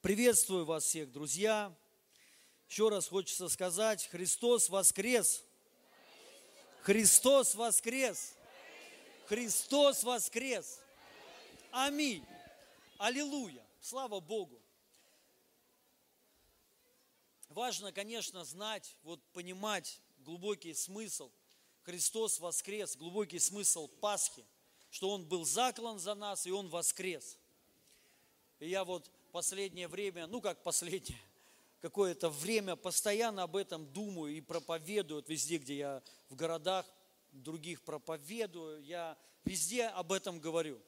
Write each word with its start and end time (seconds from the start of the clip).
Приветствую 0.00 0.64
вас 0.64 0.84
всех, 0.84 1.10
друзья. 1.10 1.74
Еще 2.68 2.88
раз 2.88 3.08
хочется 3.08 3.48
сказать, 3.48 4.06
Христос 4.06 4.68
воскрес. 4.68 5.42
Христос 6.82 7.56
воскрес. 7.56 8.34
Христос 9.26 10.04
воскрес. 10.04 10.78
Аминь. 11.72 12.24
Аллилуйя. 12.98 13.66
Слава 13.80 14.20
Богу. 14.20 14.62
Важно, 17.48 17.90
конечно, 17.90 18.44
знать, 18.44 18.94
вот 19.02 19.20
понимать 19.32 20.00
глубокий 20.18 20.74
смысл. 20.74 21.28
Христос 21.82 22.38
воскрес, 22.38 22.96
глубокий 22.96 23.40
смысл 23.40 23.88
Пасхи, 23.88 24.46
что 24.90 25.10
Он 25.10 25.24
был 25.24 25.44
заклан 25.44 25.98
за 25.98 26.14
нас, 26.14 26.46
и 26.46 26.52
Он 26.52 26.68
воскрес. 26.68 27.36
И 28.60 28.68
я 28.68 28.84
вот 28.84 29.10
последнее 29.38 29.86
время, 29.86 30.26
ну 30.26 30.40
как 30.40 30.64
последнее, 30.64 31.20
какое-то 31.80 32.28
время 32.28 32.74
постоянно 32.74 33.44
об 33.44 33.54
этом 33.54 33.86
думаю 33.92 34.36
и 34.36 34.40
проповедую. 34.40 35.20
Вот 35.20 35.28
везде, 35.28 35.58
где 35.58 35.76
я 35.76 36.02
в 36.28 36.34
городах 36.34 36.84
других 37.30 37.82
проповедую, 37.82 38.82
я 38.82 39.16
везде 39.44 39.84
об 39.84 40.10
этом 40.10 40.40
говорю, 40.40 40.80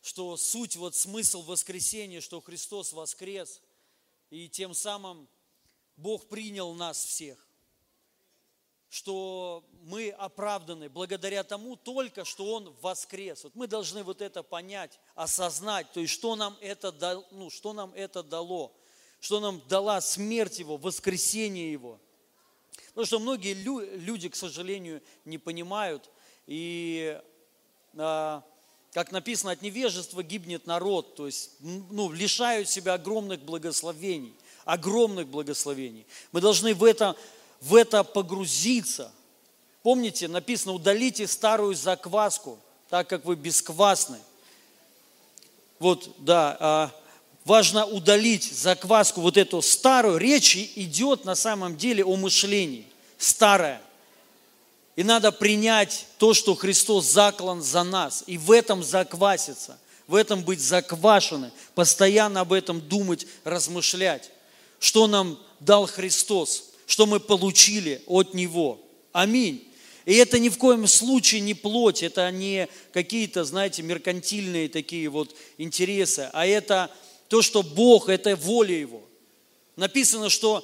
что 0.00 0.38
суть, 0.38 0.76
вот 0.76 0.96
смысл 0.96 1.42
воскресения, 1.42 2.22
что 2.22 2.40
Христос 2.40 2.94
воскрес, 2.94 3.60
и 4.30 4.48
тем 4.48 4.72
самым 4.72 5.28
Бог 5.98 6.30
принял 6.30 6.72
нас 6.72 7.04
всех, 7.04 7.46
что 8.92 9.64
мы 9.84 10.10
оправданы 10.10 10.90
благодаря 10.90 11.44
тому 11.44 11.76
только, 11.76 12.26
что 12.26 12.52
Он 12.52 12.74
воскрес. 12.82 13.42
Вот 13.42 13.54
мы 13.54 13.66
должны 13.66 14.02
вот 14.02 14.20
это 14.20 14.42
понять, 14.42 15.00
осознать, 15.14 15.90
то 15.92 16.00
есть 16.00 16.12
что 16.12 16.36
нам 16.36 16.58
это, 16.60 16.92
дало, 16.92 17.24
ну, 17.30 17.48
что 17.48 17.72
нам 17.72 17.90
это 17.94 18.22
дало, 18.22 18.70
что 19.18 19.40
нам 19.40 19.62
дала 19.66 19.98
смерть 20.02 20.58
Его, 20.58 20.76
воскресение 20.76 21.72
Его. 21.72 21.98
Потому 22.88 23.06
что 23.06 23.18
многие 23.18 23.54
люди, 23.54 24.28
к 24.28 24.36
сожалению, 24.36 25.00
не 25.24 25.38
понимают, 25.38 26.10
и 26.46 27.18
а, 27.96 28.44
как 28.92 29.10
написано, 29.10 29.52
от 29.52 29.62
невежества 29.62 30.22
гибнет 30.22 30.66
народ, 30.66 31.14
то 31.14 31.24
есть 31.24 31.52
ну, 31.60 32.12
лишают 32.12 32.68
себя 32.68 32.92
огромных 32.92 33.40
благословений, 33.40 34.34
огромных 34.66 35.28
благословений. 35.28 36.06
Мы 36.30 36.42
должны 36.42 36.74
в 36.74 36.84
это 36.84 37.16
в 37.62 37.76
это 37.76 38.02
погрузиться. 38.02 39.12
Помните, 39.82 40.28
написано, 40.28 40.72
удалите 40.72 41.26
старую 41.28 41.74
закваску, 41.74 42.58
так 42.90 43.08
как 43.08 43.24
вы 43.24 43.36
бесквасны. 43.36 44.18
Вот, 45.78 46.10
да, 46.18 46.56
а, 46.60 46.90
важно 47.44 47.86
удалить 47.86 48.52
закваску, 48.52 49.20
вот 49.20 49.36
эту 49.36 49.62
старую. 49.62 50.18
Речь 50.18 50.56
идет 50.56 51.24
на 51.24 51.36
самом 51.36 51.76
деле 51.76 52.04
о 52.04 52.16
мышлении, 52.16 52.86
старое. 53.16 53.80
И 54.96 55.04
надо 55.04 55.30
принять 55.32 56.06
то, 56.18 56.34
что 56.34 56.54
Христос 56.54 57.06
заклан 57.06 57.62
за 57.62 57.84
нас, 57.84 58.24
и 58.26 58.38
в 58.38 58.50
этом 58.50 58.82
закваситься, 58.82 59.78
в 60.08 60.16
этом 60.16 60.42
быть 60.42 60.60
заквашены, 60.60 61.52
постоянно 61.76 62.40
об 62.40 62.52
этом 62.52 62.80
думать, 62.80 63.26
размышлять. 63.44 64.30
Что 64.80 65.06
нам 65.06 65.38
дал 65.60 65.86
Христос? 65.86 66.71
Что 66.92 67.06
мы 67.06 67.20
получили 67.20 68.02
от 68.06 68.34
Него. 68.34 68.78
Аминь. 69.12 69.66
И 70.04 70.14
это 70.16 70.38
ни 70.38 70.50
в 70.50 70.58
коем 70.58 70.86
случае 70.86 71.40
не 71.40 71.54
плоть, 71.54 72.02
это 72.02 72.30
не 72.30 72.68
какие-то, 72.92 73.44
знаете, 73.44 73.80
меркантильные 73.80 74.68
такие 74.68 75.08
вот 75.08 75.34
интересы, 75.56 76.28
а 76.34 76.46
это 76.46 76.90
то, 77.28 77.40
что 77.40 77.62
Бог, 77.62 78.10
это 78.10 78.36
воля 78.36 78.74
Его. 78.74 79.02
Написано, 79.76 80.28
что 80.28 80.62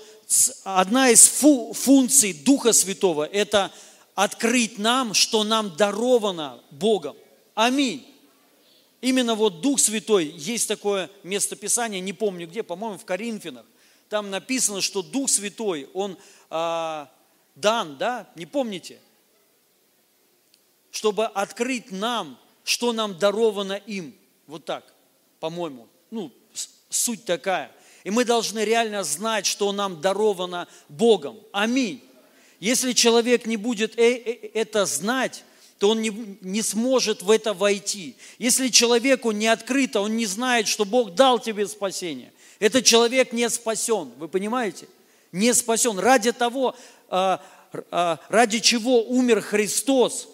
одна 0.64 1.08
из 1.08 1.26
фу- 1.26 1.72
функций 1.72 2.34
Духа 2.34 2.74
Святого– 2.74 3.24
это 3.32 3.72
открыть 4.14 4.76
нам, 4.76 5.14
что 5.14 5.44
нам 5.44 5.74
даровано 5.76 6.60
Богом. 6.70 7.16
Аминь. 7.54 8.04
Именно 9.00 9.34
вот 9.34 9.62
Дух 9.62 9.80
Святой, 9.80 10.26
есть 10.36 10.68
такое 10.68 11.08
местописание, 11.22 12.02
не 12.02 12.12
помню 12.12 12.46
где, 12.46 12.62
по-моему, 12.62 12.98
в 12.98 13.06
Коринфянах, 13.06 13.64
там 14.08 14.30
написано, 14.30 14.80
что 14.80 15.02
Дух 15.02 15.28
Святой, 15.28 15.88
Он 15.92 16.16
а, 16.50 17.10
дан, 17.54 17.96
да, 17.98 18.28
не 18.34 18.46
помните? 18.46 18.98
Чтобы 20.90 21.26
открыть 21.26 21.90
нам, 21.90 22.38
что 22.64 22.92
нам 22.92 23.18
даровано 23.18 23.74
им. 23.74 24.14
Вот 24.46 24.64
так, 24.64 24.84
по-моему. 25.40 25.88
Ну, 26.10 26.32
суть 26.88 27.24
такая. 27.24 27.70
И 28.04 28.10
мы 28.10 28.24
должны 28.24 28.60
реально 28.60 29.04
знать, 29.04 29.44
что 29.44 29.70
нам 29.72 30.00
даровано 30.00 30.68
Богом. 30.88 31.38
Аминь. 31.52 32.02
Если 32.60 32.92
человек 32.92 33.46
не 33.46 33.56
будет 33.56 33.98
э, 33.98 34.14
э, 34.14 34.50
это 34.54 34.86
знать, 34.86 35.44
то 35.78 35.90
он 35.90 36.02
не, 36.02 36.10
не 36.40 36.62
сможет 36.62 37.22
в 37.22 37.30
это 37.30 37.54
войти. 37.54 38.16
Если 38.38 38.68
человеку 38.68 39.30
не 39.30 39.46
открыто, 39.46 40.00
он 40.00 40.16
не 40.16 40.26
знает, 40.26 40.66
что 40.66 40.84
Бог 40.84 41.14
дал 41.14 41.38
тебе 41.38 41.68
спасение, 41.68 42.32
этот 42.58 42.84
человек 42.84 43.32
не 43.32 43.48
спасен, 43.50 44.10
вы 44.18 44.28
понимаете? 44.28 44.88
Не 45.32 45.52
спасен. 45.54 45.98
Ради 45.98 46.32
того, 46.32 46.74
а, 47.08 47.42
а, 47.90 48.18
ради 48.28 48.58
чего 48.60 49.02
умер 49.04 49.40
Христос, 49.42 50.28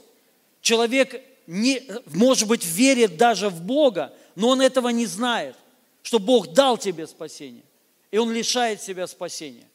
человек, 0.61 1.23
не, 1.47 1.83
может 2.07 2.49
быть, 2.49 2.65
верит 2.65 3.17
даже 3.17 3.49
в 3.51 3.61
Бога, 3.61 4.13
но 4.35 4.49
он 4.49 4.63
этого 4.63 4.89
не 4.89 5.07
знает, 5.07 5.57
что 6.03 6.19
Бог 6.19 6.53
дал 6.53 6.79
тебе 6.79 7.07
спасение, 7.07 7.65
и 8.11 8.19
он 8.19 8.33
лишает 8.33 8.81
себя 8.83 9.07
спасения. 9.07 9.69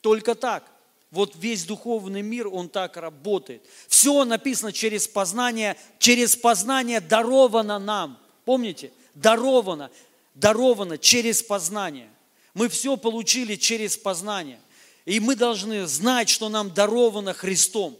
Только 0.00 0.34
так. 0.34 0.64
Вот 1.10 1.32
весь 1.36 1.64
духовный 1.64 2.20
мир, 2.20 2.48
он 2.48 2.68
так 2.68 2.98
работает. 2.98 3.62
Все 3.88 4.24
написано 4.24 4.72
через 4.72 5.08
познание, 5.08 5.76
через 5.98 6.36
познание 6.36 7.00
даровано 7.00 7.78
нам. 7.78 8.18
Помните? 8.44 8.92
Даровано 9.14 9.90
даровано 10.38 10.98
через 10.98 11.42
познание. 11.42 12.08
Мы 12.54 12.68
все 12.68 12.96
получили 12.96 13.56
через 13.56 13.96
познание. 13.96 14.60
И 15.04 15.20
мы 15.20 15.36
должны 15.36 15.86
знать, 15.86 16.28
что 16.28 16.48
нам 16.48 16.72
даровано 16.72 17.32
Христом, 17.32 17.96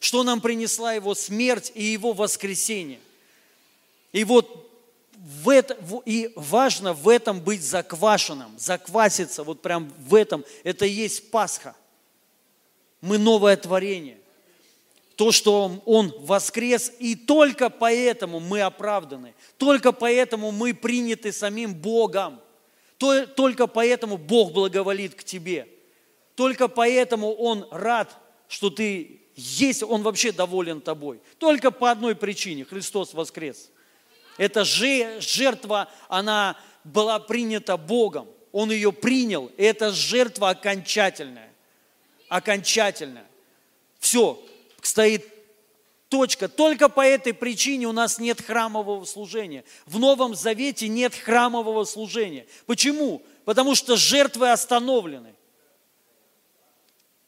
что 0.00 0.22
нам 0.22 0.40
принесла 0.40 0.92
Его 0.92 1.14
смерть 1.14 1.72
и 1.74 1.84
Его 1.84 2.12
воскресение. 2.12 3.00
И 4.12 4.24
вот 4.24 4.70
в 5.16 5.48
это, 5.48 5.76
и 6.04 6.32
важно 6.36 6.92
в 6.92 7.08
этом 7.08 7.40
быть 7.40 7.62
заквашенным, 7.62 8.58
закваситься, 8.58 9.42
вот 9.42 9.62
прям 9.62 9.92
в 9.98 10.14
этом, 10.14 10.44
это 10.64 10.84
и 10.86 10.90
есть 10.90 11.30
Пасха. 11.30 11.74
Мы 13.00 13.18
новое 13.18 13.56
творение 13.56 14.18
то, 15.16 15.32
что 15.32 15.82
Он 15.84 16.12
воскрес, 16.18 16.92
и 16.98 17.14
только 17.14 17.70
поэтому 17.70 18.40
мы 18.40 18.62
оправданы, 18.62 19.34
только 19.58 19.92
поэтому 19.92 20.50
мы 20.50 20.74
приняты 20.74 21.32
самим 21.32 21.74
Богом, 21.74 22.40
только 22.98 23.66
поэтому 23.66 24.16
Бог 24.16 24.52
благоволит 24.52 25.14
к 25.14 25.24
тебе, 25.24 25.68
только 26.34 26.68
поэтому 26.68 27.32
Он 27.34 27.66
рад, 27.70 28.16
что 28.48 28.70
ты 28.70 29.20
есть, 29.36 29.82
Он 29.82 30.02
вообще 30.02 30.32
доволен 30.32 30.80
тобой. 30.80 31.20
Только 31.38 31.70
по 31.70 31.90
одной 31.90 32.14
причине– 32.14 32.64
Христос 32.66 33.14
воскрес. 33.14 33.70
Эта 34.36 34.64
жертва, 34.64 35.88
она 36.08 36.56
была 36.82 37.20
принята 37.20 37.76
Богом, 37.76 38.28
Он 38.52 38.70
ее 38.70 38.92
принял, 38.92 39.50
и 39.56 39.62
эта 39.62 39.92
жертва 39.92 40.50
окончательная, 40.50 41.52
окончательная. 42.28 43.26
Все, 44.00 44.42
стоит 44.86 45.26
точка. 46.08 46.48
Только 46.48 46.88
по 46.88 47.00
этой 47.00 47.34
причине 47.34 47.86
у 47.86 47.92
нас 47.92 48.18
нет 48.18 48.40
храмового 48.40 49.04
служения. 49.04 49.64
В 49.86 49.98
Новом 49.98 50.34
Завете 50.34 50.88
нет 50.88 51.14
храмового 51.14 51.84
служения. 51.84 52.46
Почему? 52.66 53.22
Потому 53.44 53.74
что 53.74 53.96
жертвы 53.96 54.50
остановлены. 54.50 55.34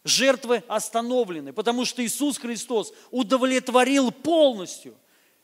Жертвы 0.05 0.63
остановлены, 0.69 1.53
потому 1.53 1.85
что 1.85 2.05
Иисус 2.05 2.39
Христос 2.39 2.93
удовлетворил 3.11 4.13
полностью 4.13 4.95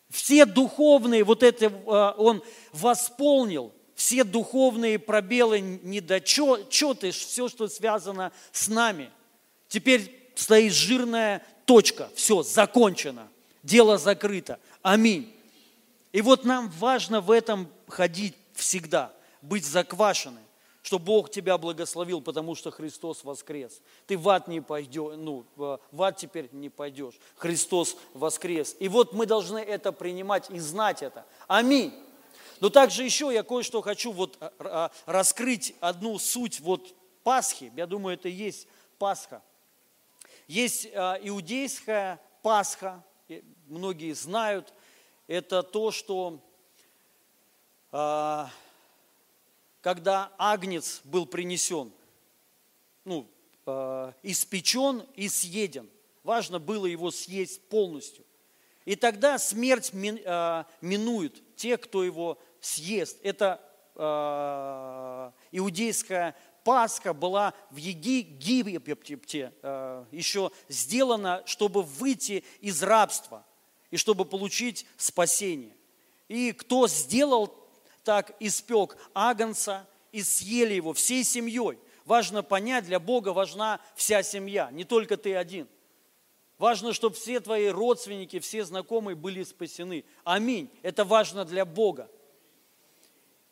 все 0.09 0.45
духовные, 0.45 1.25
вот 1.25 1.43
это 1.43 1.67
э, 1.67 2.15
Он 2.19 2.45
восполнил, 2.73 3.73
все 3.97 4.23
духовные 4.23 4.99
пробелы, 4.99 5.61
недочеты, 5.61 7.11
все, 7.11 7.49
что 7.49 7.67
связано 7.67 8.31
с 8.53 8.69
нами. 8.69 9.11
Теперь 9.69 10.31
стоит 10.35 10.73
жирная 10.73 11.43
точка, 11.65 12.11
все, 12.15 12.43
закончено, 12.43 13.29
дело 13.63 13.99
закрыто. 13.99 14.59
Аминь. 14.83 15.33
И 16.13 16.21
вот 16.21 16.45
нам 16.45 16.69
важно 16.79 17.21
в 17.21 17.31
этом 17.31 17.69
ходить 17.89 18.35
всегда, 18.55 19.13
быть 19.41 19.65
заквашены, 19.65 20.41
что 20.83 20.99
Бог 20.99 21.31
тебя 21.31 21.57
благословил, 21.59 22.21
потому 22.21 22.55
что 22.55 22.71
Христос 22.71 23.25
воскрес. 23.25 23.81
Ты 24.07 24.19
в 24.19 24.29
ад 24.29 24.49
не 24.49 24.61
пойдешь, 24.61 25.15
ну, 25.17 25.45
в 25.57 26.03
ад 26.03 26.17
теперь 26.17 26.49
не 26.53 26.69
пойдешь. 26.69 27.15
Христос 27.37 27.97
воскрес. 28.15 28.77
И 28.79 28.89
вот 28.89 29.13
мы 29.13 29.27
должны 29.27 29.59
это 29.59 29.93
принимать 29.93 30.51
и 30.51 30.59
знать 30.59 31.03
это. 31.03 31.25
Аминь. 31.47 31.95
Но 32.61 32.69
также 32.69 33.05
еще 33.05 33.31
я 33.33 33.43
кое-что 33.43 33.81
хочу 33.81 34.13
вот 34.13 34.37
а, 34.41 34.53
а, 34.61 34.91
раскрыть 35.07 35.75
одну 35.81 36.19
суть 36.19 36.61
вот 36.61 36.95
Пасхи. 37.23 37.73
Я 37.77 37.87
думаю, 37.87 38.15
это 38.15 38.29
и 38.29 38.33
есть 38.33 38.67
Пасха. 38.99 39.43
Есть 40.47 40.89
а, 40.95 41.19
иудейская 41.23 42.21
Пасха, 42.43 43.05
многие 43.67 44.13
знают, 44.13 44.73
это 45.27 45.63
то, 45.63 45.91
что 45.91 46.41
когда 49.81 50.33
агнец 50.39 51.03
был 51.05 51.27
принесен, 51.27 51.93
ну, 53.05 53.29
испечен 54.23 55.07
и 55.15 55.29
съеден, 55.29 55.89
важно 56.23 56.59
было 56.59 56.87
его 56.87 57.11
съесть 57.11 57.69
полностью. 57.69 58.25
И 58.85 58.97
тогда 58.97 59.39
смерть 59.39 59.93
минует 59.93 61.57
тех, 61.57 61.81
кто 61.81 62.03
его 62.03 62.39
съест. 62.61 63.19
Это 63.23 63.61
э, 63.95 65.33
иудейская 65.53 66.37
Пасха 66.65 67.13
была 67.13 67.55
в 67.71 67.77
Египте 67.77 69.53
э, 69.63 70.05
еще 70.11 70.51
сделана, 70.69 71.43
чтобы 71.47 71.83
выйти 71.83 72.45
из 72.61 72.83
рабства 72.83 73.45
и 73.91 73.97
чтобы 73.97 74.25
получить 74.25 74.87
спасение. 74.97 75.77
И 76.29 76.53
кто 76.53 76.89
сделал 76.89 77.55
так, 78.05 78.35
испек 78.41 78.97
агнца 79.15 79.87
и 80.13 80.23
съели 80.23 80.75
его 80.75 80.93
всей 80.93 81.25
семьей. 81.25 81.79
Важно 82.05 82.43
понять, 82.43 82.85
для 82.85 82.99
Бога 82.99 83.29
важна 83.29 83.81
вся 83.95 84.23
семья, 84.23 84.71
не 84.73 84.85
только 84.85 85.17
ты 85.17 85.37
один. 85.37 85.69
Важно, 86.59 86.93
чтобы 86.93 87.17
все 87.17 87.41
твои 87.41 87.69
родственники, 87.69 88.39
все 88.39 88.65
знакомые 88.65 89.17
были 89.17 89.43
спасены. 89.43 90.05
Аминь. 90.23 90.71
Это 90.83 91.05
важно 91.05 91.45
для 91.45 91.65
Бога. 91.65 92.09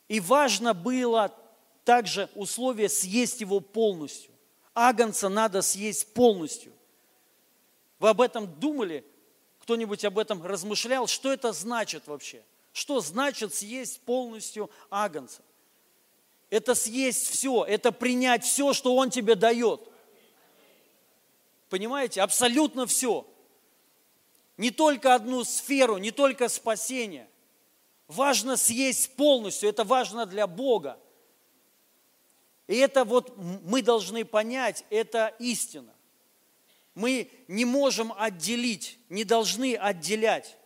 И 0.07 0.21
важно 0.21 0.75
было 0.75 1.35
также 1.85 2.29
условие 2.35 2.89
съесть 2.89 3.41
его 3.41 3.61
полностью. 3.61 4.33
Агнца 4.75 5.29
надо 5.29 5.63
съесть 5.63 6.13
полностью. 6.15 6.73
Вы 7.99 8.09
об 8.09 8.21
этом 8.21 8.47
думали? 8.61 9.05
Кто-нибудь 9.61 10.05
об 10.05 10.19
этом 10.19 10.45
размышлял? 10.45 11.07
Что 11.07 11.33
это 11.33 11.53
значит 11.53 12.07
вообще? 12.07 12.43
Что 12.73 13.01
значит 13.01 13.55
съесть 13.55 14.01
полностью 14.03 14.71
агнца? 14.91 15.43
Это 16.49 16.75
съесть 16.75 17.29
все, 17.29 17.65
это 17.65 17.93
принять 17.93 18.45
все, 18.45 18.73
что 18.73 18.97
он 18.97 19.11
тебе 19.11 19.35
дает. 19.35 19.81
Понимаете? 21.69 22.23
Абсолютно 22.23 22.87
все. 22.87 23.27
Не 24.57 24.71
только 24.71 25.15
одну 25.15 25.45
сферу, 25.45 25.99
не 25.99 26.11
только 26.11 26.49
спасение– 26.49 27.29
Важно 28.11 28.57
съесть 28.57 29.15
полностью, 29.15 29.69
это 29.69 29.85
важно 29.85 30.27
для 30.27 30.49
Бога. 30.49 30.99
И 32.71 32.77
это 32.77 33.05
вот 33.05 33.37
мы 33.37 33.83
должны 33.83 34.25
понять, 34.25 34.85
это 34.91 35.35
истина. 35.41 35.93
Мы 36.95 37.29
не 37.49 37.65
можем 37.65 38.13
отделить, 38.17 38.97
не 39.09 39.25
должны 39.25 39.75
отделять 39.75 40.57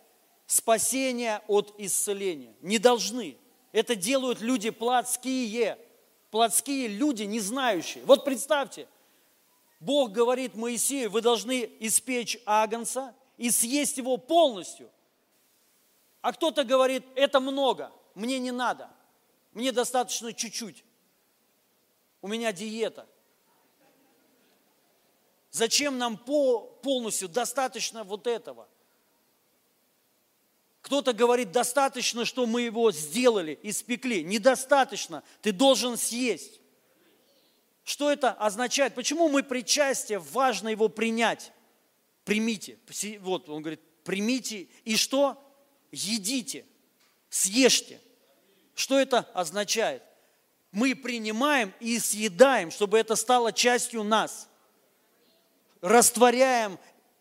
спасение 0.45 1.41
от 1.47 1.73
исцеления. 1.79 2.53
Не 2.61 2.77
должны. 2.77 3.39
Это 3.71 3.95
делают 3.95 4.39
люди 4.39 4.69
плотские, 4.69 5.79
плотские 6.29 6.89
люди, 6.89 7.23
не 7.23 7.39
знающие. 7.39 8.03
Вот 8.05 8.23
представьте, 8.23 8.87
Бог 9.79 10.11
говорит 10.11 10.53
Моисею, 10.53 11.09
вы 11.09 11.21
должны 11.21 11.67
испечь 11.79 12.37
агнца 12.45 13.15
и 13.35 13.49
съесть 13.49 13.97
его 13.97 14.17
полностью. 14.17 14.91
А 16.21 16.33
кто-то 16.33 16.65
говорит, 16.65 17.03
это 17.15 17.39
много, 17.39 17.91
мне 18.13 18.37
не 18.37 18.51
надо, 18.51 18.91
мне 19.53 19.71
достаточно 19.71 20.33
чуть-чуть. 20.33 20.85
У 22.25 22.27
меня 22.27 22.51
диета. 22.51 23.07
Зачем 25.51 25.99
нам 25.99 26.17
по, 26.17 26.61
полностью 26.81 27.29
достаточно 27.29 28.03
вот 28.03 28.25
этого? 28.25 28.67
Кто-то 30.81 31.13
говорит, 31.13 31.51
достаточно, 31.51 32.25
что 32.25 32.47
мы 32.47 32.63
его 32.63 32.91
сделали, 32.91 33.59
испекли. 33.61 34.23
Недостаточно, 34.23 35.21
ты 35.43 35.51
должен 35.51 35.97
съесть. 35.97 36.61
Что 37.83 38.11
это 38.11 38.31
означает? 38.31 38.95
Почему 38.95 39.29
мы 39.29 39.43
причастие, 39.43 40.17
важно 40.17 40.69
его 40.69 40.89
принять? 40.89 41.51
Примите. 42.23 42.79
Вот 43.19 43.49
он 43.49 43.61
говорит, 43.61 43.81
примите. 44.03 44.67
И 44.83 44.95
что? 44.95 45.39
едите, 45.91 46.65
съешьте. 47.29 48.01
Что 48.73 48.99
это 48.99 49.19
означает? 49.35 50.01
Мы 50.75 50.93
принимаем 50.93 51.73
и 51.79 51.97
съедаем, 51.99 52.69
чтобы 52.69 52.99
это 52.99 53.15
стало 53.15 53.53
частью 53.53 54.03
нас. 54.03 54.49
Растворяем 55.79 56.77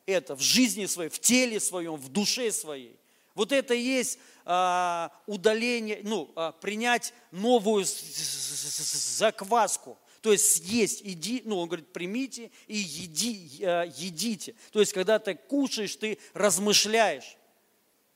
это 0.06 0.35
в 0.35 0.41
жизни 0.41 0.87
своей, 0.87 1.09
в 1.09 1.21
теле 1.21 1.61
своем, 1.61 1.95
в 1.95 2.09
душе 2.09 2.51
своей. 2.51 2.99
Вот 3.37 3.53
это 3.53 3.75
и 3.75 3.81
есть 3.81 4.19
а, 4.45 5.12
удаление, 5.27 6.01
ну, 6.03 6.33
а, 6.35 6.51
принять 6.51 7.15
новую 7.31 7.85
закваску. 7.87 9.99
То 10.21 10.33
есть 10.33 10.56
съесть, 10.56 11.03
иди, 11.05 11.43
ну, 11.45 11.59
он 11.59 11.69
говорит, 11.69 11.93
примите 11.93 12.51
и 12.67 12.77
еди, 12.77 13.61
а, 13.62 13.85
едите. 13.85 14.56
То 14.73 14.81
есть, 14.81 14.93
когда 14.93 15.21
ты 15.21 15.37
кушаешь, 15.37 15.95
ты 15.95 16.19
размышляешь 16.33 17.37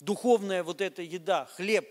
духовная 0.00 0.64
вот 0.64 0.80
эта 0.80 1.02
еда, 1.02 1.48
хлеб, 1.54 1.88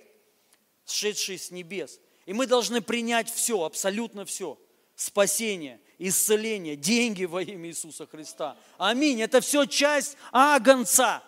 сшедший 0.85 1.39
с 1.39 1.49
небес. 1.49 2.01
И 2.27 2.33
мы 2.33 2.45
должны 2.45 2.81
принять 2.81 3.31
все, 3.31 3.63
абсолютно 3.63 4.25
все. 4.25 4.59
Спасение, 4.95 5.79
исцеление, 5.97 6.75
деньги 6.75 7.23
во 7.23 7.41
имя 7.41 7.69
Иисуса 7.69 8.05
Христа. 8.05 8.57
Аминь. 8.77 9.21
Это 9.21 9.39
все 9.39 9.65
часть 9.65 10.17
агнца. 10.33 11.23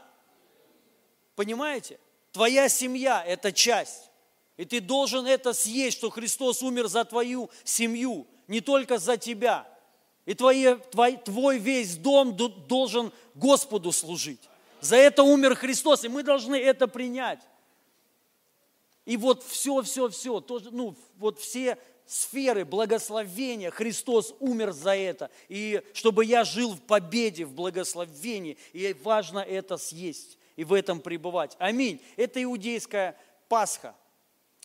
Понимаете? 1.35 1.99
Твоя 2.33 2.67
семья– 2.67 3.23
это 3.27 3.53
часть. 3.53 4.11
И 4.57 4.65
ты 4.65 4.81
должен 4.81 5.25
это 5.25 5.53
съесть, 5.53 5.97
что 5.97 6.09
Христос 6.09 6.61
умер 6.61 6.87
за 6.89 7.05
твою 7.05 7.49
семью, 7.63 8.27
не 8.49 8.59
только 8.59 8.97
за 8.97 9.15
тебя. 9.15 9.65
И 10.25 10.33
твой, 10.33 10.79
твой, 10.91 11.15
твой 11.15 11.59
весь 11.59 11.95
дом 11.95 12.35
должен 12.35 13.13
Господу 13.35 13.93
служить. 13.93 14.41
За 14.81 14.97
это 14.97 15.23
умер 15.23 15.55
Христос, 15.55 16.03
и 16.03 16.09
мы 16.09 16.23
должны 16.23 16.57
это 16.57 16.89
принять. 16.89 17.39
И 19.09 19.17
вот 19.17 19.43
все, 19.43 19.81
все, 19.81 20.07
все, 20.09 20.39
тоже, 20.39 20.69
ну, 20.69 20.95
вот 21.17 21.39
все 21.39 21.79
сферы 22.05 22.63
благословения, 22.63 23.71
Христос 23.71 24.35
умер 24.39 24.71
за 24.71 24.95
это. 24.95 25.31
И 25.47 25.81
чтобы 25.93 26.25
я 26.25 26.43
жил 26.43 26.75
в 26.75 26.81
победе, 26.81 27.45
в 27.45 27.53
благословении, 27.53 28.55
и 28.71 28.95
важно 29.01 29.39
это 29.39 29.77
съесть 29.77 30.37
и 30.57 30.63
в 30.63 30.73
этом 30.73 30.99
пребывать. 30.99 31.55
Аминь. 31.57 31.99
Это 32.17 32.43
иудейская 32.43 33.17
Пасха 33.47 33.95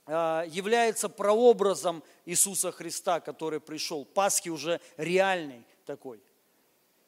а, 0.04 0.44
является 0.46 1.08
прообразом 1.08 2.02
Иисуса 2.26 2.70
Христа, 2.70 3.20
который 3.20 3.60
пришел. 3.60 4.04
Пасхи 4.04 4.50
уже 4.50 4.78
реальный 4.98 5.64
такой– 5.86 6.20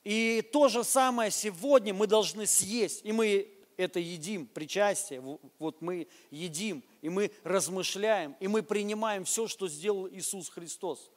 и 0.07 0.41
то 0.53 0.69
же 0.69 0.85
самое 0.85 1.33
сегодня 1.33 1.93
мы 1.93 2.07
должны 2.07 2.47
съесть, 2.47 3.01
и 3.03 3.11
мы 3.11 3.49
это 3.77 4.01
едим, 4.01 4.47
причастие, 4.47 5.23
вот 5.59 5.83
мы 5.83 6.09
едим, 6.31 6.83
и 7.03 7.09
мы 7.09 7.31
размышляем, 7.45 8.37
и 8.41 8.49
мы 8.49 8.63
принимаем 8.63 9.25
все, 9.25 9.47
что 9.49 9.69
сделал 9.69 10.09
Иисус 10.09 10.49
Христос, 10.49 11.11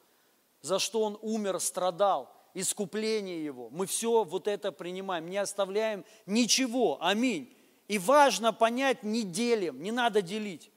за 0.60 0.78
что 0.78 1.02
Он 1.02 1.18
умер, 1.22 1.60
страдал, 1.60 2.34
искупление 2.54 3.44
Его. 3.44 3.70
Мы 3.70 3.86
все 3.86 4.24
вот 4.24 4.48
это 4.48 4.72
принимаем, 4.72 5.28
не 5.28 5.38
оставляем 5.38 6.04
ничего. 6.26 6.98
Аминь. 7.00 7.54
И 7.88 7.98
важно 7.98 8.52
понять, 8.52 9.02
не 9.02 9.22
делим, 9.22 9.82
не 9.82 9.90
надо 9.90 10.22
делить. 10.22 10.70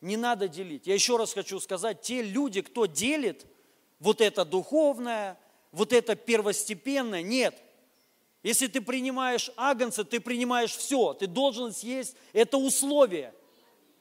Не 0.00 0.16
надо 0.16 0.48
делить. 0.48 0.86
Я 0.86 0.94
еще 0.94 1.16
раз 1.16 1.32
хочу 1.32 1.58
сказать, 1.60 2.02
те 2.02 2.22
люди, 2.22 2.60
кто 2.60 2.86
делит 2.86 3.46
вот 3.98 4.20
это 4.20 4.44
духовное, 4.44 5.38
вот 5.72 5.92
это 5.92 6.14
первостепенное. 6.14 7.22
Нет. 7.22 7.60
Если 8.44 8.66
ты 8.66 8.82
принимаешь 8.82 9.50
агнца, 9.56 10.04
ты 10.04 10.20
принимаешь 10.20 10.76
все. 10.76 11.14
Ты 11.14 11.26
должен 11.26 11.72
съесть. 11.72 12.14
Это 12.34 12.58
условие. 12.58 13.34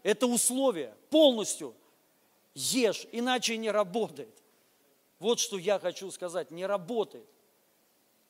Это 0.03 0.27
условие. 0.27 0.93
Полностью. 1.09 1.73
Ешь, 2.53 3.07
иначе 3.13 3.55
не 3.55 3.71
работает. 3.71 4.43
Вот 5.19 5.39
что 5.39 5.57
я 5.57 5.79
хочу 5.79 6.11
сказать. 6.11 6.51
Не 6.51 6.65
работает. 6.65 7.25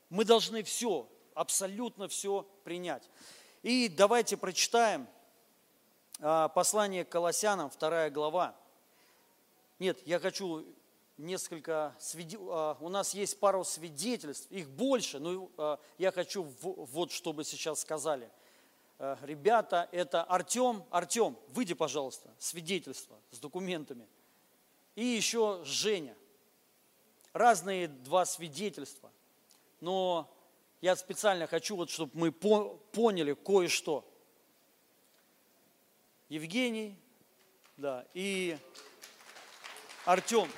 Мы 0.09 0.23
должны 0.23 0.61
все, 0.61 1.09
абсолютно 1.33 2.07
все 2.07 2.47
принять. 2.63 3.09
И 3.63 3.89
давайте 3.89 4.37
прочитаем 4.37 5.07
а, 6.19 6.47
послание 6.49 7.05
к 7.05 7.09
Колоссянам, 7.09 7.71
вторая 7.71 8.11
глава. 8.11 8.55
Нет, 9.79 9.99
я 10.05 10.19
хочу 10.19 10.63
несколько, 11.23 11.95
а, 12.49 12.77
у 12.79 12.89
нас 12.89 13.13
есть 13.13 13.39
пару 13.39 13.63
свидетельств, 13.63 14.51
их 14.51 14.69
больше, 14.69 15.19
но 15.19 15.49
а, 15.57 15.79
я 15.97 16.11
хочу 16.11 16.43
вот, 16.61 17.11
чтобы 17.11 17.43
сейчас 17.43 17.81
сказали. 17.81 18.29
э, 18.99 19.17
ребята, 19.23 19.89
это 19.91 20.23
Артем. 20.23 20.83
Артем, 20.91 21.37
выйди, 21.49 21.73
пожалуйста, 21.73 22.29
свидетельство 22.37 23.17
с 23.31 23.39
документами. 23.39 24.07
И 24.95 25.03
еще 25.03 25.61
Женя. 25.65 26.15
Разные 27.33 27.87
два 27.87 28.25
свидетельства. 28.25 29.11
Но 29.81 30.29
я 30.81 30.95
специально 30.95 31.47
хочу, 31.47 31.75
вот, 31.75 31.89
чтобы 31.89 32.11
мы 32.13 32.31
поняли 32.31 33.33
кое-что. 33.33 34.05
Евгений, 36.29 36.97
да, 37.77 38.05
и 38.13 38.57
Артем, 40.05 40.49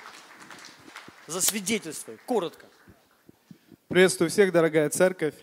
засвидетельствуй, 1.28 2.18
коротко. 2.26 2.68
Приветствую 3.88 4.30
всех, 4.30 4.52
дорогая 4.52 4.90
церковь. 4.90 5.36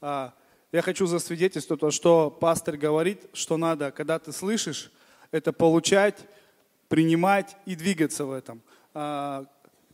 А, 0.00 0.32
я 0.72 0.82
хочу 0.82 1.06
засвидетельствовать 1.06 1.80
то, 1.80 1.90
что 1.90 2.30
пастор 2.30 2.76
говорит, 2.76 3.22
что 3.32 3.56
надо, 3.56 3.90
когда 3.90 4.18
ты 4.18 4.32
слышишь, 4.32 4.90
это 5.30 5.52
получать, 5.52 6.18
принимать 6.88 7.56
и 7.66 7.74
двигаться 7.74 8.24
в 8.24 8.32
этом. 8.32 8.62
А, 8.92 9.44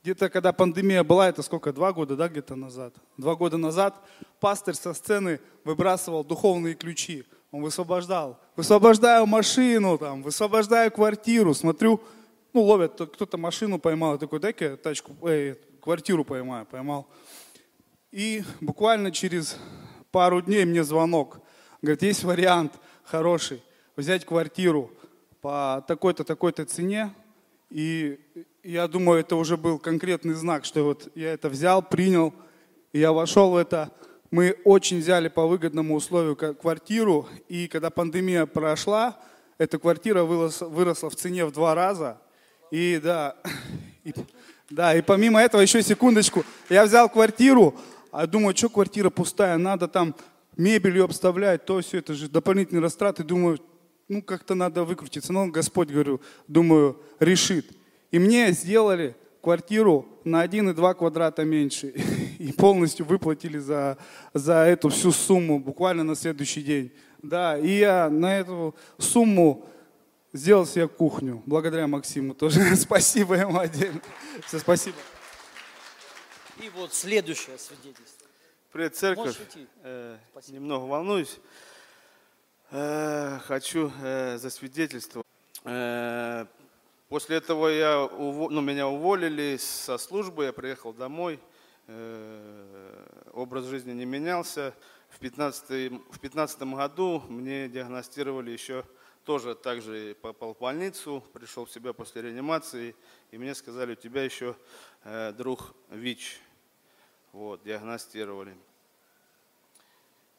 где-то, 0.02 0.30
когда 0.30 0.52
пандемия 0.52 1.04
была, 1.04 1.28
это 1.28 1.42
сколько, 1.42 1.72
два 1.72 1.92
года, 1.92 2.16
да, 2.16 2.28
где-то 2.28 2.56
назад? 2.56 2.94
Два 3.16 3.34
года 3.34 3.58
назад 3.58 3.94
пастор 4.40 4.74
со 4.74 4.94
сцены 4.94 5.40
выбрасывал 5.64 6.24
духовные 6.24 6.74
ключи. 6.74 7.26
Он 7.50 7.62
высвобождал. 7.62 8.38
Высвобождаю 8.56 9.26
машину, 9.26 9.98
там, 9.98 10.22
высвобождаю 10.22 10.90
квартиру. 10.90 11.52
Смотрю, 11.52 12.00
ну, 12.52 12.62
ловят, 12.62 12.94
кто-то 12.94 13.38
машину 13.38 13.78
поймал. 13.78 14.12
Я 14.12 14.18
такой, 14.18 14.40
дай-ка 14.40 14.76
тачку, 14.76 15.12
эй, 15.28 15.56
квартиру 15.80 16.24
поймаю, 16.24 16.66
поймал. 16.66 17.06
И 18.12 18.42
буквально 18.60 19.12
через 19.12 19.56
пару 20.10 20.42
дней 20.42 20.64
мне 20.64 20.82
звонок. 20.82 21.40
Говорит, 21.82 22.02
есть 22.02 22.24
вариант 22.24 22.72
хороший, 23.04 23.62
взять 23.96 24.24
квартиру 24.24 24.90
по 25.40 25.84
такой-то, 25.86 26.24
такой-то 26.24 26.64
цене. 26.64 27.14
И 27.70 28.18
я 28.62 28.88
думаю, 28.88 29.20
это 29.20 29.36
уже 29.36 29.56
был 29.56 29.78
конкретный 29.78 30.34
знак, 30.34 30.64
что 30.64 30.82
вот 30.82 31.08
я 31.14 31.32
это 31.32 31.48
взял, 31.48 31.82
принял, 31.82 32.34
и 32.92 32.98
я 32.98 33.12
вошел 33.12 33.52
в 33.52 33.56
это. 33.56 33.92
Мы 34.30 34.56
очень 34.64 34.98
взяли 34.98 35.28
по 35.28 35.46
выгодному 35.46 35.94
условию 35.94 36.36
квартиру, 36.36 37.28
и 37.48 37.68
когда 37.68 37.90
пандемия 37.90 38.46
прошла, 38.46 39.18
эта 39.58 39.78
квартира 39.78 40.24
выросла, 40.24 41.10
в 41.10 41.16
цене 41.16 41.44
в 41.44 41.52
два 41.52 41.74
раза. 41.74 42.20
И 42.70 43.00
да, 43.02 43.36
и, 44.04 44.12
да, 44.68 44.94
и 44.94 45.02
помимо 45.02 45.40
этого, 45.40 45.60
еще 45.60 45.82
секундочку, 45.82 46.44
я 46.68 46.84
взял 46.84 47.08
квартиру, 47.08 47.74
а 48.12 48.26
думаю, 48.26 48.56
что 48.56 48.68
квартира 48.68 49.10
пустая, 49.10 49.56
надо 49.56 49.88
там 49.88 50.14
мебелью 50.56 51.04
обставлять, 51.04 51.64
то 51.64 51.80
все, 51.80 51.98
это 51.98 52.14
же 52.14 52.28
дополнительные 52.28 52.82
растраты. 52.82 53.24
Думаю, 53.24 53.58
ну 54.08 54.22
как-то 54.22 54.54
надо 54.54 54.84
выкрутиться. 54.84 55.32
Но 55.32 55.46
Господь, 55.46 55.88
говорю, 55.88 56.20
думаю, 56.48 57.00
решит. 57.18 57.66
И 58.10 58.18
мне 58.18 58.50
сделали 58.52 59.14
квартиру 59.40 60.06
на 60.24 60.44
1,2 60.44 60.94
квадрата 60.94 61.44
меньше. 61.44 61.94
И 62.38 62.52
полностью 62.52 63.06
выплатили 63.06 63.58
за, 63.58 63.98
за 64.34 64.64
эту 64.64 64.88
всю 64.88 65.12
сумму 65.12 65.58
буквально 65.58 66.04
на 66.04 66.14
следующий 66.14 66.62
день. 66.62 66.92
Да, 67.22 67.58
и 67.58 67.68
я 67.68 68.08
на 68.08 68.38
эту 68.38 68.74
сумму 68.96 69.66
сделал 70.32 70.66
себе 70.66 70.88
кухню. 70.88 71.42
Благодаря 71.46 71.86
Максиму 71.86 72.34
тоже. 72.34 72.76
Спасибо 72.76 73.34
ему 73.34 73.58
отдельно. 73.58 74.00
Все, 74.46 74.58
спасибо. 74.58 74.96
И 76.60 76.68
вот 76.70 76.92
следующее 76.92 77.58
свидетельство. 77.58 78.26
Привет, 78.72 78.96
церковь. 78.96 79.36
Э, 79.82 80.18
немного 80.48 80.84
волнуюсь. 80.84 81.40
Э, 82.70 83.38
хочу 83.44 83.90
э, 84.02 84.38
засвидетельствовать. 84.38 85.26
Э, 85.64 86.46
после 87.08 87.38
этого 87.38 87.68
я, 87.68 88.08
ну, 88.08 88.60
меня 88.60 88.86
уволили 88.88 89.56
со 89.56 89.98
службы, 89.98 90.44
я 90.44 90.52
приехал 90.52 90.92
домой. 90.92 91.40
Э, 91.88 93.06
образ 93.32 93.64
жизни 93.64 93.92
не 93.92 94.04
менялся. 94.04 94.74
В 95.08 95.18
2015 95.18 95.92
в 96.12 96.20
15 96.20 96.62
году 96.62 97.24
мне 97.28 97.68
диагностировали 97.68 98.52
еще 98.52 98.84
тоже 99.24 99.54
также 99.54 100.16
попал 100.20 100.54
в 100.54 100.58
больницу, 100.58 101.22
пришел 101.32 101.64
в 101.64 101.70
себя 101.70 101.92
после 101.92 102.22
реанимации, 102.22 102.94
и 103.30 103.38
мне 103.38 103.54
сказали, 103.54 103.92
у 103.92 103.96
тебя 103.96 104.24
еще 104.24 104.56
э, 105.04 105.32
друг 105.32 105.74
ВИЧ 105.90 106.40
вот, 107.32 107.62
диагностировали. 107.62 108.56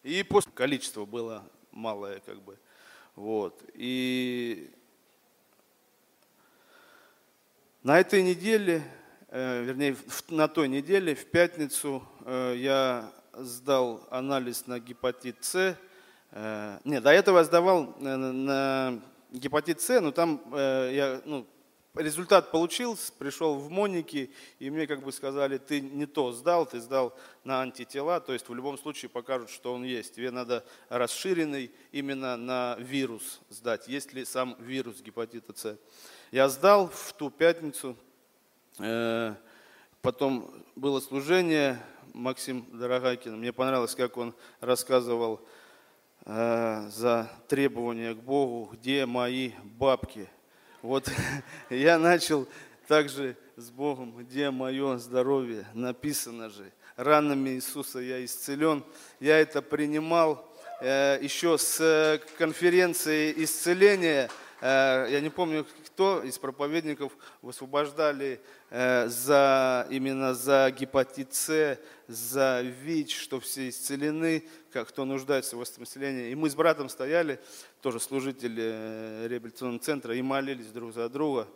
И 0.03 0.23
после 0.23 0.51
количество 0.51 1.05
было 1.05 1.47
малое, 1.71 2.19
как 2.21 2.41
бы, 2.41 2.57
вот. 3.15 3.63
И 3.73 4.71
на 7.83 7.99
этой 7.99 8.23
неделе, 8.23 8.83
э, 9.27 9.63
вернее, 9.63 9.95
на 10.29 10.47
той 10.47 10.67
неделе, 10.67 11.15
в 11.15 11.25
пятницу, 11.25 12.07
э, 12.25 12.55
я 12.57 13.13
сдал 13.33 14.07
анализ 14.09 14.67
на 14.67 14.79
гепатит 14.79 15.43
С. 15.43 15.77
Э, 16.31 16.79
не, 16.83 16.99
до 17.01 17.11
этого 17.11 17.39
я 17.39 17.43
сдавал 17.43 17.95
на 17.99 19.01
гепатит 19.31 19.81
С, 19.81 20.01
но 20.01 20.11
там 20.11 20.41
я, 20.53 21.21
ну, 21.25 21.47
результат 21.95 22.51
получил, 22.51 22.97
пришел 23.19 23.55
в 23.55 23.69
Моники, 23.69 24.31
и 24.59 24.69
мне 24.69 24.87
как 24.87 25.03
бы 25.03 25.11
сказали, 25.11 25.57
ты 25.57 25.81
не 25.81 26.05
то 26.05 26.31
сдал, 26.31 26.65
ты 26.65 26.79
сдал 26.79 27.17
на 27.43 27.61
антитела, 27.61 28.19
то 28.21 28.33
есть 28.33 28.47
в 28.47 28.53
любом 28.53 28.77
случае 28.77 29.09
покажут, 29.09 29.49
что 29.49 29.73
он 29.73 29.83
есть. 29.83 30.15
Тебе 30.15 30.31
надо 30.31 30.65
расширенный 30.89 31.71
именно 31.91 32.37
на 32.37 32.75
вирус 32.79 33.41
сдать, 33.49 33.87
есть 33.87 34.13
ли 34.13 34.23
сам 34.25 34.55
вирус 34.59 35.01
гепатита 35.01 35.53
С. 35.55 35.77
Я 36.31 36.47
сдал 36.47 36.87
в 36.87 37.13
ту 37.13 37.29
пятницу, 37.29 37.97
э, 38.79 39.35
потом 40.01 40.49
было 40.75 40.99
служение, 40.99 41.81
Максим 42.13 42.65
Дорогайкин, 42.73 43.37
мне 43.37 43.53
понравилось, 43.53 43.95
как 43.95 44.17
он 44.17 44.33
рассказывал 44.59 45.41
э, 46.25 46.89
за 46.89 47.29
требования 47.47 48.13
к 48.13 48.19
Богу, 48.19 48.69
где 48.73 49.05
мои 49.05 49.51
бабки– 49.63 50.27
вот 50.81 51.11
я 51.69 51.99
начал 51.99 52.47
также 52.87 53.37
с 53.55 53.69
Богом, 53.69 54.17
где 54.17 54.49
мое 54.49 54.97
здоровье, 54.97 55.67
написано 55.75 56.49
же, 56.49 56.71
ранами 56.95 57.51
Иисуса 57.51 57.99
я 57.99 58.23
исцелен. 58.25 58.83
Я 59.19 59.39
это 59.39 59.61
принимал 59.61 60.51
э, 60.81 61.19
еще 61.21 61.59
с 61.59 62.19
конференции 62.39 63.31
исцеления. 63.37 64.29
Э, 64.59 65.05
я 65.09 65.21
не 65.21 65.29
помню, 65.29 65.67
кто 65.85 66.23
из 66.23 66.39
проповедников 66.39 67.11
высвобождали 67.43 68.41
э, 68.71 69.07
за, 69.07 69.85
именно 69.91 70.33
за 70.33 70.71
гепатит 70.71 71.35
С, 71.35 71.77
за 72.07 72.61
ВИЧ, 72.61 73.19
что 73.19 73.39
все 73.39 73.69
исцелены, 73.69 74.45
кто 74.71 75.05
нуждается 75.05 75.57
в 75.57 75.63
исцелении. 75.63 76.31
И 76.31 76.35
мы 76.35 76.49
с 76.49 76.55
братом 76.55 76.89
стояли, 76.89 77.39
тоже 77.81 77.99
служители 77.99 78.63
э, 78.63 79.27
реабилитационного 79.27 79.83
центра, 79.83 80.15
и 80.15 80.21
молились 80.21 80.67
друг 80.67 80.93
за 80.93 81.09
друга. 81.09 81.47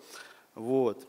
Вот. 0.53 1.07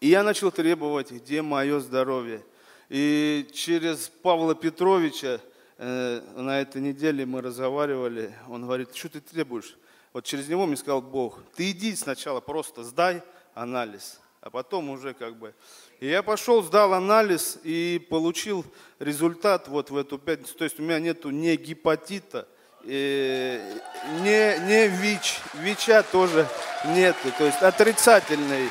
И 0.00 0.08
я 0.08 0.22
начал 0.22 0.50
требовать, 0.50 1.10
где 1.10 1.42
мое 1.42 1.80
здоровье. 1.80 2.44
И 2.88 3.48
через 3.52 4.08
Павла 4.08 4.54
Петровича 4.54 5.40
э, 5.78 6.20
на 6.36 6.60
этой 6.60 6.80
неделе 6.80 7.26
мы 7.26 7.42
разговаривали, 7.42 8.34
он 8.48 8.62
говорит, 8.62 8.94
что 8.94 9.08
ты 9.08 9.20
требуешь? 9.20 9.76
Вот 10.12 10.24
через 10.24 10.48
него 10.48 10.66
мне 10.66 10.76
сказал 10.76 11.02
Бог, 11.02 11.42
ты 11.54 11.72
иди 11.72 11.94
сначала 11.96 12.40
просто 12.40 12.84
сдай 12.84 13.22
анализ, 13.54 14.20
а 14.46 14.50
потом 14.50 14.90
уже 14.90 15.12
как 15.12 15.34
бы... 15.34 15.52
И 15.98 16.06
я 16.06 16.22
пошел, 16.22 16.62
сдал 16.62 16.94
анализ 16.94 17.58
и 17.64 18.06
получил 18.08 18.64
результат 19.00 19.66
вот 19.66 19.90
в 19.90 19.96
эту 19.96 20.18
пятницу. 20.18 20.54
То 20.54 20.62
есть 20.62 20.78
у 20.78 20.84
меня 20.84 21.00
нету 21.00 21.30
ни 21.30 21.56
гепатита, 21.56 22.46
э, 22.84 23.76
не, 24.20 24.58
не 24.60 24.86
ВИЧ, 24.86 25.40
ВИЧа 25.54 26.04
тоже 26.12 26.46
нет, 26.84 27.16
то 27.36 27.44
есть 27.44 27.60
отрицательный. 27.60 28.70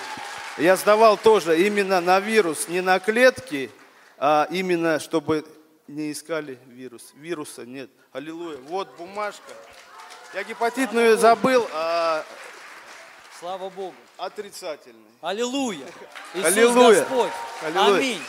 Я 0.58 0.78
сдавал 0.78 1.18
тоже 1.18 1.62
именно 1.62 2.00
на 2.00 2.22
вирус, 2.22 2.70
не 2.70 2.80
на 2.80 2.98
клетки, 3.02 3.70
а 4.18 4.48
именно, 4.50 4.98
чтобы 5.02 5.46
не 5.90 6.14
искали 6.14 6.58
вирус. 6.68 7.12
Вируса 7.16 7.66
нет. 7.66 7.90
Аллилуйя. 8.14 8.60
Вот 8.70 8.96
бумажка. 8.98 9.52
Я 10.34 10.46
гепатитную 10.46 11.18
забыл, 11.18 11.68
а 11.74 12.24
Слава 13.38 13.70
Богу. 13.70 13.96
Отрицательный. 14.18 15.12
Аллилуйя. 15.22 15.88
Иисус 16.34 16.46
Аллилуйя. 16.46 17.00
Господь. 17.02 17.32
Аллилуйя. 17.64 17.98
Аминь. 17.98 18.22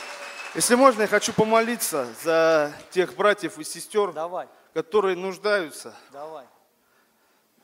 Если 0.55 0.75
можно, 0.75 1.03
я 1.03 1.09
хочу 1.09 1.33
помолиться 1.33 2.09
за 2.23 2.73
тех 2.91 3.15
братьев 3.15 3.59
и 3.59 3.65
сестер, 3.65 4.13
Давай 4.13 4.49
которые 4.77 5.17
нуждаются 5.17 5.97
Давай. 6.13 6.45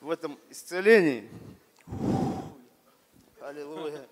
в 0.00 0.10
этом 0.10 0.38
исцелении. 0.48 1.28
Аллилуйя. 3.38 4.08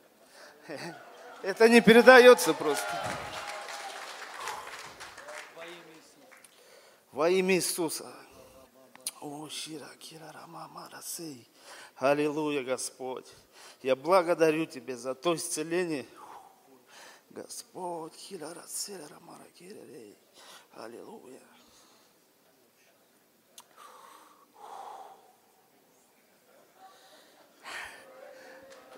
Это 1.43 1.67
не 1.71 1.81
передается 1.81 2.53
просто. 2.53 2.87
Во 7.11 7.31
имя 7.31 7.55
Иисуса. 7.55 8.13
О. 9.23 9.49
Аллилуйя, 11.97 12.63
Господь. 12.65 13.29
Я 13.83 13.97
благодарю 13.97 14.67
Тебя 14.67 14.97
за 14.97 15.15
то 15.15 15.35
исцеление. 15.35 16.07
Господь. 17.31 18.13
Аллилуйя. 20.77 21.41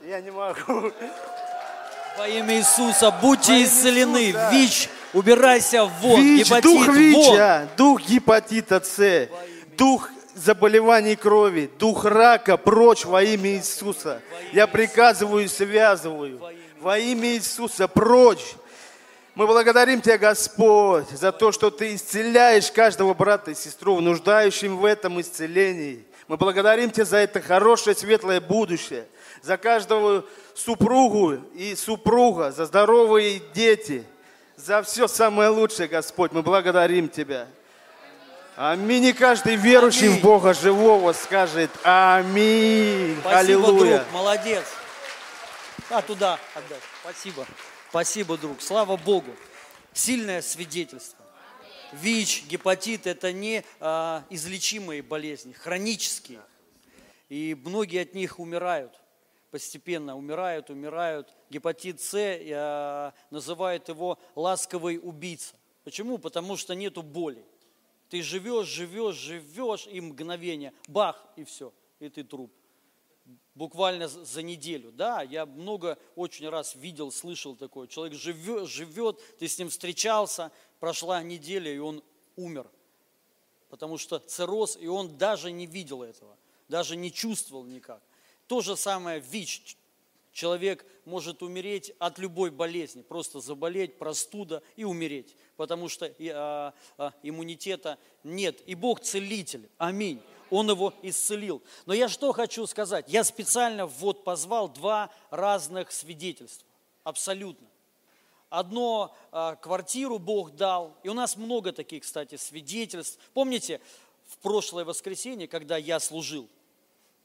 Я 0.02 0.20
не 0.20 0.30
могу. 0.30 0.92
Во 2.18 2.28
имя 2.28 2.58
Иисуса 2.58 3.10
будьте 3.10 3.52
Во 3.52 3.64
исцелены. 3.64 4.30
Иисуса. 4.30 4.50
ВИЧ, 4.50 4.88
убирайся 5.12 5.84
вон. 5.84 6.20
ВИЧ, 6.20 6.46
Гепатит, 6.46 6.64
дух 6.64 6.86
вон. 6.86 6.96
ВИЧа, 6.96 7.68
дух 7.76 8.00
гепатита 8.02 8.80
С, 8.80 9.28
дух 9.76 10.10
заболеваний 10.34 11.16
крови, 11.16 11.70
дух 11.78 12.04
рака, 12.04 12.56
прочь 12.56 13.04
во 13.04 13.22
имя 13.22 13.50
Иисуса. 13.50 14.20
Я 14.52 14.66
приказываю 14.66 15.44
и 15.44 15.48
связываю. 15.48 16.40
Во 16.80 16.98
имя 16.98 17.34
Иисуса, 17.34 17.88
прочь. 17.88 18.54
Мы 19.34 19.46
благодарим 19.46 20.02
Тебя, 20.02 20.18
Господь, 20.18 21.08
за 21.08 21.32
то, 21.32 21.52
что 21.52 21.70
Ты 21.70 21.94
исцеляешь 21.94 22.70
каждого 22.70 23.14
брата 23.14 23.52
и 23.52 23.54
сестру, 23.54 24.00
нуждающим 24.00 24.76
в 24.76 24.84
этом 24.84 25.20
исцелении. 25.20 26.04
Мы 26.28 26.36
благодарим 26.36 26.90
Тебя 26.90 27.06
за 27.06 27.18
это 27.18 27.40
хорошее, 27.40 27.96
светлое 27.96 28.40
будущее, 28.40 29.06
за 29.40 29.56
каждого 29.56 30.24
супругу 30.54 31.38
и 31.54 31.74
супруга, 31.74 32.52
за 32.52 32.66
здоровые 32.66 33.40
дети, 33.54 34.04
за 34.56 34.82
все 34.82 35.08
самое 35.08 35.48
лучшее, 35.48 35.88
Господь. 35.88 36.32
Мы 36.32 36.42
благодарим 36.42 37.08
Тебя. 37.08 37.48
Аминь. 38.56 39.06
И 39.06 39.12
каждый 39.14 39.56
верующий 39.56 40.08
Аминь. 40.08 40.20
в 40.20 40.22
Бога 40.22 40.52
живого 40.52 41.12
скажет 41.12 41.70
Аминь. 41.84 43.16
Спасибо, 43.20 43.38
Аллилуйя. 43.38 43.98
друг, 43.98 44.12
молодец. 44.12 44.64
А, 45.88 46.02
туда 46.02 46.38
отдай. 46.54 46.78
Спасибо. 47.02 47.46
Спасибо, 47.88 48.36
друг. 48.36 48.60
Слава 48.60 48.96
Богу. 48.96 49.34
Сильное 49.94 50.42
свидетельство. 50.42 51.24
ВИЧ, 51.92 52.44
гепатит– 52.46 53.06
это 53.06 53.32
не 53.32 53.64
а, 53.80 54.24
излечимые 54.30 55.02
болезни, 55.02 55.52
хронические. 55.52 56.40
И 57.28 57.56
многие 57.64 58.02
от 58.02 58.14
них 58.14 58.38
умирают, 58.38 58.98
постепенно 59.50 60.16
умирают, 60.16 60.70
умирают. 60.70 61.28
Гепатит 61.50 62.00
С 62.00 62.14
а, 62.14 63.12
называют 63.30 63.88
его 63.88 64.18
ласковый 64.34 64.98
убийца. 65.02 65.54
Почему? 65.84 66.16
Потому 66.18 66.56
что 66.56 66.74
нету 66.74 67.02
боли. 67.02 67.44
Ты 68.12 68.20
живешь, 68.20 68.66
живешь, 68.66 69.16
живешь, 69.16 69.86
и 69.86 69.98
мгновение, 69.98 70.74
бах, 70.86 71.26
и 71.34 71.44
все, 71.44 71.72
и 71.98 72.10
ты 72.10 72.22
труп 72.22 72.52
буквально 73.54 74.06
за 74.06 74.42
неделю. 74.42 74.92
Да, 74.92 75.22
я 75.22 75.46
много 75.46 75.96
очень 76.14 76.46
раз 76.50 76.74
видел, 76.74 77.10
слышал 77.10 77.56
такое. 77.56 77.86
Человек 77.86 78.18
живет, 78.18 78.68
живет, 78.68 79.18
ты 79.38 79.48
с 79.48 79.58
ним 79.58 79.70
встречался, 79.70 80.52
прошла 80.78 81.22
неделя, 81.22 81.74
и 81.74 81.78
он 81.78 82.04
умер. 82.36 82.70
Потому 83.70 83.96
что 83.96 84.18
цирроз, 84.18 84.76
и 84.78 84.88
он 84.88 85.16
даже 85.16 85.50
не 85.50 85.64
видел 85.64 86.02
этого, 86.02 86.36
даже 86.68 86.96
не 86.96 87.10
чувствовал 87.10 87.64
никак. 87.64 88.02
То 88.46 88.60
же 88.60 88.76
самое 88.76 89.20
ВИЧ. 89.20 89.78
Человек 90.32 90.86
может 91.04 91.42
умереть 91.42 91.92
от 91.98 92.18
любой 92.18 92.50
болезни, 92.50 93.02
просто 93.02 93.40
заболеть, 93.40 93.98
простуда 93.98 94.62
и 94.76 94.84
умереть, 94.84 95.36
потому 95.56 95.90
что 95.90 96.06
а, 96.06 96.72
а, 96.96 97.12
иммунитета 97.22 97.98
нет. 98.24 98.60
И 98.66 98.74
Бог 98.74 99.00
целитель. 99.00 99.68
Аминь. 99.76 100.22
Он 100.48 100.70
его 100.70 100.94
исцелил. 101.02 101.62
Но 101.84 101.92
я 101.92 102.08
что 102.08 102.32
хочу 102.32 102.66
сказать? 102.66 103.06
Я 103.08 103.24
специально 103.24 103.86
вот 103.86 104.24
позвал 104.24 104.70
два 104.70 105.10
разных 105.30 105.92
свидетельства. 105.92 106.66
Абсолютно. 107.04 107.68
Одно 108.48 109.14
а, 109.32 109.56
квартиру 109.56 110.18
Бог 110.18 110.56
дал, 110.56 110.96
и 111.02 111.10
у 111.10 111.14
нас 111.14 111.36
много 111.36 111.72
таких, 111.72 112.04
кстати, 112.04 112.36
свидетельств. 112.36 113.18
Помните, 113.34 113.82
в 114.28 114.38
прошлое 114.38 114.86
воскресенье, 114.86 115.46
когда 115.46 115.76
я 115.76 116.00
служил, 116.00 116.48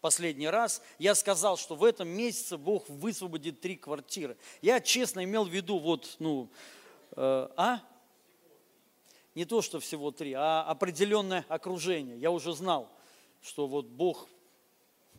последний 0.01 0.47
раз, 0.47 0.81
я 0.99 1.15
сказал, 1.15 1.57
что 1.57 1.75
в 1.75 1.83
этом 1.83 2.07
месяце 2.07 2.57
Бог 2.57 2.87
высвободит 2.89 3.61
три 3.61 3.75
квартиры. 3.75 4.37
Я 4.61 4.79
честно 4.79 5.23
имел 5.23 5.45
в 5.45 5.49
виду, 5.49 5.79
вот, 5.79 6.15
ну, 6.19 6.49
э, 7.15 7.49
а? 7.55 7.81
Не 9.35 9.45
то, 9.45 9.61
что 9.61 9.79
всего 9.79 10.11
три, 10.11 10.33
а 10.33 10.63
определенное 10.63 11.45
окружение. 11.47 12.17
Я 12.17 12.31
уже 12.31 12.53
знал, 12.53 12.89
что 13.41 13.67
вот 13.67 13.85
Бог 13.85 14.27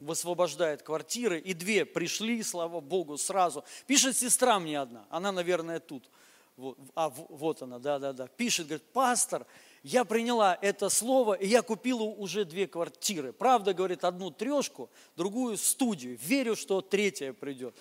высвобождает 0.00 0.82
квартиры, 0.82 1.38
и 1.38 1.54
две 1.54 1.84
пришли, 1.84 2.42
слава 2.42 2.80
Богу, 2.80 3.16
сразу. 3.16 3.64
Пишет 3.86 4.16
сестра 4.16 4.58
мне 4.58 4.80
одна, 4.80 5.06
она, 5.10 5.32
наверное, 5.32 5.80
тут. 5.80 6.10
Вот, 6.56 6.76
а, 6.96 7.10
вот 7.10 7.62
она, 7.62 7.78
да-да-да. 7.78 8.26
Пишет, 8.26 8.66
говорит, 8.66 8.84
пастор, 8.92 9.46
я 9.88 10.04
приняла 10.04 10.58
это 10.60 10.90
слово, 10.90 11.32
и 11.32 11.46
я 11.46 11.62
купила 11.62 12.02
уже 12.02 12.44
две 12.44 12.66
квартиры. 12.66 13.32
Правда, 13.32 13.72
говорит, 13.72 14.04
одну 14.04 14.30
трешку, 14.30 14.90
другую 15.16 15.56
студию. 15.56 16.18
Верю, 16.20 16.56
что 16.56 16.82
третья 16.82 17.32
придет. 17.32 17.74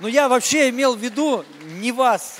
Но 0.00 0.08
я 0.08 0.28
вообще 0.28 0.68
имел 0.68 0.96
в 0.96 0.98
виду 0.98 1.46
не 1.80 1.92
вас. 1.92 2.36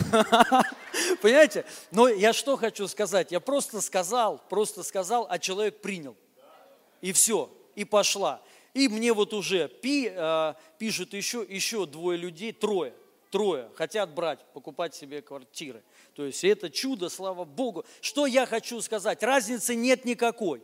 Понимаете? 1.23 1.65
Но 1.93 2.07
я 2.09 2.35
что 2.35 2.59
хочу 2.59 2.89
сказать? 2.89 3.33
Я 3.33 3.41
просто 3.41 3.81
сказал, 3.81 4.39
просто 4.51 4.83
сказал, 4.83 5.27
а 5.31 5.39
человек 5.39 5.81
принял. 5.81 6.15
И 7.01 7.13
все, 7.13 7.51
и 7.75 7.87
пошла. 7.87 8.43
И 8.75 8.89
мне 8.89 9.15
вот 9.15 9.33
уже 9.33 9.69
пи, 9.69 10.13
э, 10.15 10.55
пишут 10.79 11.15
еще, 11.15 11.47
еще 11.49 11.87
двое 11.87 12.19
людей, 12.19 12.53
трое, 12.53 12.93
трое, 13.31 13.71
хотят 13.77 14.13
брать, 14.13 14.41
покупать 14.53 14.95
себе 14.95 15.23
квартиры. 15.23 15.83
То 16.15 16.25
есть 16.25 16.45
это 16.45 16.71
чудо, 16.71 17.09
слава 17.09 17.45
Богу. 17.45 17.85
Что 18.01 18.27
я 18.27 18.47
хочу 18.47 18.81
сказать? 18.81 19.23
Разницы 19.23 19.75
нет 19.75 20.05
никакой. 20.05 20.63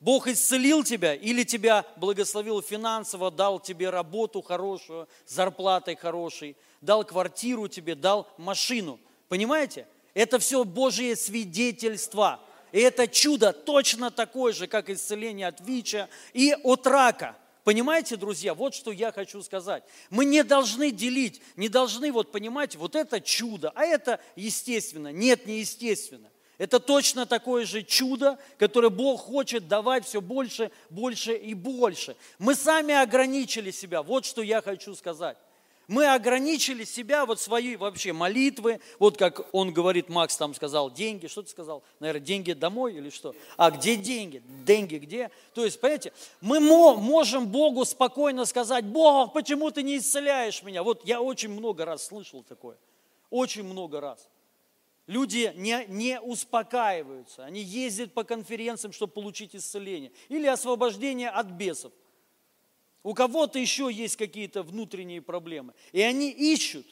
Бог 0.00 0.28
исцелил 0.28 0.84
тебя 0.84 1.14
или 1.14 1.42
тебя 1.42 1.86
благословил 1.96 2.60
финансово, 2.60 3.30
дал 3.30 3.58
тебе 3.58 3.88
работу 3.88 4.42
хорошую, 4.42 5.08
зарплатой 5.24 5.96
хорошей, 5.96 6.56
дал 6.82 7.04
квартиру 7.04 7.66
тебе, 7.68 7.94
дал 7.94 8.28
машину. 8.36 9.00
Понимаете? 9.28 9.88
Это 10.12 10.38
все 10.38 10.64
Божие 10.64 11.16
свидетельства. 11.16 12.40
И 12.72 12.80
это 12.80 13.08
чудо 13.08 13.54
точно 13.54 14.10
такое 14.10 14.52
же, 14.52 14.66
как 14.66 14.90
исцеление 14.90 15.48
от 15.48 15.60
ВИЧа 15.60 16.10
и 16.34 16.54
от 16.62 16.86
рака. 16.86 17.36
Понимаете, 17.66 18.14
друзья, 18.14 18.54
вот 18.54 18.76
что 18.76 18.92
я 18.92 19.10
хочу 19.10 19.42
сказать. 19.42 19.82
Мы 20.08 20.24
не 20.24 20.44
должны 20.44 20.92
делить, 20.92 21.42
не 21.56 21.68
должны 21.68 22.12
вот 22.12 22.30
понимать, 22.30 22.76
вот 22.76 22.94
это 22.94 23.20
чудо, 23.20 23.72
а 23.74 23.84
это 23.84 24.20
естественно. 24.36 25.10
Нет, 25.10 25.46
не 25.46 25.58
естественно. 25.58 26.30
Это 26.58 26.78
точно 26.78 27.26
такое 27.26 27.66
же 27.66 27.82
чудо, 27.82 28.38
которое 28.56 28.90
Бог 28.90 29.20
хочет 29.20 29.66
давать 29.66 30.06
все 30.06 30.20
больше, 30.20 30.70
больше 30.90 31.34
и 31.34 31.54
больше. 31.54 32.14
Мы 32.38 32.54
сами 32.54 32.94
ограничили 32.94 33.72
себя. 33.72 34.04
Вот 34.04 34.26
что 34.26 34.42
я 34.42 34.62
хочу 34.62 34.94
сказать. 34.94 35.36
Мы 35.88 36.12
ограничили 36.12 36.82
себя, 36.82 37.26
вот 37.26 37.40
свои 37.40 37.76
вообще 37.76 38.12
молитвы, 38.12 38.80
вот 38.98 39.16
как 39.16 39.54
он 39.54 39.72
говорит, 39.72 40.08
Макс 40.08 40.36
там 40.36 40.52
сказал, 40.52 40.90
деньги, 40.90 41.28
что 41.28 41.42
ты 41.42 41.48
сказал? 41.48 41.84
Наверное, 42.00 42.26
деньги 42.26 42.52
домой 42.52 42.94
или 42.94 43.08
что? 43.08 43.36
А 43.56 43.70
где 43.70 43.94
деньги? 43.94 44.42
Деньги 44.64 44.96
где? 44.96 45.30
То 45.54 45.64
есть, 45.64 45.80
понимаете, 45.80 46.12
мы 46.40 46.58
мо- 46.58 46.96
можем 46.96 47.46
Богу 47.46 47.84
спокойно 47.84 48.46
сказать, 48.46 48.84
Бог, 48.84 49.32
почему 49.32 49.70
ты 49.70 49.84
не 49.84 49.98
исцеляешь 49.98 50.64
меня? 50.64 50.82
Вот 50.82 51.06
я 51.06 51.20
очень 51.20 51.50
много 51.50 51.84
раз 51.84 52.06
слышал 52.06 52.42
такое, 52.42 52.76
очень 53.30 53.62
много 53.62 54.00
раз. 54.00 54.28
Люди 55.06 55.52
не, 55.54 55.84
не 55.86 56.20
успокаиваются, 56.20 57.44
они 57.44 57.60
ездят 57.62 58.12
по 58.12 58.24
конференциям, 58.24 58.92
чтобы 58.92 59.12
получить 59.12 59.54
исцеление 59.54 60.10
или 60.28 60.48
освобождение 60.48 61.30
от 61.30 61.46
бесов. 61.46 61.92
У 63.06 63.14
кого-то 63.14 63.56
еще 63.60 63.88
есть 63.88 64.16
какие-то 64.16 64.64
внутренние 64.64 65.22
проблемы. 65.22 65.74
И 65.92 66.02
они 66.02 66.28
ищут, 66.28 66.84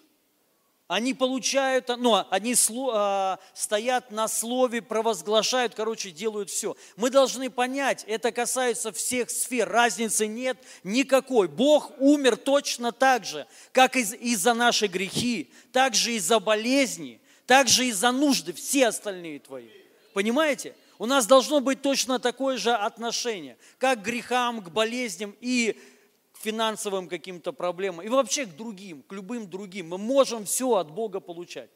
они 0.87 1.13
получают, 1.13 1.89
ну, 1.89 2.25
они 2.31 2.53
сло- 2.53 2.93
а, 2.95 3.39
стоят 3.53 4.13
на 4.13 4.29
слове, 4.29 4.81
провозглашают, 4.81 5.75
короче, 5.75 6.13
делают 6.13 6.51
все. 6.51 6.77
Мы 6.95 7.11
должны 7.11 7.51
понять, 7.51 8.05
это 8.07 8.31
касается 8.31 8.93
всех 8.93 9.29
сфер, 9.29 9.69
разницы 9.69 10.29
нет 10.29 10.57
никакой. 10.85 11.49
Бог 11.49 11.91
умер 11.99 12.37
точно 12.37 12.93
так 12.93 13.25
же, 13.25 13.45
как 13.73 13.97
из- 13.97 14.15
из-за 14.15 14.55
наши 14.55 14.87
грехи, 14.87 15.51
так 15.73 15.97
же 15.97 16.13
из-за 16.13 16.39
болезни, 16.39 17.21
так 17.45 17.67
же 17.67 17.87
из-за 17.87 18.13
нужды, 18.13 18.53
все 18.53 18.87
остальные 18.87 19.41
твои. 19.41 19.67
Понимаете? 20.13 20.77
У 21.01 21.07
нас 21.07 21.27
должно 21.27 21.59
быть 21.61 21.83
точно 21.83 22.21
такое 22.21 22.57
же 22.57 22.73
отношение, 22.73 23.57
как 23.79 24.01
к 24.01 24.05
грехам, 24.05 24.63
к 24.63 24.71
болезням 24.71 25.35
и 25.41 25.77
финансовым 26.45 27.09
каким-то 27.09 27.53
проблемам, 27.53 28.05
и 28.05 28.09
вообще 28.09 28.45
к 28.45 28.55
другим, 28.55 29.03
к 29.03 29.13
любым 29.13 29.49
другим. 29.49 29.89
Мы 29.89 29.99
можем 29.99 30.45
все 30.45 30.77
от 30.77 30.91
Бога 30.91 31.21
получать. 31.21 31.71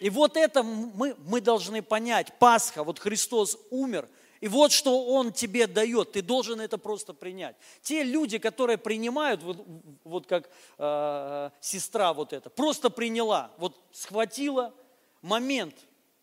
И 0.00 0.08
вот 0.08 0.36
это 0.36 0.62
мы, 0.62 1.14
мы 1.26 1.42
должны 1.42 1.82
понять. 1.82 2.32
Пасха, 2.38 2.82
вот 2.82 2.98
Христос 2.98 3.58
умер, 3.70 4.08
И 4.40 4.48
вот 4.48 4.72
что 4.72 5.04
Он 5.04 5.32
тебе 5.32 5.66
дает, 5.66 6.12
ты 6.12 6.22
должен 6.22 6.60
это 6.60 6.78
просто 6.78 7.12
принять. 7.12 7.56
Те 7.82 8.02
люди, 8.02 8.38
которые 8.38 8.78
принимают, 8.78 9.42
вот, 9.42 9.66
вот 10.04 10.26
как 10.26 10.48
э, 10.78 11.50
сестра 11.60 12.14
вот 12.14 12.32
эта, 12.32 12.48
просто 12.48 12.88
приняла, 12.88 13.50
вот 13.58 13.76
схватила 13.92 14.72
момент. 15.20 15.74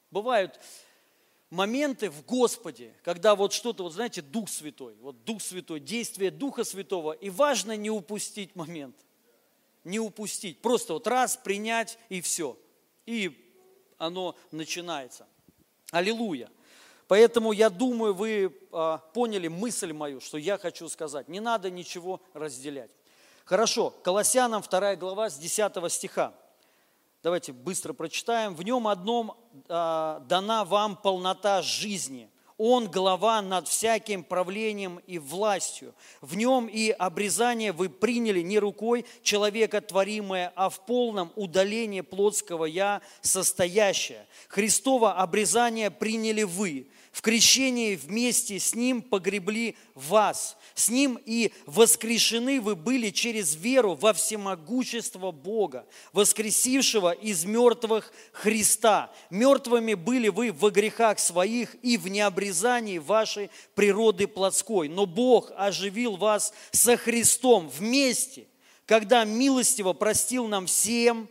Бывают 0.10 0.60
моменты 1.50 2.10
в 2.10 2.26
Господе, 2.26 2.94
когда 3.04 3.36
вот 3.36 3.54
что-то, 3.54 3.84
вот 3.84 3.94
знаете, 3.94 4.22
Дух 4.22 4.50
Святой, 4.50 4.96
вот 5.02 5.24
Дух 5.24 5.42
Святой, 5.42 5.80
действие 5.80 6.32
Духа 6.32 6.64
Святого, 6.64 7.14
и 7.14 7.30
важно 7.30 7.76
не 7.76 7.90
упустить 7.90 8.56
момент, 8.56 8.96
не 9.84 10.00
упустить, 10.00 10.62
просто 10.62 10.94
вот 10.94 11.08
раз 11.08 11.38
принять 11.38 11.98
и 12.10 12.22
все, 12.22 12.58
и 13.06 13.54
оно 13.98 14.36
начинается. 14.52 15.28
Аллилуйя. 15.92 16.50
Поэтому 17.08 17.54
я 17.54 17.70
думаю, 17.70 18.14
вы 18.14 18.54
а, 18.74 18.98
поняли 18.98 19.48
мысль 19.48 19.94
мою, 19.94 20.20
что 20.20 20.38
я 20.38 20.58
хочу 20.58 20.90
сказать. 20.90 21.30
Не 21.30 21.40
надо 21.40 21.70
ничего 21.70 22.22
разделять. 22.34 22.92
Хорошо, 23.46 23.92
Колоссянам 24.04 24.62
2 24.62 24.98
глава 24.98 25.30
с 25.30 25.38
10 25.38 25.90
стиха. 25.90 26.34
Давайте 27.28 27.52
быстро 27.52 27.92
прочитаем. 27.92 28.56
В 28.56 28.64
нем 28.64 28.88
одном 28.88 29.36
а, 29.68 30.22
дана 30.30 30.64
вам 30.64 30.96
полнота 30.96 31.62
жизни. 31.62 32.30
Он 32.58 32.88
глава 32.90 33.42
над 33.42 33.68
всяким 33.68 34.24
правлением 34.24 35.02
и 35.08 35.20
властью. 35.20 35.94
В 36.22 36.38
нем 36.38 36.68
и 36.68 36.90
обрезание 36.90 37.74
вы 37.74 37.90
приняли 37.90 38.40
не 38.40 38.60
рукой 38.60 39.06
человека 39.24 39.82
творимое, 39.82 40.54
а 40.56 40.70
в 40.70 40.86
полном 40.86 41.34
удалении 41.36 42.00
плотского 42.00 42.64
«я» 42.64 43.02
состоящее. 43.20 44.26
Христово 44.48 45.16
обрезание 45.16 45.92
приняли 45.92 46.44
вы, 46.44 46.88
в 47.18 47.24
крещении 47.24 47.96
вместе 47.96 48.60
с 48.60 48.76
Ним 48.76 49.02
погребли 49.02 49.76
вас. 49.96 50.56
С 50.76 50.88
Ним 50.88 51.20
и 51.26 51.52
воскрешены 51.66 52.62
вы 52.62 52.76
были 52.76 53.10
через 53.10 53.56
веру 53.56 53.96
во 53.96 54.14
всемогущество 54.14 55.32
Бога, 55.32 55.88
воскресившего 56.14 57.12
из 57.12 57.44
мертвых 57.44 58.14
Христа. 58.34 59.12
Мертвыми 59.32 59.96
были 59.96 60.28
вы 60.28 60.52
во 60.52 60.70
грехах 60.70 61.18
своих 61.18 61.74
и 61.82 61.98
в 61.98 62.08
необрезании 62.08 63.00
вашей 63.00 63.50
природы 63.74 64.28
плотской. 64.28 64.88
Но 64.88 65.08
Бог 65.08 65.52
оживил 65.58 66.18
вас 66.18 66.54
со 66.70 66.98
Христом 66.98 67.68
вместе, 67.68 68.46
когда 68.86 69.26
милостиво 69.26 69.94
простил 69.94 70.46
нам 70.48 70.68
всем, 70.68 71.28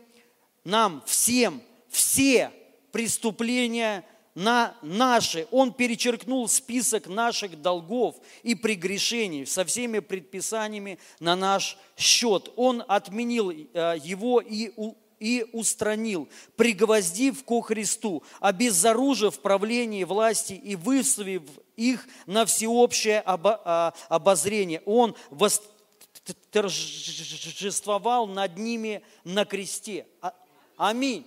нам 0.65 1.01
всем, 1.05 1.61
все 1.89 2.51
преступления– 2.91 4.03
на 4.37 4.73
наши. 4.83 5.47
Он 5.49 5.73
перечеркнул 5.73 6.47
список 6.47 7.07
наших 7.07 7.59
долгов 7.59 8.17
и 8.43 8.53
прегрешений 8.53 9.47
со 9.47 9.65
всеми 9.65 9.97
предписаниями 9.97 10.99
на 11.19 11.35
наш 11.35 11.75
счет. 11.97 12.51
Он 12.55 12.83
отменил 12.87 13.49
э, 13.49 13.95
его 14.03 14.39
и 14.39 14.71
и 15.19 15.47
устранил, 15.51 16.29
пригвоздив 16.55 17.43
ко 17.43 17.63
Христу, 17.63 18.21
обезоружив 18.39 19.39
правление 19.39 20.05
власти 20.05 20.53
и 20.53 20.75
выставив 20.75 21.41
их 21.75 22.07
на 22.27 22.45
всеобщее 22.45 23.23
а, 23.25 23.95
обозрение. 24.09 24.83
Он 24.85 25.15
восторжествовал 25.31 28.27
над 28.27 28.59
ними 28.59 29.01
на 29.23 29.43
кресте. 29.45 30.05
А, 30.21 30.35
аминь. 30.77 31.25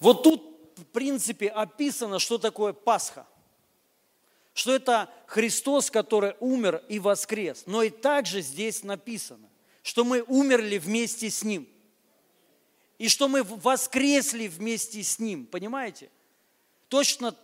Вот 0.00 0.24
тут 0.24 0.57
принципе 0.86 1.48
описано, 1.48 2.18
что 2.18 2.38
такое 2.38 2.72
Пасха. 2.72 3.26
Что 4.54 4.74
это 4.74 5.08
Христос, 5.26 5.90
который 5.90 6.34
умер 6.40 6.82
и 6.88 6.98
воскрес. 6.98 7.62
Но 7.66 7.82
и 7.82 7.90
также 7.90 8.40
здесь 8.40 8.82
написано, 8.82 9.48
что 9.82 10.04
мы 10.04 10.22
умерли 10.22 10.78
вместе 10.78 11.30
с 11.30 11.44
Ним. 11.44 11.68
И 12.98 13.08
что 13.08 13.28
мы 13.28 13.44
воскресли 13.44 14.48
вместе 14.48 15.02
с 15.02 15.18
Ним. 15.20 15.46
Понимаете? 15.46 16.10
Точно 16.88 17.36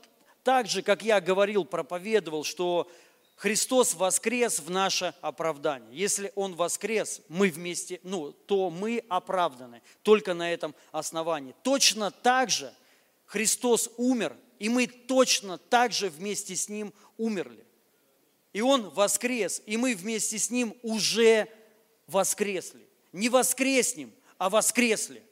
так 0.42 0.66
же, 0.66 0.82
как 0.82 1.02
я 1.02 1.20
говорил, 1.20 1.64
проповедовал, 1.64 2.42
что 2.42 2.90
Христос 3.36 3.94
воскрес 3.94 4.58
в 4.58 4.70
наше 4.70 5.14
оправдание. 5.20 5.88
Если 5.92 6.32
Он 6.34 6.56
воскрес, 6.56 7.22
мы 7.28 7.50
вместе, 7.50 8.00
ну, 8.02 8.32
то 8.32 8.70
мы 8.70 9.04
оправданы 9.08 9.82
только 10.02 10.34
на 10.34 10.52
этом 10.52 10.74
основании. 10.90 11.54
Точно 11.62 12.10
так 12.10 12.50
же– 12.50 12.74
Христос 13.26 13.90
умер, 13.96 14.37
и 14.58 14.68
мы 14.68 14.87
точно 14.87 15.58
так 15.58 15.92
же 15.92 16.08
вместе 16.08 16.56
с 16.56 16.68
Ним 16.68 16.92
умерли. 17.16 17.64
И 18.52 18.60
Он 18.60 18.88
воскрес, 18.90 19.62
и 19.66 19.76
мы 19.76 19.94
вместе 19.94 20.38
с 20.38 20.50
Ним 20.50 20.74
уже 20.82 21.48
воскресли. 22.06 22.87
Не 23.12 23.28
воскреснем, 23.28 24.12
а 24.38 24.50
воскресли. 24.50 25.22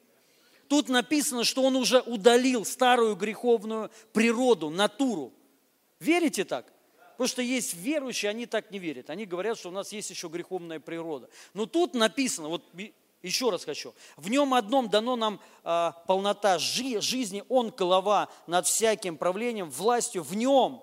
Тут 0.68 0.88
написано, 0.88 1.44
что 1.44 1.62
Он 1.62 1.76
уже 1.76 2.00
удалил 2.00 2.64
старую 2.64 3.14
греховную 3.14 3.90
природу, 4.12 4.70
натуру. 4.70 5.33
Верите 6.00 6.44
так? 6.44 6.72
Потому 7.12 7.28
что 7.28 7.42
есть 7.42 7.74
верующие, 7.74 8.31
они 8.31 8.46
так 8.46 8.70
не 8.70 8.78
верят. 8.78 9.11
Они 9.11 9.26
говорят, 9.26 9.59
что 9.59 9.68
у 9.68 9.72
нас 9.72 9.92
есть 9.92 10.11
еще 10.11 10.28
греховная 10.28 10.81
природа. 10.81 11.28
Но 11.55 11.66
тут 11.66 11.94
написано, 11.94 12.48
вот 12.48 12.64
еще 13.22 13.50
раз 13.50 13.64
хочу. 13.64 13.94
В 14.16 14.28
нем 14.30 14.54
одном 14.54 14.88
дано 14.88 15.16
нам 15.16 15.40
а, 15.62 15.92
полнота 16.06 16.58
жи, 16.58 17.00
жизни. 17.00 17.44
Он 17.48 17.70
голова 17.70 18.28
над 18.46 18.66
всяким 18.66 19.16
правлением, 19.16 19.70
властью. 19.70 20.22
В 20.22 20.35
нем 20.35 20.82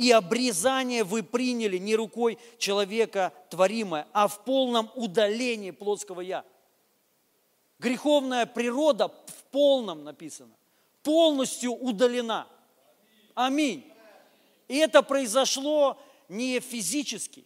и 0.00 0.10
обрезание 0.12 1.04
вы 1.04 1.22
приняли 1.22 1.76
не 1.76 1.94
рукой 1.94 2.38
человека 2.56 3.34
творимое, 3.50 4.06
а 4.14 4.28
в 4.28 4.44
полном 4.44 4.90
удалении 4.94 5.72
плотского 5.72 6.22
«я». 6.22 6.42
Греховная 7.78 8.46
природа 8.46 9.08
в 9.08 9.44
полном 9.50 10.04
написано, 10.04 10.54
полностью 11.02 11.72
удалена. 11.72 12.46
Аминь. 13.34 13.84
И 14.68 14.76
это 14.78 15.02
произошло 15.02 15.98
не 16.30 16.60
физически, 16.60 17.44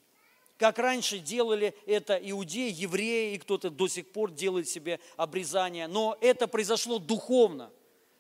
как 0.64 0.78
раньше 0.78 1.18
делали 1.18 1.74
это 1.84 2.14
иудеи, 2.14 2.72
евреи, 2.72 3.34
и 3.34 3.38
кто-то 3.38 3.68
до 3.68 3.86
сих 3.86 4.08
пор 4.08 4.30
делает 4.30 4.66
себе 4.66 4.98
обрезание. 5.18 5.88
Но 5.88 6.16
это 6.22 6.46
произошло 6.46 6.98
духовно. 6.98 7.70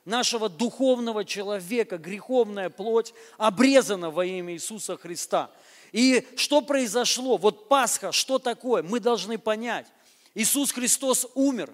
Нашего 0.04 0.50
духовного 0.50 1.24
человека, 1.24 1.96
греховная 1.96 2.68
плоть, 2.68 3.14
обрезана 3.38 4.10
во 4.10 4.26
имя 4.26 4.52
Иисуса 4.52 4.98
Христа. 4.98 5.50
И 5.90 6.28
что 6.36 6.60
произошло? 6.60 7.38
Вот 7.38 7.66
Пасха, 7.70 8.12
что 8.12 8.38
такое? 8.38 8.82
Мы 8.82 9.00
должны 9.00 9.38
понять. 9.38 9.86
Иисус 10.34 10.70
Христос 10.70 11.26
умер, 11.34 11.70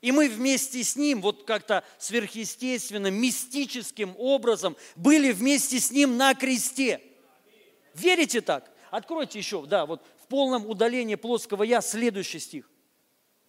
и 0.00 0.10
мы 0.10 0.28
вместе 0.28 0.82
с 0.82 0.96
Ним, 0.96 1.22
вот 1.22 1.44
как-то 1.44 1.84
сверхъестественным, 2.00 3.14
мистическим 3.14 4.16
образом, 4.18 4.76
были 4.96 5.30
вместе 5.30 5.78
с 5.78 5.92
Ним 5.92 6.16
на 6.16 6.34
кресте. 6.34 7.00
Верите 7.94 8.40
так? 8.40 8.68
Откройте 8.90 9.38
еще, 9.38 9.64
да, 9.66 9.86
вот 9.86 10.04
в 10.22 10.26
полном 10.26 10.66
удалении 10.66 11.14
плоского 11.14 11.62
«я» 11.62 11.80
следующий 11.80 12.38
стих. 12.38 12.70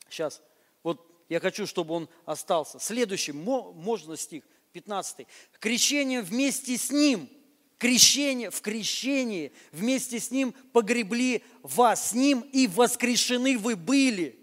Сейчас, 0.10 0.42
вот 0.84 1.06
я 1.30 1.40
хочу, 1.40 1.68
чтобы 1.68 1.94
он 1.94 2.10
остался. 2.26 2.80
Следующий, 2.80 3.32
можно 3.32 4.18
стих, 4.18 4.44
15. 4.72 5.28
Крещение 5.60 6.22
вместе 6.22 6.78
с 6.78 6.92
ним, 6.92 7.30
крещение, 7.78 8.50
в 8.50 8.62
крещении 8.62 9.54
вместе 9.72 10.20
с 10.20 10.32
ним 10.32 10.54
погребли 10.74 11.44
вас, 11.62 12.10
с 12.10 12.14
ним 12.14 12.42
и 12.52 12.68
воскрешены 12.68 13.58
вы 13.58 13.76
были 13.76 14.40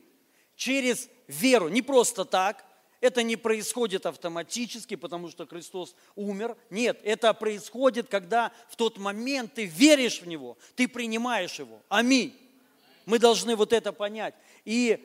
через 0.55 1.09
веру. 1.29 1.69
Не 1.69 1.83
просто 1.83 2.25
так, 2.25 2.65
это 3.01 3.23
не 3.23 3.37
происходит 3.37 4.07
автоматически, 4.07 4.97
потому 4.97 5.29
что 5.29 5.47
Христос 5.47 5.95
умер. 6.15 6.57
Нет, 6.71 6.99
это 7.05 7.33
происходит, 7.35 8.09
когда 8.09 8.53
в 8.69 8.77
тот 8.77 8.99
момент 8.99 9.55
ты 9.55 9.67
веришь 9.67 10.23
в 10.23 10.27
Него, 10.27 10.57
ты 10.75 10.89
принимаешь 10.89 11.59
Его. 11.59 11.81
Аминь. 11.89 12.35
Мы 13.05 13.19
должны 13.19 13.55
вот 13.55 13.73
это 13.73 13.93
понять. 13.93 14.35
И, 14.65 14.99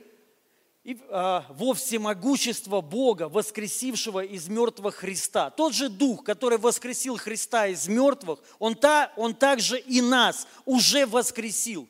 и 0.84 0.98
а, 1.10 1.46
во 1.50 1.74
всемогущество 1.74 2.82
Бога, 2.82 3.30
воскресившего 3.30 4.24
из 4.24 4.48
мертвых 4.48 4.96
Христа. 4.96 5.50
Тот 5.50 5.74
же 5.74 5.90
Дух, 5.90 6.24
который 6.24 6.58
воскресил 6.58 7.18
Христа 7.18 7.68
из 7.68 7.88
мертвых, 7.88 8.40
Он, 8.58 8.74
та, 8.74 9.12
он 9.18 9.36
также 9.36 9.78
и 9.80 10.02
нас 10.02 10.48
уже 10.66 11.06
воскресил. 11.06 11.88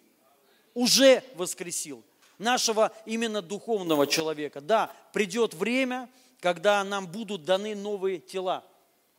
Уже 0.74 1.24
воскресил 1.36 2.04
нашего 2.42 2.92
именно 3.06 3.42
духовного 3.42 4.08
человека. 4.08 4.60
Да, 4.60 4.92
придет 5.14 5.54
время, 5.54 6.10
когда 6.40 6.84
нам 6.84 7.08
будут 7.08 7.46
даны 7.46 7.76
новые 7.76 8.20
тела, 8.20 8.66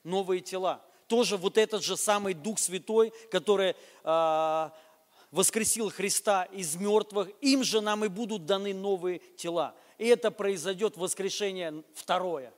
новые 0.04 0.40
тела. 0.40 0.82
Тоже 1.06 1.36
вот 1.36 1.56
этот 1.56 1.82
же 1.82 1.96
самый 1.96 2.34
Дух 2.34 2.58
Святой, 2.58 3.12
который 3.30 3.74
э, 4.04 4.70
воскресил 5.30 5.90
Христа 5.90 6.44
из 6.44 6.74
мертвых, 6.76 7.28
им 7.40 7.64
же 7.64 7.80
нам 7.80 8.04
и 8.04 8.08
будут 8.08 8.44
даны 8.46 8.74
новые 8.74 9.20
тела. 9.36 9.74
И 9.98 10.06
это 10.06 10.30
произойдет 10.30 10.96
воскрешение 10.96 11.84
второе, 11.94 12.52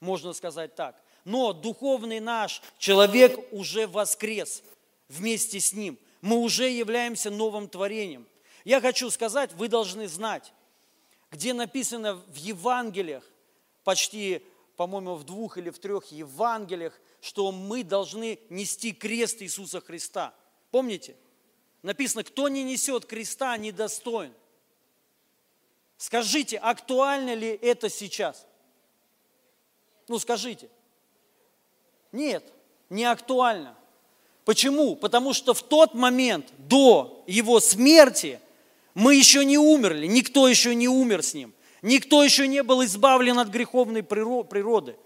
можно 0.00 0.32
сказать 0.32 0.74
так. 0.74 0.96
Но 1.24 1.52
духовный 1.52 2.20
наш 2.20 2.62
человек 2.78 3.38
уже 3.52 3.86
воскрес. 3.86 4.62
вместе 5.08 5.60
с 5.60 5.72
Ним. 5.72 5.98
Мы 6.20 6.36
уже 6.36 6.68
являемся 6.70 7.30
новым 7.30 7.68
творением. 7.68 8.26
Я 8.64 8.80
хочу 8.80 9.10
сказать, 9.10 9.52
вы 9.52 9.68
должны 9.68 10.08
знать, 10.08 10.52
где 11.30 11.52
написано 11.52 12.14
в 12.14 12.36
Евангелиях, 12.36 13.24
почти, 13.84 14.42
по-моему, 14.76 15.16
в 15.16 15.24
двух 15.24 15.58
или 15.58 15.68
в 15.70 15.78
трех 15.78 16.06
Евангелиях, 16.06 16.98
что 17.20 17.52
мы 17.52 17.84
должны 17.84 18.38
нести 18.48 18.92
крест 18.92 19.42
Иисуса 19.42 19.80
Христа. 19.80 20.34
Помните? 20.70 21.14
Написано, 21.82 22.24
кто 22.24 22.48
не 22.48 22.62
несет 22.62 23.04
креста, 23.04 23.56
недостоин. 23.58 24.32
Скажите, 25.98 26.56
актуально 26.56 27.34
ли 27.34 27.48
это 27.48 27.90
сейчас? 27.90 28.46
Ну, 30.08 30.18
скажите. 30.18 30.70
Нет, 32.12 32.44
не 32.88 33.04
актуально. 33.04 33.76
Почему? 34.44 34.96
Потому 34.96 35.32
что 35.34 35.52
в 35.52 35.62
тот 35.62 35.94
момент, 35.94 36.52
до 36.58 37.24
его 37.26 37.60
смерти, 37.60 38.40
мы 38.94 39.16
еще 39.16 39.44
не 39.44 39.58
умерли, 39.58 40.06
никто 40.06 40.48
еще 40.48 40.74
не 40.74 40.88
умер 40.88 41.22
с 41.22 41.34
ним, 41.34 41.52
никто 41.82 42.22
еще 42.22 42.46
не 42.46 42.62
был 42.62 42.84
избавлен 42.84 43.38
от 43.38 43.48
греховной 43.48 44.02
природы. 44.02 44.96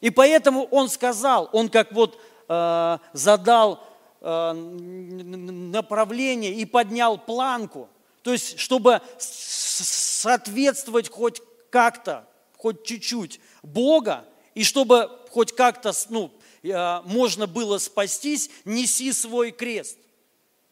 И 0.00 0.10
поэтому 0.10 0.64
он 0.64 0.88
сказал, 0.88 1.48
он 1.52 1.68
как 1.68 1.92
вот 1.92 2.20
э, 2.48 2.98
задал 3.12 3.80
э, 4.20 4.52
направление 4.52 6.52
и 6.52 6.64
поднял 6.64 7.16
планку, 7.16 7.88
то 8.22 8.32
есть 8.32 8.58
чтобы 8.58 9.00
соответствовать 9.18 11.08
хоть 11.08 11.40
как-то, 11.70 12.28
хоть 12.56 12.84
чуть-чуть 12.84 13.40
Бога, 13.62 14.24
и 14.54 14.64
чтобы 14.64 15.10
хоть 15.30 15.52
как-то 15.52 15.92
ну, 16.10 16.32
э, 16.62 17.00
можно 17.04 17.46
было 17.46 17.78
спастись, 17.78 18.50
неси 18.64 19.12
свой 19.12 19.52
крест 19.52 19.98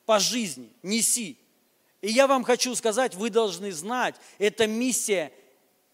по 0.07 0.19
жизни, 0.19 0.73
неси. 0.83 1.39
И 2.03 2.11
я 2.11 2.27
вам 2.27 2.43
хочу 2.43 2.75
сказать, 2.75 3.15
вы 3.15 3.31
должны 3.31 3.71
знать, 3.71 4.17
эта 4.39 4.67
миссия, 4.67 5.33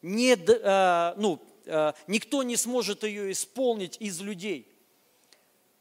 не, 0.01 0.33
э, 0.35 1.15
ну, 1.19 1.41
э, 1.67 1.93
никто 2.07 2.43
не 2.43 2.57
сможет 2.57 3.05
ее 3.05 3.31
исполнить 3.31 3.99
из 4.01 4.21
людей. 4.23 4.67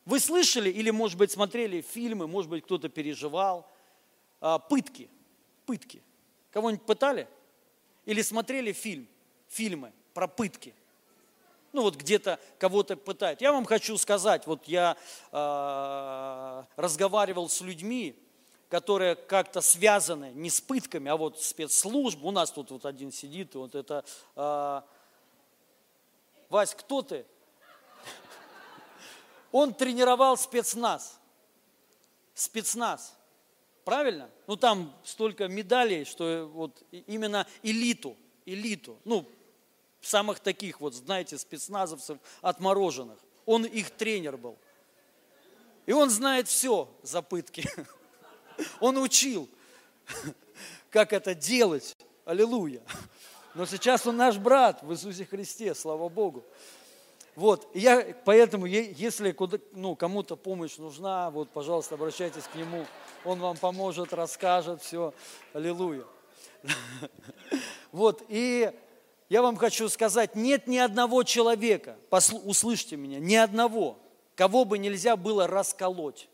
Вы 0.05 0.19
слышали 0.19 0.69
или, 0.69 0.89
может 0.89 1.17
быть, 1.17 1.31
смотрели 1.31 1.79
фильмы, 1.79 2.27
может 2.27 2.51
быть, 2.51 2.65
кто-то 2.65 2.89
переживал, 2.89 3.71
э, 4.41 4.57
пытки, 4.69 5.09
пытки. 5.65 6.03
Кого-нибудь 6.51 6.85
пытали? 6.85 7.27
Или 8.05 8.21
смотрели 8.21 8.73
фильм, 8.73 9.07
фильмы 9.47 9.93
про 10.13 10.27
пытки? 10.27 10.73
Ну 11.71 11.83
вот 11.83 11.95
где-то 11.95 12.37
кого-то 12.57 12.97
пытают. 12.97 13.39
Я 13.39 13.53
вам 13.53 13.63
хочу 13.63 13.97
сказать, 13.97 14.45
вот 14.45 14.65
я 14.67 14.97
э, 15.31 16.63
разговаривал 16.75 17.47
с 17.47 17.61
людьми, 17.61 18.13
которые 18.69 19.15
как-то 19.15 19.61
связаны 19.61 20.31
не 20.33 20.49
с 20.49 20.59
пытками, 20.59 21.09
а 21.09 21.15
вот 21.15 21.41
спецслужб. 21.41 22.23
У 22.23 22.31
нас 22.31 22.51
тут 22.51 22.71
вот 22.71 22.85
один 22.85 23.11
сидит, 23.11 23.55
вот 23.55 23.75
это... 23.75 24.03
Э, 24.35 24.81
Вась, 26.49 26.73
кто 26.73 27.01
ты? 27.01 27.25
Он 29.51 29.73
тренировал 29.73 30.37
спецназ. 30.37 31.19
Спецназ. 32.33 33.15
Правильно? 33.83 34.29
Ну 34.47 34.55
там 34.55 34.93
столько 35.03 35.47
медалей, 35.47 36.05
что 36.05 36.49
вот 36.53 36.83
именно 36.91 37.47
элиту, 37.63 38.17
элиту, 38.45 38.99
ну 39.05 39.25
самых 40.01 40.39
таких 40.39 40.81
вот, 40.81 40.93
знаете, 40.93 41.37
спецназовцев 41.37 42.17
отмороженных. 42.41 43.17
Он 43.45 43.65
их 43.65 43.91
тренер 43.91 44.37
был. 44.37 44.57
И 45.85 45.93
он 45.93 46.09
знает 46.09 46.49
все 46.49 46.89
за 47.01 47.21
пытки. 47.21 47.69
Он 48.79 48.97
учил, 48.97 49.49
как 50.89 51.13
это 51.13 51.35
делать. 51.35 51.95
Аллилуйя. 52.25 52.81
Но 53.55 53.65
сейчас 53.65 54.05
он 54.05 54.17
наш 54.17 54.37
брат 54.37 54.83
в 54.83 54.91
Иисусе 54.91 55.25
Христе, 55.25 55.73
слава 55.73 56.09
Богу. 56.09 56.43
Вот, 57.35 57.69
я, 57.75 58.15
поэтому, 58.25 58.65
если 58.65 59.35
ну, 59.73 59.95
кому-то 59.95 60.35
помощь 60.35 60.77
нужна, 60.77 61.29
вот, 61.29 61.49
пожалуйста, 61.49 61.95
обращайтесь 61.95 62.43
к 62.43 62.55
нему, 62.55 62.85
он 63.23 63.39
вам 63.39 63.57
поможет, 63.57 64.11
расскажет, 64.11 64.81
все, 64.81 65.13
аллилуйя. 65.53 66.03
Вот, 67.91 68.23
и 68.27 68.71
я 69.29 69.41
вам 69.41 69.55
хочу 69.55 69.87
сказать, 69.87 70.35
нет 70.35 70.67
ни 70.67 70.77
одного 70.77 71.23
человека, 71.23 71.97
услышьте 72.43 72.97
меня, 72.97 73.19
ни 73.19 73.35
одного, 73.35 73.97
кого 74.35 74.65
бы 74.65 74.77
нельзя 74.77 75.15
было 75.15 75.47
расколоть 75.47 76.27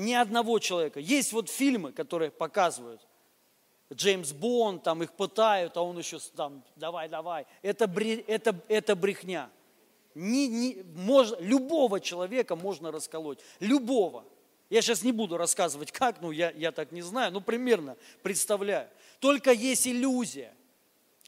ни 0.00 0.14
одного 0.14 0.58
человека. 0.58 0.98
Есть 1.00 1.32
вот 1.32 1.48
фильмы, 1.48 1.92
которые 1.92 2.30
показывают. 2.30 3.00
Джеймс 3.92 4.32
Бонд, 4.32 4.82
там 4.82 5.02
их 5.02 5.12
пытают, 5.12 5.76
а 5.76 5.82
он 5.82 5.98
еще 5.98 6.18
там, 6.36 6.62
давай, 6.76 7.08
давай. 7.08 7.46
Это, 7.62 7.90
это, 8.26 8.56
это 8.68 8.96
брехня. 8.96 9.50
Не, 10.14 10.48
не, 10.48 10.82
можно, 10.94 11.36
любого 11.40 12.00
человека 12.00 12.56
можно 12.56 12.92
расколоть. 12.92 13.40
Любого. 13.58 14.24
Я 14.68 14.82
сейчас 14.82 15.02
не 15.02 15.10
буду 15.10 15.36
рассказывать, 15.36 15.90
как, 15.90 16.20
ну 16.20 16.30
я, 16.30 16.52
я 16.52 16.70
так 16.70 16.92
не 16.92 17.02
знаю, 17.02 17.32
но 17.32 17.40
примерно 17.40 17.96
представляю. 18.22 18.88
Только 19.18 19.50
есть 19.52 19.86
иллюзия. 19.86 20.54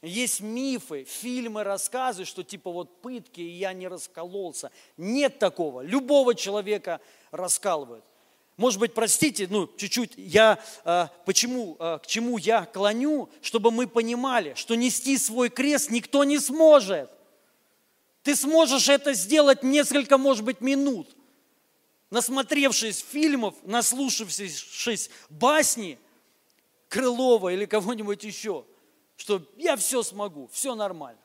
Есть 0.01 0.41
мифы, 0.41 1.05
фильмы, 1.05 1.63
рассказы, 1.63 2.25
что 2.25 2.43
типа 2.43 2.71
вот 2.71 3.01
пытки, 3.01 3.39
и 3.39 3.49
я 3.49 3.71
не 3.73 3.87
раскололся. 3.87 4.71
Нет 4.97 5.39
такого. 5.39 5.81
Любого 5.81 6.35
человека 6.35 6.99
раскалывают. 7.31 8.03
Может 8.55 8.79
быть, 8.79 8.93
простите, 8.93 9.47
ну, 9.49 9.67
чуть-чуть, 9.77 10.13
я, 10.15 10.59
э, 10.85 11.07
почему, 11.25 11.75
э, 11.79 11.99
к 12.03 12.07
чему 12.07 12.37
я 12.37 12.65
клоню, 12.65 13.29
чтобы 13.41 13.71
мы 13.71 13.87
понимали, 13.87 14.53
что 14.55 14.75
нести 14.75 15.17
свой 15.17 15.49
крест 15.49 15.89
никто 15.89 16.23
не 16.23 16.37
сможет. 16.37 17.09
Ты 18.21 18.35
сможешь 18.35 18.89
это 18.89 19.13
сделать 19.13 19.63
несколько, 19.63 20.17
может 20.17 20.45
быть, 20.45 20.61
минут. 20.61 21.15
Насмотревшись 22.11 23.03
фильмов, 23.03 23.55
наслушавшись 23.63 25.09
басни 25.29 25.97
Крылова 26.89 27.49
или 27.49 27.65
кого-нибудь 27.65 28.23
еще, 28.23 28.65
что 29.17 29.41
я 29.57 29.75
все 29.77 30.03
смогу, 30.03 30.47
все 30.53 30.75
нормально, 30.75 31.19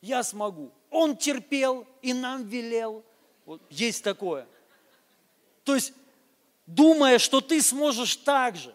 я 0.00 0.22
смогу. 0.22 0.72
Он 0.90 1.14
терпел 1.14 1.86
и 2.00 2.14
нам 2.14 2.48
велел. 2.48 3.04
Вот 3.44 3.60
есть 3.68 4.02
такое. 4.02 4.46
То 5.64 5.74
есть 5.74 5.92
думая, 6.66 7.18
что 7.18 7.40
ты 7.40 7.60
сможешь 7.62 8.16
так 8.16 8.56
же. 8.56 8.74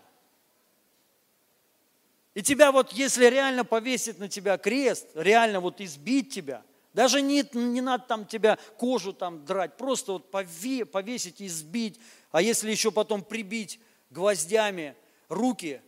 И 2.33 2.41
тебя 2.41 2.71
вот, 2.71 2.93
если 2.93 3.25
реально 3.25 3.65
повесить 3.65 4.19
на 4.19 4.29
тебя 4.29 4.57
крест, 4.57 5.07
реально 5.15 5.59
вот 5.59 5.81
избить 5.81 6.33
тебя, 6.33 6.63
даже 6.93 7.21
не, 7.21 7.43
не 7.53 7.81
надо 7.81 8.05
там 8.05 8.25
тебя 8.25 8.57
кожу 8.77 9.13
там 9.13 9.45
драть, 9.45 9.77
просто 9.77 10.13
вот 10.13 10.31
повесить 10.31 11.41
и 11.41 11.47
избить, 11.47 11.99
а 12.31 12.41
если 12.41 12.71
еще 12.71 12.91
потом 12.91 13.23
прибить 13.23 13.79
гвоздями 14.09 14.95
руки 15.27 15.81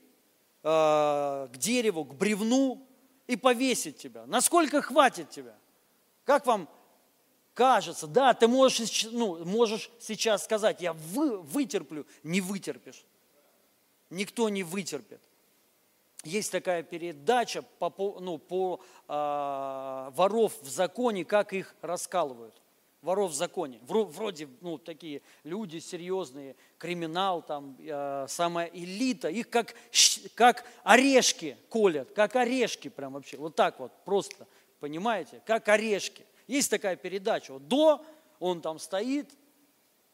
э, 0.64 1.48
к 1.52 1.58
дереву, 1.58 2.06
к 2.06 2.16
бревну 2.16 2.88
и 3.28 3.36
повесить 3.36 3.98
тебя. 3.98 4.26
Насколько 4.26 4.82
хватит 4.82 5.30
тебя? 5.30 5.56
Как 6.24 6.46
вам 6.46 6.70
кажется, 7.54 8.08
да, 8.08 8.34
ты 8.34 8.48
можешь, 8.48 9.08
ну, 9.12 9.44
можешь 9.46 9.90
сейчас 10.00 10.44
сказать, 10.44 10.82
я 10.82 10.94
вы, 10.94 11.40
вытерплю, 11.40 12.06
не 12.24 12.42
вытерпишь. 12.42 13.04
Никто 14.10 14.50
не 14.50 14.64
вытерпит. 14.64 15.22
Есть 16.24 16.52
такая 16.52 16.84
передача 16.84 17.64
по, 17.80 18.20
ну, 18.20 18.38
по 18.38 18.80
э, 19.08 20.12
воров 20.14 20.54
в 20.62 20.70
законе, 20.70 21.26
как 21.26 21.54
их 21.54 21.76
раскалывают. 21.82 22.54
Воров 23.02 23.32
в 23.32 23.34
законе. 23.34 23.80
Вроде 23.82 24.48
ну, 24.60 24.78
такие 24.78 25.24
люди 25.44 25.80
серьезные, 25.80 26.56
криминал, 26.78 27.42
там, 27.42 27.76
э, 27.80 28.28
самая 28.30 28.68
элита. 28.68 29.30
Их 29.30 29.50
как, 29.50 29.74
как 30.36 30.66
орешки 30.84 31.58
колят, 31.70 32.12
как 32.12 32.36
орешки 32.36 32.90
прям 32.90 33.14
вообще. 33.14 33.38
Вот 33.38 33.56
так 33.56 33.80
вот 33.80 33.92
просто, 34.06 34.46
понимаете? 34.80 35.42
Как 35.46 35.68
орешки. 35.70 36.24
Есть 36.52 36.70
такая 36.70 36.98
передача. 36.98 37.54
Вот 37.54 37.70
до 37.70 38.06
он 38.40 38.60
там 38.60 38.78
стоит, 38.78 39.30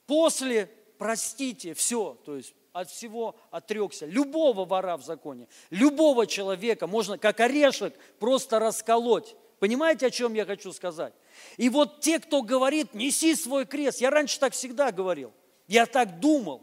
после 0.05 0.69
простите, 0.99 1.73
все, 1.73 2.15
то 2.25 2.35
есть 2.35 2.53
от 2.73 2.91
всего 2.91 3.35
отрекся. 3.49 4.05
Любого 4.05 4.63
вора 4.65 4.97
в 4.97 5.03
законе, 5.03 5.47
любого 5.71 6.27
человека 6.27 6.85
можно 6.85 7.17
как 7.17 7.39
орешек 7.39 7.95
просто 8.19 8.59
расколоть. 8.59 9.35
Понимаете, 9.57 10.05
о 10.05 10.11
чем 10.11 10.35
я 10.35 10.45
хочу 10.45 10.71
сказать? 10.73 11.15
И 11.57 11.69
вот 11.69 12.01
те, 12.01 12.19
кто 12.19 12.43
говорит, 12.43 12.93
неси 12.93 13.33
свой 13.33 13.65
крест, 13.65 13.99
я 13.99 14.11
раньше 14.11 14.39
так 14.39 14.53
всегда 14.53 14.91
говорил, 14.91 15.33
я 15.67 15.87
так 15.87 16.19
думал, 16.19 16.61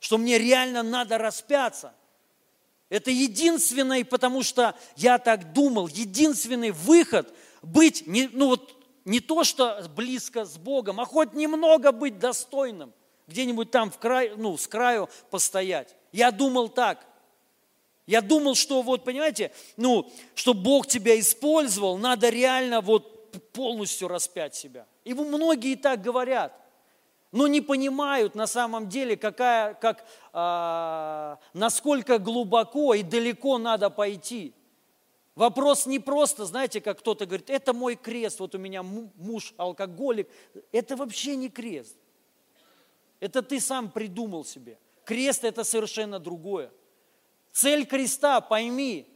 что 0.00 0.18
мне 0.18 0.36
реально 0.36 0.82
надо 0.82 1.16
распяться. 1.16 1.94
Это 2.88 3.12
единственный, 3.12 4.04
потому 4.04 4.42
что 4.42 4.74
я 4.96 5.18
так 5.18 5.52
думал, 5.52 5.86
единственный 5.86 6.72
выход 6.72 7.32
быть, 7.62 8.08
не, 8.08 8.28
ну 8.32 8.48
вот 8.48 8.79
не 9.04 9.20
то, 9.20 9.44
что 9.44 9.82
близко 9.94 10.44
с 10.44 10.56
Богом, 10.58 11.00
а 11.00 11.04
хоть 11.04 11.32
немного 11.32 11.92
быть 11.92 12.18
достойным 12.18 12.92
где-нибудь 13.30 13.70
там 13.70 13.90
в 13.90 13.98
край, 13.98 14.32
ну, 14.36 14.56
с 14.56 14.66
краю 14.66 15.08
постоять. 15.30 15.96
Я 16.12 16.30
думал 16.30 16.68
так. 16.68 17.06
Я 18.06 18.20
думал, 18.20 18.56
что 18.56 18.82
вот, 18.82 19.04
понимаете, 19.04 19.52
ну, 19.76 20.10
что 20.34 20.52
Бог 20.52 20.88
тебя 20.88 21.18
использовал, 21.18 21.96
надо 21.96 22.28
реально 22.28 22.80
вот 22.80 23.30
полностью 23.52 24.08
распять 24.08 24.56
себя. 24.56 24.86
И 25.04 25.14
многие 25.14 25.76
так 25.76 26.02
говорят, 26.02 26.52
но 27.30 27.46
не 27.46 27.60
понимают 27.60 28.34
на 28.34 28.48
самом 28.48 28.88
деле, 28.88 29.16
какая, 29.16 29.74
как, 29.74 30.04
а, 30.32 31.38
насколько 31.52 32.18
глубоко 32.18 32.94
и 32.94 33.04
далеко 33.04 33.58
надо 33.58 33.90
пойти. 33.90 34.52
Вопрос 35.34 35.86
не 35.86 35.98
просто, 35.98 36.44
знаете, 36.44 36.80
как 36.80 36.98
кто-то 36.98 37.24
говорит, 37.24 37.50
это 37.50 37.72
мой 37.72 37.96
крест, 37.96 38.40
вот 38.40 38.54
у 38.54 38.58
меня 38.58 38.82
муж 38.82 39.54
алкоголик. 39.56 40.28
Это 40.72 40.96
вообще 40.96 41.36
не 41.36 41.48
крест. 41.48 41.96
Это 43.20 43.42
ты 43.42 43.60
сам 43.60 43.90
придумал 43.90 44.44
себе. 44.44 44.78
Крест– 45.04 45.44
это 45.44 45.64
совершенно 45.64 46.18
другое. 46.18 46.72
Цель 47.52 47.86
креста, 47.86 48.40
пойми, 48.40 49.06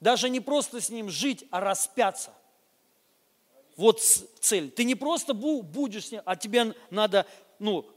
даже 0.00 0.30
не 0.30 0.40
просто 0.40 0.80
с 0.80 0.90
ним 0.90 1.10
жить, 1.10 1.46
а 1.50 1.60
распяться. 1.60 2.32
Вот 3.76 4.00
цель. 4.00 4.70
Ты 4.70 4.84
не 4.84 4.94
просто 4.94 5.34
будешь 5.34 6.06
с 6.06 6.12
ним, 6.12 6.22
а 6.24 6.36
тебе 6.36 6.74
надо 6.90 7.26
ну, 7.58 7.88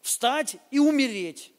встать 0.00 0.56
и 0.70 0.78
умереть. 0.78 1.52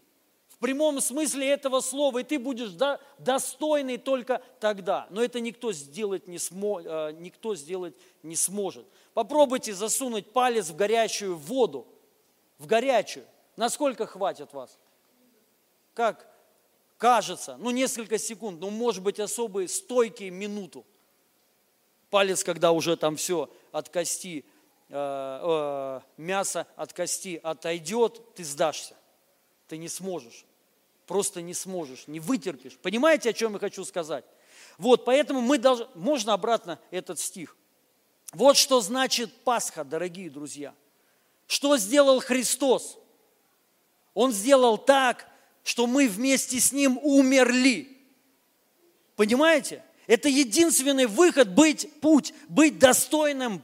Прямом 0.59 0.99
смысле 1.01 1.49
этого 1.49 1.79
слова. 1.81 2.19
И 2.19 2.23
ты 2.23 2.37
будешь 2.37 2.71
до, 2.71 2.99
достойный 3.17 3.97
только 3.97 4.41
тогда. 4.59 5.07
Но 5.09 5.23
это 5.23 5.39
никто 5.39 5.71
сделать, 5.71 6.27
не 6.27 6.37
смо, 6.37 6.81
э, 6.81 7.11
никто 7.13 7.55
сделать 7.55 7.95
не 8.23 8.35
сможет. 8.35 8.85
Попробуйте 9.13 9.73
засунуть 9.73 10.31
палец 10.31 10.69
в 10.69 10.75
горячую 10.75 11.37
воду. 11.37 11.87
В 12.57 12.67
горячую. 12.67 13.25
Насколько 13.55 14.05
хватит 14.05 14.53
вас? 14.53 14.77
Как? 15.93 16.29
кажется, 16.99 17.55
ну 17.57 17.71
несколько 17.71 18.19
секунд, 18.19 18.59
ну 18.59 18.69
может 18.69 19.01
быть 19.01 19.19
особые 19.19 19.67
стойкие 19.67 20.29
минуту. 20.29 20.85
Палец, 22.11 22.43
когда 22.43 22.71
уже 22.71 22.97
там 22.97 23.15
все 23.15 23.49
от 23.71 23.89
кости, 23.89 24.45
э, 24.89 24.93
э, 24.93 26.01
мясо 26.17 26.67
от 26.75 26.93
кости 26.93 27.39
отойдет, 27.41 28.35
ты 28.35 28.43
сдашься. 28.43 28.95
Ты 29.67 29.77
не 29.77 29.87
сможешь. 29.87 30.45
Просто 31.09 31.41
не 31.41 31.55
сможешь, 31.55 32.03
не 32.05 32.19
вытерпишь. 32.19 32.77
Понимаете, 32.83 33.31
о 33.31 33.33
чем 33.33 33.53
я 33.53 33.59
хочу 33.59 33.83
сказать? 33.83 34.23
Вот, 34.77 35.05
поэтому 35.05 35.41
мы 35.41 35.57
должны, 35.57 35.87
можно 35.95 36.33
обратно 36.33 36.79
этот 36.91 37.17
стих. 37.17 37.57
Вот 38.31 38.57
что 38.57 38.79
значит 38.79 39.33
Пасха, 39.43 39.83
дорогие 39.83 40.29
друзья. 40.29 40.71
Что 41.47 41.77
сделал 41.77 42.19
Христос? 42.19 42.99
Он 44.13 44.31
сделал 44.31 44.77
так, 44.77 45.27
что 45.63 45.87
мы 45.87 46.07
вместе 46.07 46.59
с 46.59 46.71
Ним 46.71 46.99
умерли. 47.01 47.97
Понимаете? 49.15 49.83
Это 50.05 50.29
единственный 50.29 51.07
выход, 51.07 51.49
быть 51.49 51.91
путь, 52.01 52.35
быть 52.49 52.77
достойным 52.77 53.63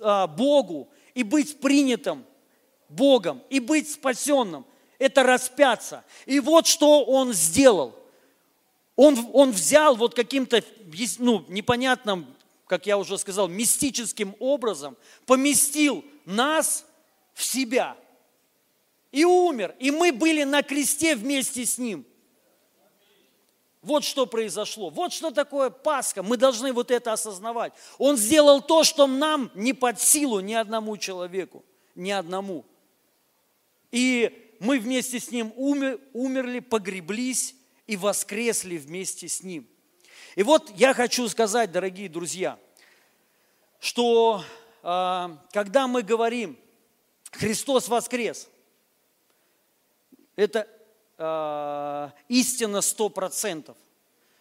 а, 0.00 0.28
Богу 0.28 0.88
и 1.14 1.24
быть 1.24 1.58
принятым 1.58 2.24
Богом, 2.88 3.42
и 3.50 3.58
быть 3.58 3.90
спасенным. 3.90 4.64
Это 4.98 5.22
распяться. 5.22 6.04
И 6.26 6.40
вот 6.40 6.66
что 6.66 7.04
Он 7.04 7.32
сделал. 7.32 7.94
Он, 8.96 9.28
он 9.32 9.50
взял 9.50 9.96
вот 9.96 10.14
каким-то 10.14 10.62
ну, 11.18 11.44
непонятным, 11.48 12.26
как 12.66 12.86
я 12.86 12.96
уже 12.96 13.18
сказал, 13.18 13.48
мистическим 13.48 14.36
образом, 14.38 14.96
поместил 15.26 16.04
нас 16.24 16.84
в 17.34 17.42
себя– 17.42 17.96
и 19.14 19.24
умер. 19.24 19.76
И 19.78 19.92
мы 19.92 20.10
были 20.10 20.42
на 20.42 20.64
кресте 20.64 21.14
вместе 21.14 21.64
с 21.64 21.78
Ним. 21.78 22.04
Вот 23.80 24.02
что 24.02 24.26
произошло. 24.26 24.90
Вот 24.90 25.12
что 25.12 25.30
такое 25.30 25.70
Пасха. 25.70 26.24
Мы 26.24 26.36
должны 26.36 26.72
вот 26.72 26.90
это 26.90 27.12
осознавать. 27.12 27.74
Он 27.98 28.16
сделал 28.16 28.60
то, 28.60 28.82
что 28.82 29.06
нам 29.06 29.52
не 29.54 29.72
под 29.72 30.00
силу 30.00 30.40
ни 30.40 30.52
одному 30.52 30.96
человеку. 30.96 31.64
Ни 31.94 32.10
одному. 32.10 32.64
И 33.92 34.43
мы 34.60 34.78
вместе 34.78 35.20
с 35.20 35.30
Ним 35.30 35.52
умер, 35.56 36.00
умерли, 36.12 36.60
погреблись 36.60 37.54
и 37.86 37.96
воскресли 37.96 38.76
вместе 38.76 39.28
с 39.28 39.42
Ним. 39.42 39.66
И 40.36 40.42
вот 40.42 40.70
я 40.76 40.94
хочу 40.94 41.28
сказать, 41.28 41.70
дорогие 41.70 42.08
друзья, 42.08 42.58
что 43.80 44.44
э, 44.82 45.28
когда 45.52 45.86
мы 45.86 46.02
говорим 46.02 46.58
«Христос 47.30 47.88
воскрес», 47.88 48.48
это 50.36 50.68
э, 51.18 52.10
истина 52.28 52.80
сто 52.80 53.08
процентов. 53.08 53.76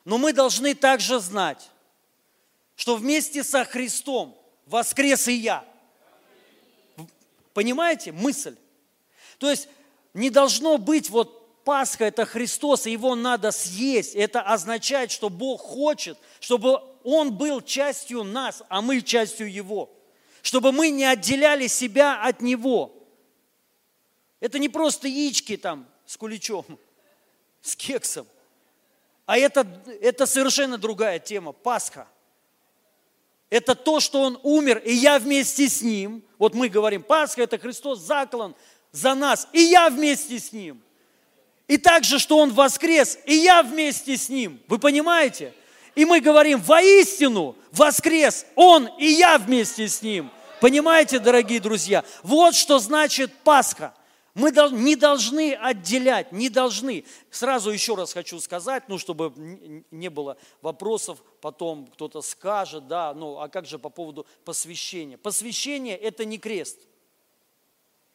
Но 0.05 0.17
мы 0.17 0.33
должны 0.33 0.73
также 0.73 1.19
знать, 1.19 1.69
что 2.75 2.95
вместе 2.95 3.43
со 3.43 3.63
Христом 3.63 4.37
воскрес 4.65 5.27
и 5.27 5.33
я. 5.33 5.65
Понимаете 7.53 8.11
мысль? 8.11 8.55
То 9.37 9.49
есть 9.49 9.69
не 10.13 10.29
должно 10.29 10.77
быть 10.77 11.09
вот 11.09 11.43
Пасха– 11.63 12.05
это 12.05 12.25
Христос, 12.25 12.85
и 12.85 12.91
его 12.91 13.15
надо 13.15 13.51
съесть. 13.51 14.15
Это 14.15 14.41
означает, 14.41 15.11
что 15.11 15.29
Бог 15.29 15.61
хочет, 15.61 16.17
чтобы 16.39 16.81
Он 17.03 17.33
был 17.33 17.61
частью 17.61 18.23
нас, 18.23 18.63
а 18.69 18.81
мы 18.81 19.01
частью 19.01 19.51
Его. 19.51 19.89
Чтобы 20.41 20.73
мы 20.73 20.89
не 20.89 21.05
отделяли 21.05 21.67
себя 21.67 22.21
от 22.21 22.41
Него. 22.41 22.93
Это 24.41 24.59
не 24.59 24.67
просто 24.67 25.07
яички 25.07 25.55
там 25.55 25.87
с 26.05 26.17
куличом, 26.17 26.65
с 27.61 27.75
кексом. 27.75 28.27
А 29.25 29.37
это, 29.37 29.65
это 30.01 30.25
совершенно 30.25 30.77
другая 30.77 31.19
тема, 31.19 31.53
Пасха. 31.53 32.09
Это 33.49 33.73
то, 33.73 34.01
что 34.01 34.21
Он 34.21 34.37
умер, 34.43 34.79
и 34.79 34.91
я 34.91 35.17
вместе 35.17 35.69
с 35.69 35.81
Ним. 35.81 36.23
Вот 36.37 36.55
мы 36.55 36.67
говорим, 36.67 37.03
Пасха– 37.03 37.41
это 37.43 37.57
Христос 37.57 37.99
заклан 37.99 38.53
за 38.93 39.13
нас, 39.13 39.49
и 39.51 39.59
я 39.59 39.89
вместе 39.89 40.39
с 40.39 40.53
Ним. 40.53 40.81
И 41.67 41.77
также, 41.77 42.19
что 42.19 42.37
Он 42.37 42.53
воскрес, 42.53 43.19
и 43.25 43.35
я 43.35 43.61
вместе 43.61 44.15
с 44.15 44.29
Ним. 44.29 44.61
Вы 44.69 44.79
понимаете? 44.79 45.53
И 45.95 46.05
мы 46.05 46.21
говорим, 46.21 46.61
воистину 46.61 47.57
воскрес 47.73 48.45
Он, 48.55 48.87
и 48.97 49.07
я 49.07 49.37
вместе 49.37 49.89
с 49.89 50.01
Ним. 50.01 50.31
Понимаете, 50.61 51.19
дорогие 51.19 51.59
друзья? 51.59 52.05
Вот 52.23 52.55
что 52.55 52.79
значит 52.79 53.33
Пасха– 53.43 53.93
мы 54.35 54.51
не 54.71 54.95
должны 54.95 55.53
отделять, 55.53 56.31
не 56.31 56.49
должны. 56.49 57.05
Сразу 57.29 57.69
еще 57.69 57.93
раз 57.93 58.13
хочу 58.13 58.39
сказать, 58.39 58.89
ну, 58.89 58.97
чтобы 58.97 59.31
не 59.91 60.09
было 60.09 60.37
вопросов, 60.61 61.23
потом 61.39 61.85
кто-то 61.85 62.21
скажет, 62.21 62.87
да, 62.87 63.13
ну, 63.13 63.39
а 63.39 63.47
как 63.47 63.67
же 63.67 63.77
по 63.77 63.89
поводу 63.89 64.25
посвящения? 64.43 65.17
Посвящение– 65.17 65.95
это 65.97 66.25
не 66.25 66.39
крест. 66.39 66.79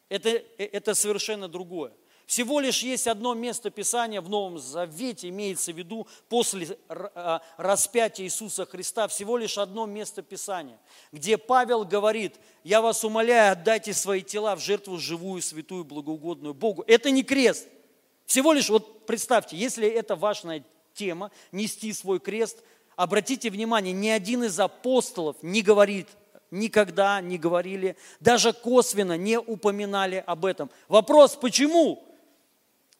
Это, 0.08 0.30
э, 0.30 0.44
это 0.58 0.94
совершенно 0.94 1.48
другое. 1.48 1.92
Всего 2.28 2.60
лишь 2.60 2.82
есть 2.82 3.06
одно 3.06 3.32
место 3.32 3.70
Писания 3.70 4.20
в 4.20 4.28
Новом 4.28 4.58
Завете, 4.58 5.30
имеется 5.30 5.72
в 5.72 5.78
виду 5.78 6.06
после 6.28 6.76
а, 6.90 7.40
распятия 7.56 8.26
Иисуса 8.26 8.66
Христа, 8.66 9.08
всего 9.08 9.38
лишь 9.38 9.56
одно 9.56 9.86
место 9.86 10.20
Писания, 10.20 10.78
где 11.10 11.38
Павел 11.38 11.86
говорит, 11.86 12.34
я 12.64 12.82
вас 12.82 13.02
умоляю, 13.02 13.52
отдайте 13.52 13.94
свои 13.94 14.20
тела 14.20 14.56
в 14.56 14.60
жертву 14.60 14.98
живую, 14.98 15.40
святую, 15.40 15.84
благоугодную 15.84 16.52
Богу. 16.52 16.84
Это 16.86 17.10
не 17.10 17.22
крест. 17.22 17.66
Всего 18.26 18.52
лишь, 18.52 18.68
вот 18.68 19.06
представьте, 19.06 19.56
если 19.56 19.88
это 19.88 20.14
важная 20.14 20.62
тема, 20.92 21.30
нести 21.50 21.94
свой 21.94 22.20
крест, 22.20 22.62
обратите 22.94 23.48
внимание, 23.48 23.94
ни 23.94 24.08
один 24.10 24.44
из 24.44 24.60
апостолов 24.60 25.36
не 25.40 25.62
говорит, 25.62 26.08
никогда 26.50 27.20
не 27.20 27.38
говорили, 27.38 27.96
даже 28.20 28.52
косвенно 28.52 29.16
не 29.16 29.38
упоминали 29.38 30.22
об 30.26 30.44
этом. 30.44 30.70
Вопрос, 30.88 31.36
почему? 31.36 32.04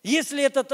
Если 0.02 0.42
это 0.42 0.64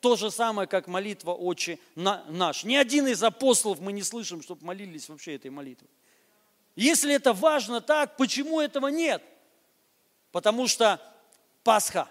то 0.00 0.16
же 0.16 0.30
самое, 0.30 0.68
как 0.68 0.86
молитва 0.86 1.32
«Отче 1.32 1.78
наш». 1.94 2.64
Ни 2.64 2.76
один 2.76 3.06
из 3.08 3.22
апостолов 3.22 3.80
мы 3.80 3.92
не 3.92 4.02
слышим, 4.02 4.42
чтобы 4.42 4.64
молились 4.64 5.08
вообще 5.08 5.34
этой 5.34 5.50
молитвой. 5.50 5.90
Если 6.76 7.12
это 7.12 7.32
важно 7.32 7.80
так, 7.80 8.16
почему 8.16 8.60
этого 8.60 8.86
нет? 8.86 9.22
Потому 10.30 10.68
что 10.68 11.00
Пасха 11.64 12.08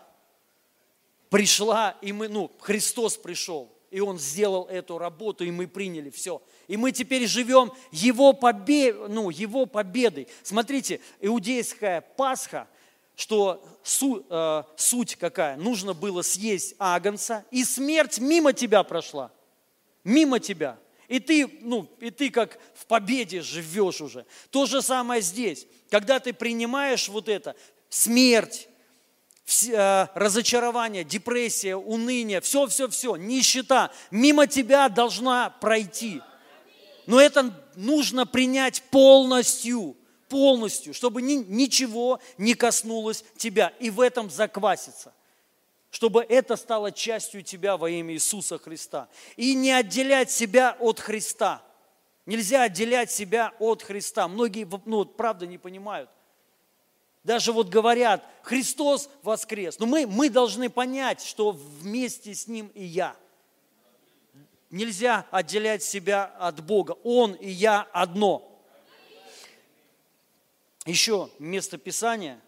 пришла, 1.29 1.95
и 2.01 2.11
мы, 2.11 2.27
ну, 2.27 2.51
Христос 2.59 3.15
пришел, 3.15 3.71
и 3.97 3.99
Он 3.99 4.19
сделал 4.19 4.65
эту 4.65 4.99
работу, 4.99 5.43
и 5.43 5.49
мы 5.49 5.67
приняли 5.67 6.11
все. 6.11 6.41
И 6.67 6.77
мы 6.77 6.91
теперь 6.91 7.25
живем 7.25 7.71
Его, 7.91 8.33
побе, 8.33 8.93
ну, 8.93 9.31
его 9.31 9.65
победой. 9.65 10.27
Смотрите, 10.43 11.01
иудейская 11.19 12.01
Пасха– 12.01 12.67
что 13.17 13.65
су, 13.81 14.23
э, 14.29 14.63
суть 14.75 15.15
какая? 15.15 15.57
Нужно 15.57 15.95
было 15.95 16.21
съесть 16.21 16.75
агнца, 16.77 17.43
и 17.49 17.63
смерть 17.63 18.19
мимо 18.19 18.53
тебя 18.53 18.83
прошла. 18.83 19.31
Мимо 20.03 20.39
тебя. 20.39 20.77
И 21.07 21.19
ты, 21.19 21.47
ну, 21.61 21.89
и 21.99 22.11
ты 22.11 22.29
как 22.29 22.59
в 22.75 22.85
победе 22.85 23.41
живешь 23.41 24.01
уже. 24.01 24.27
То 24.51 24.67
же 24.67 24.83
самое 24.83 25.23
здесь. 25.23 25.65
Когда 25.89 26.19
ты 26.19 26.31
принимаешь 26.31 27.09
вот 27.09 27.27
это, 27.27 27.55
смерть, 27.89 28.69
разочарование, 30.13 31.03
депрессия, 31.03 31.75
уныние, 31.75 32.41
все-все-все, 32.41 33.15
нищета 33.15 33.91
мимо 34.11 34.47
тебя 34.47 34.89
должна 34.89 35.49
пройти. 35.49 36.21
Но 37.05 37.21
это 37.21 37.53
нужно 37.75 38.25
принять 38.25 38.83
полностью, 38.91 39.95
полностью, 40.27 40.93
чтобы 40.93 41.21
ни, 41.21 41.35
ничего 41.35 42.19
не 42.37 42.53
коснулось 42.53 43.23
тебя. 43.37 43.73
И 43.79 43.89
в 43.89 44.01
этом 44.01 44.29
закваситься 44.29 45.13
чтобы 45.89 46.23
это 46.27 46.55
стало 46.57 46.91
частью 46.91 47.41
тебя 47.41 47.77
во 47.77 47.89
имя 47.89 48.13
Иисуса 48.13 48.59
Христа. 48.59 49.07
И 49.35 49.55
не 49.55 49.71
отделять 49.71 50.29
себя 50.29 50.75
от 50.79 50.99
Христа. 50.99 51.63
Нельзя 52.25 52.63
отделять 52.63 53.09
себя 53.09 53.53
от 53.57 53.81
Христа. 53.81 54.27
Многие, 54.27 54.67
ну, 54.85 55.05
правда, 55.05 55.47
не 55.47 55.57
понимают. 55.57 56.09
Даже 57.27 57.51
вот 57.51 57.67
говорят, 57.67 58.25
Христос 58.41 59.09
воскрес. 59.21 59.79
Но 59.79 59.85
мы, 59.85 60.07
мы 60.07 60.29
должны 60.29 60.69
понять, 60.69 61.21
что 61.21 61.51
вместе 61.51 62.33
с 62.33 62.47
Ним 62.47 62.71
и 62.73 62.85
я. 62.85 63.17
Нельзя 64.69 65.25
отделять 65.29 65.83
себя 65.83 66.23
от 66.39 66.63
Бога. 66.63 66.95
Он 67.03 67.33
и 67.33 67.49
я 67.49 67.85
одно. 67.91 68.49
Еще 70.85 71.29
место 71.37 71.77
Писания. 71.77 72.39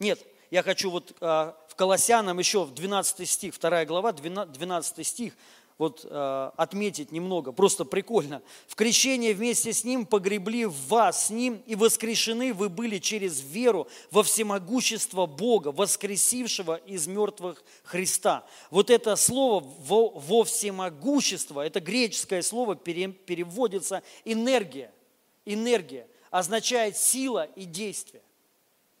Нет, 0.00 0.18
я 0.50 0.64
хочу 0.64 0.90
вот 0.90 1.16
а, 1.20 1.56
в 1.68 1.76
Колоссянам 1.76 2.40
еще 2.40 2.64
в 2.64 2.74
12 2.74 3.30
стих, 3.30 3.56
2 3.56 3.84
глава, 3.84 4.10
12 4.10 5.06
стих, 5.06 5.34
вот 5.78 6.06
э, 6.08 6.50
отметить 6.56 7.12
немного, 7.12 7.52
просто 7.52 7.84
прикольно. 7.84 8.42
В 8.66 8.74
крещении 8.76 9.34
вместе 9.34 9.74
с 9.74 9.84
Ним 9.84 10.06
погребли 10.06 10.64
вас 10.64 11.26
с 11.26 11.30
Ним, 11.30 11.62
и 11.66 11.74
воскрешены 11.74 12.54
вы 12.54 12.70
были 12.70 12.98
через 12.98 13.42
веру 13.42 13.86
во 14.10 14.22
всемогущество 14.22 15.26
Бога, 15.26 15.68
воскресившего 15.68 16.76
из 16.76 17.06
мертвых 17.06 17.62
Христа. 17.82 18.46
Вот 18.70 18.88
это 18.88 19.16
слово 19.16 19.62
во, 19.80 20.08
во 20.08 20.44
всемогущество, 20.44 21.60
это 21.60 21.80
греческое 21.80 22.40
слово 22.40 22.74
переводится 22.74 24.02
энергия. 24.24 24.92
Энергия 25.44 26.08
означает 26.30 26.96
сила 26.96 27.44
и 27.54 27.64
действие. 27.64 28.22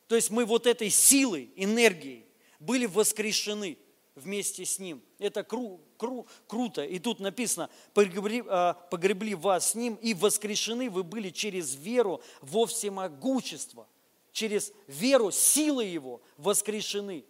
То 0.08 0.14
есть 0.14 0.30
мы 0.30 0.44
вот 0.44 0.66
этой 0.66 0.90
силой, 0.90 1.50
энергией 1.56 2.26
были 2.60 2.86
воскрешены 2.86 3.78
вместе 4.14 4.64
с 4.64 4.78
Ним. 4.78 5.02
Это 5.18 5.42
кру, 5.42 5.80
кру, 5.96 6.26
круто. 6.46 6.84
И 6.84 6.98
тут 6.98 7.20
написано, 7.20 7.70
погребли, 7.94 8.44
а, 8.46 8.74
погребли 8.74 9.34
вас 9.34 9.70
с 9.70 9.74
Ним, 9.74 9.94
и 9.96 10.14
воскрешены 10.14 10.90
вы 10.90 11.02
были 11.02 11.30
через 11.30 11.74
веру 11.74 12.22
во 12.40 12.66
всемогущество. 12.66 13.86
Через 14.32 14.72
веру, 14.86 15.30
силы 15.30 15.84
Его 15.84 16.20
воскрешены. 16.36 17.24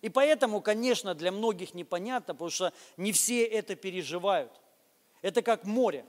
И 0.00 0.08
поэтому, 0.08 0.60
конечно, 0.60 1.14
для 1.14 1.30
многих 1.30 1.74
непонятно, 1.74 2.34
потому 2.34 2.50
что 2.50 2.72
не 2.96 3.12
все 3.12 3.44
это 3.44 3.76
переживают. 3.76 4.52
Это 5.22 5.42
как 5.42 5.64
море. 5.64 6.04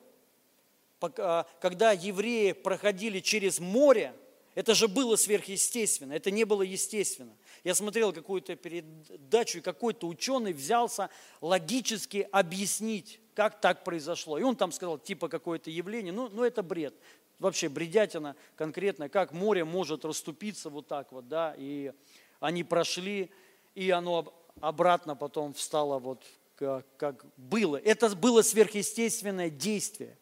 А, 1.18 1.46
когда 1.60 1.91
евреи 1.91 2.54
проходили 2.54 3.20
через 3.20 3.60
море, 3.60 4.16
это 4.56 4.76
же 4.76 4.88
было 4.88 5.16
сверхъестественно, 5.16 6.14
это 6.14 6.30
не 6.32 6.43
было 6.43 6.62
естественно. 6.62 7.36
Я 7.64 7.74
смотрел 7.74 8.14
какую-то 8.14 8.56
передачу, 8.56 9.58
и 9.58 9.62
какой-то 9.62 10.08
ученый 10.08 10.54
взялся 10.54 11.10
логически 11.41 12.28
объяснить, 12.32 13.20
как 13.34 13.60
так 13.62 13.84
произошло. 13.84 14.38
И 14.38 14.43
он 14.43 14.56
там 14.56 14.72
сказал, 14.72 14.99
типа 14.99 15.28
какое-то 15.28 15.72
явление, 15.72 16.14
ну, 16.14 16.30
ну 16.30 16.43
это 16.43 16.62
бред. 16.62 16.93
Вообще 17.39 17.68
бредятина 17.68 18.36
конкретно, 18.56 19.10
как 19.10 19.34
море 19.34 19.66
может 19.66 20.06
расступиться 20.06 20.70
вот 20.70 20.88
так 20.88 21.12
вот, 21.12 21.28
да, 21.28 21.56
и 21.58 21.91
они 22.39 22.64
прошли, 22.64 23.32
и 23.74 23.89
оно 23.89 24.34
обратно 24.62 25.16
потом 25.16 25.54
встало 25.54 25.97
вот 25.97 26.24
как, 26.56 26.86
как 26.97 27.26
было. 27.38 27.78
Это 27.78 28.16
было 28.16 28.43
сверхъестественное 28.43 29.49
действие. 29.49 30.18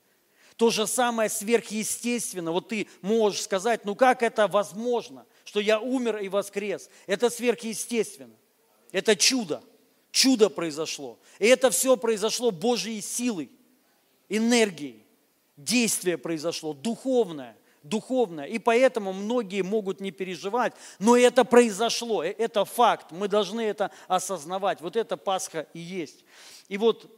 То 0.62 0.70
же 0.70 0.86
самое 0.86 1.28
сверхъестественно. 1.28 2.51
Вот 2.51 2.68
ты 2.68 2.88
можешь 3.01 3.41
сказать, 3.41 3.84
ну 3.84 3.95
как 3.95 4.22
это 4.22 4.47
возможно, 4.47 5.26
что 5.43 5.59
я 5.59 5.80
умер 5.80 6.18
и 6.18 6.30
воскрес? 6.30 6.88
Это 7.07 7.32
сверхъестественно. 7.32 8.36
Это 8.91 9.16
чудо. 9.16 9.64
Чудо 10.12 10.51
произошло. 10.51 11.18
И 11.39 11.47
это 11.47 11.72
все 11.72 11.97
произошло 11.97 12.51
Божьей 12.51 13.01
силой, 13.01 13.49
энергией. 14.30 15.03
Действие 15.57 16.20
произошло, 16.20 16.74
духовное 16.74 17.57
духовное. 17.82 18.45
И 18.45 18.59
поэтому 18.59 19.12
многие 19.12 19.64
могут 19.64 20.01
не 20.01 20.12
переживать, 20.12 20.74
но 20.99 21.18
это 21.18 21.43
произошло, 21.43 22.24
э, 22.24 22.30
это 22.38 22.64
факт. 22.64 23.12
Мы 23.12 23.28
должны 23.28 23.62
это 23.62 23.89
осознавать. 24.07 24.82
Вот 24.82 24.95
это 24.95 25.18
Пасха 25.18 25.66
и 25.74 25.80
есть. 25.80 26.24
И 26.68 26.78
вот 26.78 27.09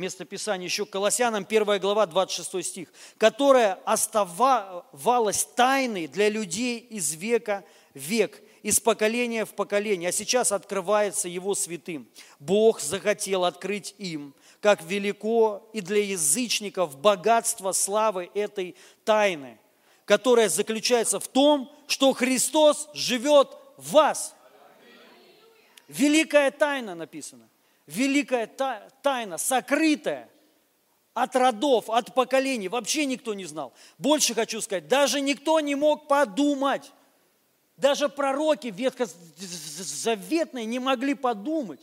место 0.00 0.24
Писания 0.24 0.64
еще 0.64 0.86
Колоссянам, 0.86 1.46
1 1.48 1.78
глава, 1.78 2.06
26 2.06 2.66
стих, 2.66 2.88
которая 3.18 3.74
оставалась 3.84 5.44
тайной 5.54 6.08
для 6.08 6.28
людей 6.28 6.78
из 6.78 7.12
века 7.14 7.62
в 7.94 7.98
век, 7.98 8.42
из 8.62 8.80
поколения 8.80 9.44
в 9.44 9.54
поколение, 9.54 10.08
а 10.08 10.12
сейчас 10.12 10.52
открывается 10.52 11.28
Его 11.28 11.54
святым. 11.54 12.08
Бог 12.38 12.80
захотел 12.80 13.44
открыть 13.44 13.94
им, 13.98 14.34
как 14.60 14.82
велико 14.82 15.68
и 15.72 15.80
для 15.80 16.02
язычников 16.02 16.98
богатство 16.98 17.72
славы 17.72 18.30
этой 18.34 18.76
тайны, 19.04 19.58
которая 20.06 20.48
заключается 20.48 21.20
в 21.20 21.28
том, 21.28 21.70
что 21.86 22.12
Христос 22.12 22.88
живет 22.94 23.48
в 23.76 23.92
вас. 23.92 24.34
Великая 25.88 26.50
тайна 26.50 26.94
написана 26.94 27.48
великая 27.90 28.46
тайна, 29.02 29.38
сокрытая 29.38 30.28
от 31.14 31.36
родов, 31.36 31.90
от 31.90 32.14
поколений. 32.14 32.68
Вообще 32.68 33.06
никто 33.06 33.34
не 33.34 33.44
знал. 33.44 33.72
Больше 33.98 34.34
хочу 34.34 34.60
сказать, 34.60 34.88
даже 34.88 35.20
никто 35.20 35.60
не 35.60 35.74
мог 35.74 36.08
подумать. 36.08 36.92
Даже 37.76 38.08
пророки 38.08 38.68
ветхозаветные 38.68 40.66
не 40.66 40.78
могли 40.78 41.14
подумать, 41.14 41.80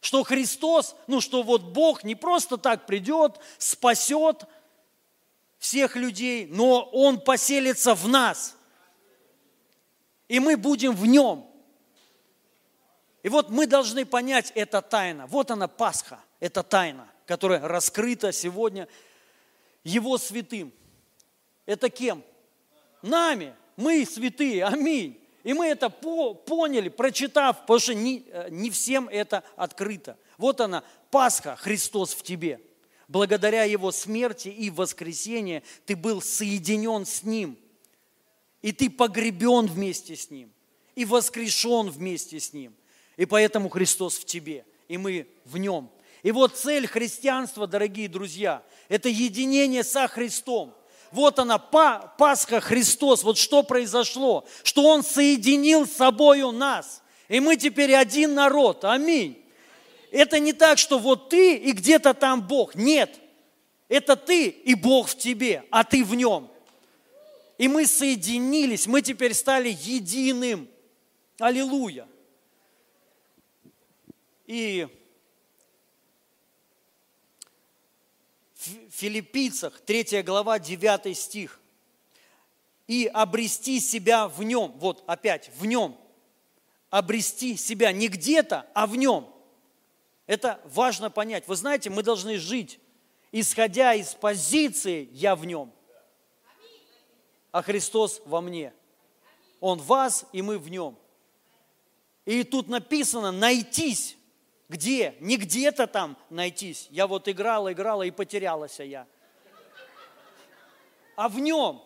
что 0.00 0.22
Христос, 0.22 0.94
ну 1.08 1.20
что 1.20 1.42
вот 1.42 1.62
Бог 1.62 2.04
не 2.04 2.14
просто 2.14 2.56
так 2.56 2.86
придет, 2.86 3.40
спасет 3.58 4.44
всех 5.58 5.96
людей, 5.96 6.46
но 6.46 6.82
Он 6.92 7.20
поселится 7.20 7.94
в 7.94 8.08
нас. 8.08 8.56
И 10.28 10.38
мы 10.40 10.56
будем 10.56 10.94
в 10.94 11.04
Нем. 11.06 11.51
И 13.22 13.28
вот 13.28 13.50
мы 13.50 13.66
должны 13.66 14.04
понять, 14.04 14.52
это 14.54 14.82
тайна. 14.82 15.26
Вот 15.26 15.50
она 15.50 15.68
Пасха, 15.68 16.20
это 16.40 16.62
тайна, 16.62 17.08
которая 17.26 17.60
раскрыта 17.60 18.32
сегодня 18.32 18.88
Его 19.84 20.18
святым. 20.18 20.72
Это 21.66 21.88
кем? 21.88 22.22
Нами. 23.00 23.54
Мы 23.76 24.04
святые. 24.04 24.64
Аминь. 24.64 25.18
И 25.44 25.54
мы 25.54 25.66
это 25.66 25.90
по, 25.90 26.34
поняли, 26.34 26.88
прочитав, 26.88 27.62
потому 27.62 27.80
что 27.80 27.94
не, 27.94 28.24
э, 28.28 28.48
не 28.50 28.70
всем 28.70 29.08
это 29.08 29.42
открыто. 29.56 30.16
Вот 30.38 30.60
она, 30.60 30.84
Пасха, 31.10 31.56
Христос 31.56 32.14
в 32.14 32.22
тебе. 32.22 32.60
Благодаря 33.08 33.64
Его 33.64 33.90
смерти 33.92 34.48
и 34.48 34.70
воскресению 34.70 35.62
ты 35.84 35.96
был 35.96 36.22
соединен 36.22 37.04
с 37.04 37.22
Ним. 37.22 37.58
И 38.62 38.72
ты 38.72 38.88
погребен 38.88 39.66
вместе 39.66 40.14
с 40.14 40.30
Ним. 40.30 40.52
И 40.94 41.04
воскрешен 41.04 41.90
вместе 41.90 42.38
с 42.38 42.52
Ним. 42.52 42.74
И 43.16 43.26
поэтому 43.26 43.68
Христос 43.68 44.16
в 44.16 44.24
тебе, 44.24 44.64
и 44.88 44.96
мы 44.98 45.26
в 45.44 45.58
нем. 45.58 45.90
И 46.22 46.30
вот 46.30 46.56
цель 46.56 46.86
христианства, 46.86 47.66
дорогие 47.66 48.08
друзья, 48.08 48.62
это 48.88 49.08
единение 49.08 49.84
со 49.84 50.06
Христом. 50.06 50.74
Вот 51.10 51.38
она, 51.38 51.58
Пасха 51.58 52.60
Христос. 52.60 53.22
Вот 53.22 53.36
что 53.36 53.62
произошло, 53.62 54.46
что 54.62 54.84
Он 54.84 55.02
соединил 55.02 55.86
с 55.86 55.92
собою 55.92 56.52
нас. 56.52 57.02
И 57.28 57.38
мы 57.40 57.56
теперь 57.56 57.94
один 57.94 58.34
народ. 58.34 58.84
Аминь. 58.84 59.38
Это 60.10 60.38
не 60.38 60.52
так, 60.52 60.78
что 60.78 60.98
вот 60.98 61.28
ты 61.28 61.56
и 61.56 61.72
где-то 61.72 62.14
там 62.14 62.46
Бог. 62.46 62.74
Нет. 62.74 63.18
Это 63.88 64.16
ты 64.16 64.48
и 64.48 64.74
Бог 64.74 65.08
в 65.08 65.18
тебе, 65.18 65.64
а 65.70 65.84
ты 65.84 66.02
в 66.02 66.14
нем. 66.14 66.50
И 67.58 67.68
мы 67.68 67.86
соединились, 67.86 68.86
мы 68.86 69.02
теперь 69.02 69.34
стали 69.34 69.68
единым. 69.68 70.68
Аллилуйя. 71.38 72.06
И 74.46 74.88
в 78.54 78.90
Филиппийцах, 78.90 79.80
3 79.80 80.22
глава, 80.22 80.58
9 80.58 81.16
стих. 81.16 81.60
И 82.86 83.06
обрести 83.06 83.80
себя 83.80 84.28
в 84.28 84.42
нем, 84.42 84.72
вот 84.76 85.02
опять, 85.06 85.50
в 85.56 85.66
нем. 85.66 85.98
Обрести 86.90 87.56
себя 87.56 87.92
не 87.92 88.08
где-то, 88.08 88.66
а 88.74 88.86
в 88.86 88.96
нем. 88.96 89.32
Это 90.26 90.60
важно 90.64 91.10
понять. 91.10 91.48
Вы 91.48 91.56
знаете, 91.56 91.90
мы 91.90 92.02
должны 92.02 92.38
жить, 92.38 92.78
исходя 93.32 93.94
из 93.94 94.14
позиции 94.14 95.08
«я 95.12 95.34
в 95.34 95.44
нем», 95.44 95.72
а 97.50 97.62
Христос 97.62 98.22
во 98.24 98.40
мне. 98.40 98.72
Он 99.60 99.78
вас, 99.78 100.26
и 100.32 100.42
мы 100.42 100.58
в 100.58 100.68
нем. 100.68 100.98
И 102.24 102.44
тут 102.44 102.68
написано 102.68 103.32
«найтись». 103.32 104.16
Где? 104.72 105.14
Не 105.20 105.36
где-то 105.36 105.86
там 105.86 106.16
найтись. 106.30 106.86
Я 106.88 107.06
вот 107.06 107.28
играла, 107.28 107.74
играла 107.74 108.04
и 108.04 108.10
потерялась 108.10 108.80
я. 108.80 109.06
А 111.14 111.28
в 111.28 111.38
нем. 111.38 111.82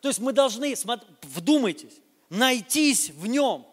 То 0.00 0.08
есть 0.08 0.20
мы 0.20 0.32
должны, 0.32 0.74
вдумайтесь, 1.20 2.00
найтись 2.30 3.10
в 3.10 3.26
нем. 3.26 3.66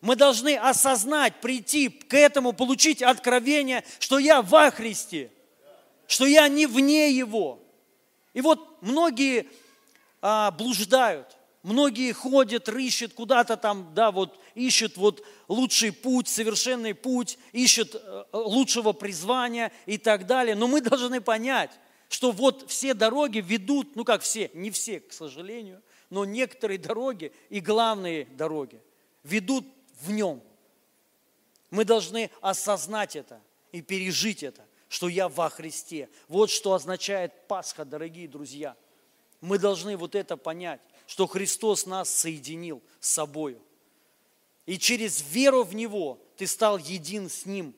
Мы 0.00 0.16
должны 0.16 0.56
осознать, 0.56 1.40
прийти 1.40 1.88
к 1.88 2.14
этому, 2.14 2.52
получить 2.52 3.00
откровение, 3.00 3.84
что 4.00 4.18
я 4.18 4.42
во 4.42 4.72
Христе, 4.72 5.30
что 6.08 6.26
я 6.26 6.48
не 6.48 6.66
вне 6.66 7.12
Его. 7.12 7.60
И 8.34 8.40
вот 8.40 8.82
многие 8.82 9.46
а, 10.20 10.50
блуждают, 10.50 11.37
многие 11.68 12.12
ходят, 12.12 12.68
рыщут 12.68 13.12
куда-то 13.12 13.56
там, 13.56 13.92
да, 13.94 14.10
вот 14.10 14.40
ищут 14.54 14.96
вот 14.96 15.24
лучший 15.48 15.92
путь, 15.92 16.26
совершенный 16.26 16.94
путь, 16.94 17.38
ищут 17.52 17.94
э, 17.94 18.24
лучшего 18.32 18.92
призвания 18.92 19.70
и 19.86 19.98
так 19.98 20.26
далее. 20.26 20.54
Но 20.54 20.66
мы 20.66 20.80
должны 20.90 21.20
понять, 21.20 21.70
что 22.08 22.32
вот 22.32 22.68
все 22.70 22.94
дороги 22.94 23.44
ведут, 23.46 23.94
ну 23.96 24.04
как 24.04 24.22
все, 24.22 24.50
не 24.54 24.70
все, 24.70 25.00
к 25.00 25.12
сожалению, 25.12 25.82
но 26.08 26.24
некоторые 26.24 26.78
дороги 26.78 27.32
и 27.50 27.60
главные 27.60 28.24
дороги 28.24 28.80
ведут 29.22 29.66
в 30.00 30.10
нем. 30.10 30.42
Мы 31.70 31.84
должны 31.84 32.30
осознать 32.40 33.14
это 33.14 33.42
и 33.72 33.82
пережить 33.82 34.42
это, 34.42 34.64
что 34.88 35.08
я 35.08 35.28
во 35.28 35.50
Христе. 35.50 36.08
Вот 36.28 36.48
что 36.48 36.72
означает 36.72 37.46
Пасха, 37.46 37.84
дорогие 37.84 38.26
друзья. 38.26 38.74
Мы 39.42 39.58
должны 39.58 39.96
вот 39.96 40.14
это 40.14 40.36
понять, 40.36 40.80
что 41.08 41.26
Христос 41.26 41.86
нас 41.86 42.14
соединил 42.14 42.80
с 43.00 43.08
собою. 43.08 43.60
И 44.66 44.78
через 44.78 45.24
веру 45.32 45.64
в 45.64 45.74
Него 45.74 46.20
ты 46.36 46.46
стал 46.46 46.76
един 46.78 47.28
с 47.28 47.46
Ним. 47.46 47.74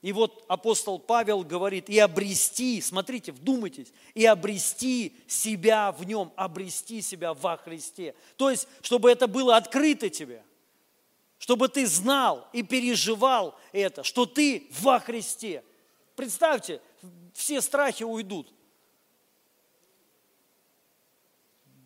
И 0.00 0.12
вот 0.12 0.44
апостол 0.48 1.00
Павел 1.00 1.42
говорит, 1.42 1.90
и 1.90 1.98
обрести, 1.98 2.80
смотрите, 2.80 3.32
вдумайтесь, 3.32 3.92
и 4.14 4.24
обрести 4.24 5.16
себя 5.26 5.90
в 5.90 6.04
нем, 6.04 6.32
обрести 6.36 7.02
себя 7.02 7.34
во 7.34 7.56
Христе. 7.56 8.14
То 8.36 8.48
есть, 8.48 8.68
чтобы 8.80 9.10
это 9.10 9.26
было 9.26 9.56
открыто 9.56 10.08
тебе 10.08 10.44
чтобы 11.38 11.68
ты 11.68 11.86
знал 11.86 12.48
и 12.52 12.62
переживал 12.62 13.56
это, 13.72 14.02
что 14.02 14.26
ты 14.26 14.68
во 14.80 14.98
Христе. 14.98 15.62
Представьте, 16.16 16.80
все 17.32 17.60
страхи 17.60 18.02
уйдут. 18.02 18.52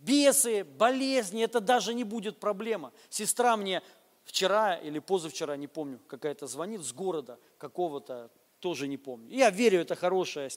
Бесы, 0.03 0.65
болезни, 0.65 1.45
это 1.45 1.61
даже 1.61 1.95
не 1.95 2.03
будет 2.03 2.41
проблема. 2.41 2.93
Сестра 3.09 3.57
мне 3.57 3.83
вчера 4.25 4.75
или 4.75 4.99
позавчера, 4.99 5.57
не 5.57 5.69
помню, 5.69 6.01
какая-то 6.09 6.47
звонит 6.47 6.83
с 6.85 6.93
города 6.93 7.39
какого-то, 7.59 8.31
тоже 8.59 8.89
не 8.89 8.97
помню. 8.97 9.29
Я 9.31 9.51
верю, 9.51 9.81
это 9.81 9.95
хорошая 9.95 10.51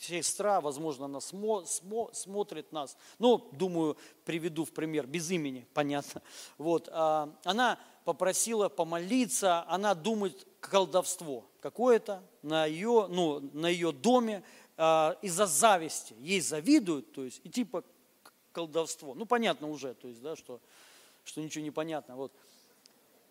сестра, 0.00 0.60
возможно, 0.60 1.06
она 1.06 1.20
смо, 1.20 1.64
смо, 1.64 2.10
смотрит 2.12 2.72
нас. 2.72 2.96
Ну, 3.18 3.50
думаю, 3.52 3.96
приведу 4.24 4.64
в 4.64 4.72
пример, 4.72 5.06
без 5.06 5.30
имени, 5.30 5.66
понятно. 5.74 6.22
Вот, 6.56 6.88
а, 6.92 7.34
она 7.44 7.78
попросила 8.04 8.68
помолиться, 8.68 9.64
она 9.68 9.94
думает 9.94 10.46
колдовство 10.60 11.46
какое-то 11.60 12.22
на 12.42 12.66
ее, 12.66 13.06
ну, 13.08 13.40
на 13.52 13.68
ее 13.68 13.92
доме 13.92 14.42
а, 14.76 15.18
из-за 15.20 15.46
зависти. 15.46 16.14
Ей 16.18 16.40
завидуют, 16.40 17.12
то 17.12 17.24
есть, 17.24 17.40
и 17.44 17.50
типа 17.50 17.84
колдовство. 18.52 19.14
Ну, 19.14 19.26
понятно 19.26 19.68
уже, 19.68 19.94
то 19.94 20.08
есть, 20.08 20.20
да, 20.20 20.36
что, 20.36 20.60
что 21.24 21.40
ничего 21.40 21.64
не 21.64 21.70
понятно. 21.70 22.16
Вот. 22.16 22.32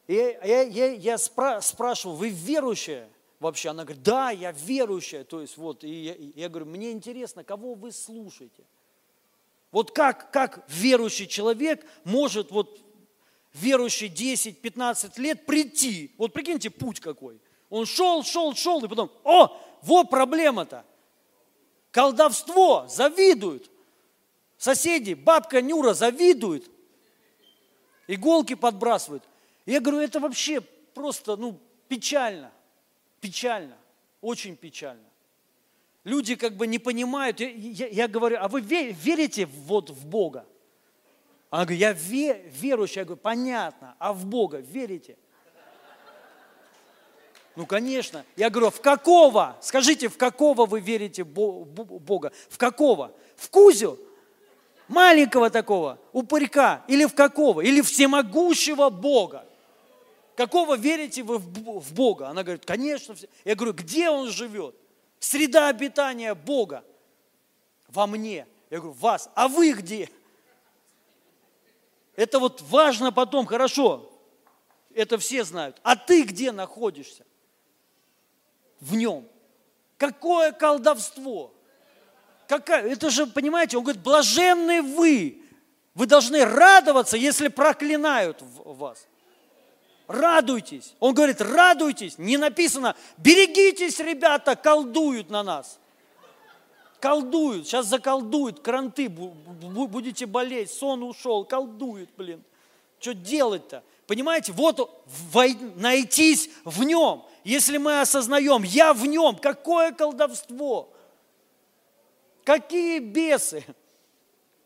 И 0.08 0.14
я, 0.14 0.44
я, 0.44 0.62
я, 0.64 0.88
я 0.94 1.16
спра- 1.16 1.62
спрашивал, 1.62 2.16
вы 2.16 2.30
верующая? 2.30 3.10
Вообще, 3.40 3.70
она 3.70 3.84
говорит, 3.84 4.04
да, 4.04 4.32
я 4.32 4.52
верующая. 4.52 5.24
То 5.24 5.42
есть, 5.42 5.58
вот, 5.58 5.84
и 5.84 5.90
я, 5.90 6.16
я 6.36 6.50
говорю, 6.50 6.66
мне 6.66 6.92
интересно, 6.92 7.44
кого 7.44 7.74
вы 7.74 7.92
слушаете? 7.92 8.64
Вот 9.72 9.92
как, 9.92 10.32
как 10.32 10.66
верующий 10.68 11.28
человек 11.28 11.86
может 12.04 12.52
вот 12.52 12.82
верующий 13.54 14.08
10-15 14.08 15.20
лет 15.20 15.46
прийти. 15.46 16.14
Вот 16.18 16.34
прикиньте, 16.34 16.70
путь 16.70 17.00
какой. 17.00 17.40
Он 17.70 17.86
шел, 17.86 18.24
шел, 18.24 18.56
шел, 18.56 18.84
и 18.84 18.88
потом, 18.88 19.12
о, 19.24 19.56
вот 19.84 20.10
проблема-то. 20.10 20.86
Колдовство, 21.92 22.88
завидуют. 22.90 23.70
Соседи, 24.60 25.14
бабка 25.14 25.62
Нюра 25.62 25.94
завидует. 25.94 26.70
Иголки 28.08 28.56
подбрасывают. 28.56 29.24
Я 29.66 29.80
говорю, 29.80 30.02
это 30.02 30.20
вообще 30.20 30.60
просто, 30.60 31.38
ну, 31.38 31.58
печально. 31.88 32.52
Печально. 33.22 33.78
Очень 34.20 34.58
печально. 34.58 35.06
Люди 36.04 36.36
как 36.36 36.58
бы 36.58 36.68
не 36.68 36.78
понимают. 36.78 37.40
Я, 37.40 37.50
я, 37.50 37.88
я 37.88 38.08
говорю, 38.10 38.38
а 38.42 38.50
вы 38.50 38.60
верите 38.60 39.46
вот 39.46 39.92
в 39.92 40.06
Бога? 40.06 40.46
Она 41.50 41.64
говорит, 41.64 41.80
я 41.80 41.94
ве, 41.94 42.44
верующая. 42.52 43.04
Я 43.04 43.06
говорю, 43.06 43.22
понятно, 43.22 43.96
а 43.98 44.12
в 44.12 44.26
Бога 44.26 44.58
верите? 44.58 45.16
Ну, 47.56 47.66
конечно. 47.66 48.26
Я 48.36 48.50
говорю, 48.50 48.72
в 48.72 48.82
какого? 48.82 49.56
Скажите, 49.62 50.10
в 50.10 50.18
какого 50.18 50.66
вы 50.66 50.82
верите 50.82 51.24
Бога? 51.24 52.34
В 52.50 52.58
какого? 52.58 53.16
В 53.38 53.50
Кузю? 53.50 53.98
Маленького 54.90 55.52
такого, 55.52 56.00
упырька? 56.12 56.84
Или 56.88 57.06
в 57.06 57.14
какого? 57.14 57.62
Или 57.62 57.82
всемогущего 57.82 58.90
Бога? 58.90 59.46
Какого 60.36 60.76
верите 60.76 61.22
вы 61.22 61.38
в 61.38 61.94
Бога? 61.94 62.28
Она 62.30 62.44
говорит, 62.44 62.66
конечно. 62.66 63.16
Я 63.46 63.56
говорю, 63.56 63.74
где 63.74 64.10
он 64.10 64.30
живет? 64.30 64.76
Среда 65.20 65.68
обитания 65.68 66.34
Бога. 66.34 66.84
Во 67.88 68.08
мне. 68.08 68.48
Я 68.70 68.80
говорю, 68.80 68.94
вас. 68.94 69.30
А 69.36 69.48
вы 69.48 69.74
где? 69.74 70.10
Это 72.16 72.40
вот 72.40 72.62
важно 72.64 73.12
потом, 73.12 73.46
хорошо, 73.46 74.12
это 74.94 75.18
все 75.18 75.44
знают. 75.44 75.80
А 75.84 75.96
ты 75.96 76.24
где 76.24 76.52
находишься? 76.52 77.26
В 78.80 78.96
нем. 78.96 79.28
Какое 79.98 80.52
колдовство? 80.52 81.54
Какая? 82.50 82.92
Это 82.92 83.12
же, 83.12 83.28
понимаете, 83.28 83.78
он 83.78 83.84
говорит, 83.84 84.02
блаженны 84.02 84.82
вы. 84.82 85.40
Вы 85.94 86.06
должны 86.08 86.44
радоваться, 86.44 87.16
если 87.16 87.48
проклинают 87.48 88.42
вас. 88.66 89.06
Радуйтесь. 90.08 90.96
Он 91.00 91.14
говорит, 91.14 91.42
радуйтесь. 91.42 92.18
Не 92.18 92.38
написано, 92.38 92.96
берегитесь, 93.18 94.00
ребята, 94.00 94.56
колдуют 94.56 95.30
на 95.30 95.44
нас 95.44 95.80
колдуют, 97.00 97.66
сейчас 97.66 97.86
заколдуют, 97.86 98.60
кранты, 98.60 99.08
будете 99.08 100.26
болеть, 100.26 100.70
сон 100.70 101.02
ушел, 101.04 101.46
колдуют, 101.46 102.10
блин. 102.18 102.44
Что 103.00 103.14
делать-то? 103.14 103.84
Понимаете, 104.06 104.52
вот 104.52 105.06
найтись 105.76 106.50
в 106.66 106.84
нем. 106.84 107.24
Если 107.46 107.78
мы 107.78 108.02
осознаем, 108.02 108.64
я 108.64 108.94
в 108.94 109.06
нем, 109.06 109.38
какое 109.38 109.94
колдовство? 109.94 110.92
Какие 112.50 112.98
бесы? 112.98 113.64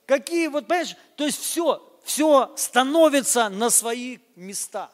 Какие, 0.05 0.47
вот 0.47 0.67
понимаешь, 0.67 0.95
то 1.17 1.25
есть 1.25 1.37
все, 1.37 1.83
все 2.05 2.49
становится 2.55 3.49
на 3.49 3.69
свои 3.69 4.19
места. 4.37 4.89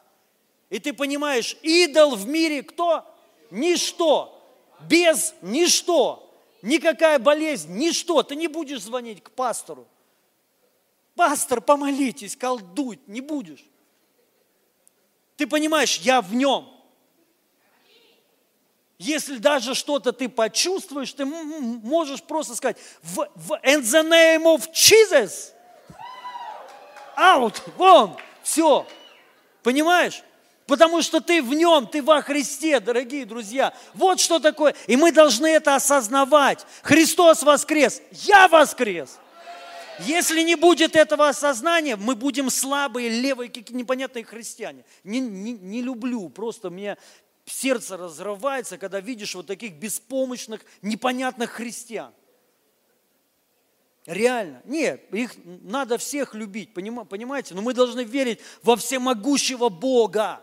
И 0.70 0.80
ты 0.80 0.92
понимаешь, 0.92 1.56
идол 1.62 2.16
в 2.16 2.26
мире 2.26 2.64
кто? 2.64 3.06
Ничто. 3.52 4.44
Без 4.88 5.34
ничто 5.40 6.34
никакая 6.62 7.20
болезнь, 7.20 7.72
ничто, 7.76 8.24
ты 8.24 8.34
не 8.34 8.48
будешь 8.48 8.82
звонить 8.82 9.22
к 9.22 9.30
пастору. 9.30 9.86
Пастор, 11.14 11.60
помолитесь, 11.60 12.34
колдуй, 12.34 12.98
не 13.06 13.20
будешь. 13.20 13.64
Ты 15.36 15.46
понимаешь, 15.46 15.98
я 15.98 16.20
в 16.20 16.34
нем. 16.34 16.68
Если 19.00 19.38
даже 19.38 19.74
что-то 19.74 20.12
ты 20.12 20.28
почувствуешь, 20.28 21.10
ты 21.14 21.24
можешь 21.24 22.22
просто 22.22 22.54
сказать, 22.54 22.76
в, 23.02 23.26
в 23.34 23.52
in 23.64 23.80
the 23.80 24.06
name 24.06 24.44
of 24.44 24.70
Jesus, 24.74 25.52
out, 27.16 27.62
вон, 27.78 28.14
все. 28.42 28.86
Понимаешь? 29.62 30.22
Потому 30.66 31.00
что 31.00 31.20
ты 31.20 31.42
в 31.42 31.54
нем, 31.54 31.86
ты 31.86 32.02
во 32.02 32.20
Христе, 32.20 32.78
дорогие 32.78 33.24
друзья. 33.24 33.72
Вот 33.94 34.20
что 34.20 34.38
такое. 34.38 34.74
И 34.86 34.96
мы 34.96 35.12
должны 35.12 35.46
это 35.46 35.76
осознавать. 35.76 36.66
Христос 36.82 37.42
воскрес, 37.42 38.02
я 38.10 38.48
воскрес. 38.48 39.18
Если 40.00 40.42
не 40.42 40.56
будет 40.56 40.94
этого 40.94 41.30
осознания, 41.30 41.96
мы 41.96 42.14
будем 42.14 42.50
слабые, 42.50 43.08
левые, 43.08 43.48
какие 43.48 43.78
непонятные 43.78 44.26
христиане. 44.26 44.84
Не, 45.04 45.20
не, 45.20 45.52
не 45.52 45.80
люблю, 45.80 46.28
просто 46.28 46.68
мне 46.68 46.98
сердце 47.50 47.96
разрывается, 47.96 48.78
когда 48.78 49.00
видишь 49.00 49.34
вот 49.34 49.46
таких 49.46 49.74
беспомощных, 49.74 50.64
непонятных 50.82 51.50
христиан. 51.50 52.12
Реально. 54.06 54.62
Нет, 54.64 55.12
их 55.12 55.32
надо 55.44 55.98
всех 55.98 56.34
любить, 56.34 56.72
понимаете? 56.72 57.54
Но 57.54 57.62
мы 57.62 57.74
должны 57.74 58.02
верить 58.02 58.40
во 58.62 58.76
всемогущего 58.76 59.68
Бога 59.68 60.42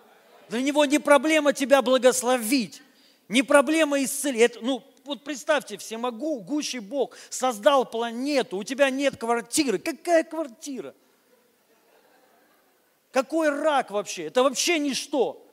Для 0.49 0.62
него 0.62 0.86
не 0.86 0.99
проблема 0.99 1.53
тебя 1.53 1.82
благословить, 1.82 2.82
не 3.28 3.43
проблема 3.43 4.01
исцелить. 4.03 4.62
Ну, 4.62 4.84
вот 5.03 5.24
представьте, 5.24 5.78
всемогущий 5.78 6.80
Бог 6.80 7.18
создал 7.30 7.86
планету, 7.86 8.58
у 8.58 8.64
тебя 8.64 8.89
нет 8.89 9.18
квартиры. 9.18 9.80
Какая 9.80 10.24
квартира? 10.24 10.93
Какой 13.12 13.49
рак 13.49 13.91
вообще? 13.91 14.26
Это 14.26 14.43
вообще 14.43 14.80
ничто. 14.80 15.47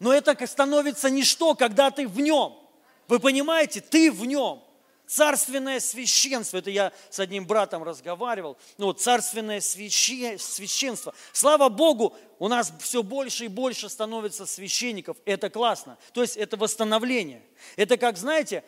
Но 0.00 0.12
это 0.12 0.46
становится 0.46 1.08
ничто, 1.10 1.54
когда 1.54 1.90
ты 1.90 2.08
в 2.08 2.18
нем. 2.20 2.58
Вы 3.06 3.20
понимаете, 3.20 3.80
ты 3.80 4.10
в 4.10 4.24
нем. 4.26 4.64
Царственное 5.06 5.80
священство, 5.80 6.58
это 6.58 6.70
я 6.70 6.92
с 7.10 7.18
одним 7.18 7.44
братом 7.44 7.82
разговаривал, 7.82 8.56
ну, 8.78 8.86
вот, 8.86 9.00
царственное 9.00 9.60
священство. 9.60 11.12
Слава 11.32 11.68
Богу, 11.68 12.16
у 12.38 12.46
нас 12.46 12.72
все 12.78 13.02
больше 13.02 13.46
и 13.46 13.48
больше 13.48 13.88
становится 13.88 14.46
священников, 14.46 15.16
это 15.24 15.50
классно. 15.50 15.98
То 16.12 16.22
есть 16.22 16.36
это 16.36 16.56
восстановление. 16.56 17.42
Это 17.74 17.96
как, 17.96 18.16
знаете, 18.16 18.62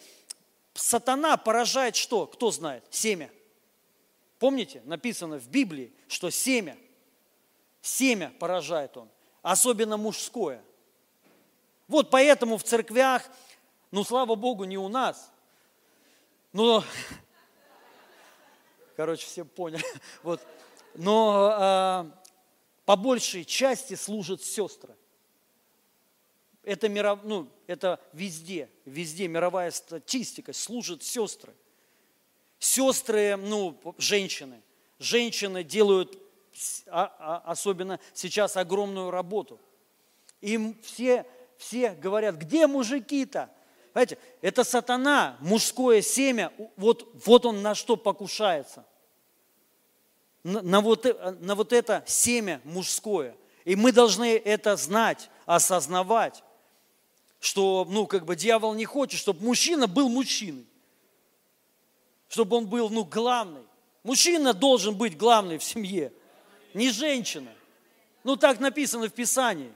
сатана 0.75 1.37
поражает 1.37 1.95
что? 1.95 2.27
Кто 2.27 2.51
знает? 2.51 2.85
Семя. 2.91 3.31
Помните, 4.41 4.83
написано 4.85 5.39
в 5.39 5.47
Библии, 5.47 5.93
что 6.09 6.29
семя, 6.31 6.77
семя 7.81 8.33
поражает 8.41 8.97
он, 8.97 9.09
особенно 9.43 9.97
мужское. 9.97 10.61
Вот 11.93 12.09
поэтому 12.09 12.57
в 12.57 12.63
церквях, 12.63 13.23
ну 13.91 14.03
слава 14.03 14.35
Богу, 14.35 14.65
не 14.65 14.79
у 14.79 14.89
нас, 14.89 15.31
но, 16.55 16.83
короче, 18.97 19.27
все 19.27 19.45
поняли. 19.45 19.85
Вот. 20.23 20.41
Но 20.95 21.51
а, 21.53 22.23
по 22.87 22.97
большей 22.97 23.45
части 23.45 23.93
служат 23.93 24.43
сестры. 24.43 24.97
Это, 26.63 26.89
миров, 26.89 27.21
ну, 27.25 27.51
это 27.67 28.01
везде, 28.15 28.71
везде 28.87 29.29
мировая 29.29 29.71
статистика, 29.71 30.55
служат 30.55 31.03
сестры. 31.03 31.55
Сестры, 32.59 33.37
ну, 33.37 33.79
женщины. 33.99 34.63
Женщины 34.99 35.63
делают, 35.63 36.19
а, 36.87 37.15
а, 37.19 37.43
особенно 37.51 38.01
сейчас, 38.15 38.57
огромную 38.57 39.11
работу. 39.11 39.61
Им 40.41 40.75
все, 40.83 41.27
все 41.63 41.93
говорят, 41.93 42.37
где 42.37 42.67
мужики-то? 42.67 43.49
Знаете, 43.93 44.19
это 44.41 44.65
сатана, 44.65 45.37
мужское 45.41 46.03
семя, 46.03 46.53
вот, 46.77 47.09
вот 47.25 47.47
он 47.47 47.63
на 47.63 47.75
что 47.75 47.97
покушается. 47.97 48.85
На, 50.43 50.61
на, 50.63 50.81
вот, 50.81 51.07
э, 51.07 51.37
на 51.41 51.55
вот 51.55 51.73
это 51.73 52.03
семя 52.07 52.61
мужское. 52.65 53.37
И 53.65 53.77
мы 53.77 53.93
должны 53.93 54.37
это 54.37 54.77
знать, 54.77 55.31
осознавать, 55.47 56.43
что, 57.39 57.87
ну, 57.89 58.07
как 58.07 58.25
бы 58.25 58.35
дьявол 58.35 58.75
не 58.75 58.85
хочет, 58.85 59.21
чтобы 59.21 59.45
мужчина 59.45 59.87
был 59.87 60.09
мужчиной. 60.09 60.67
Чтобы 62.29 62.57
он 62.57 62.67
был, 62.67 62.91
ну, 62.91 63.05
главный. 63.05 63.63
Мужчина 64.03 64.53
должен 64.53 64.97
быть 64.97 65.17
главный 65.17 65.59
в 65.59 65.65
семье, 65.65 66.13
не 66.75 66.91
женщина. 66.91 67.53
Ну, 68.25 68.37
так 68.37 68.59
написано 68.59 69.07
в 69.07 69.13
Писании. 69.13 69.73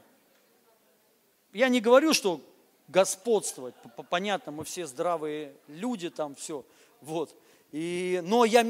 Я 1.56 1.70
не 1.70 1.80
говорю, 1.80 2.12
что 2.12 2.42
господствовать. 2.86 3.74
Понятно, 4.10 4.52
мы 4.52 4.62
все 4.64 4.86
здравые 4.86 5.54
люди 5.68 6.10
там, 6.10 6.34
все. 6.34 6.66
Вот. 7.00 7.34
И, 7.72 8.20
но 8.24 8.44
я, 8.44 8.62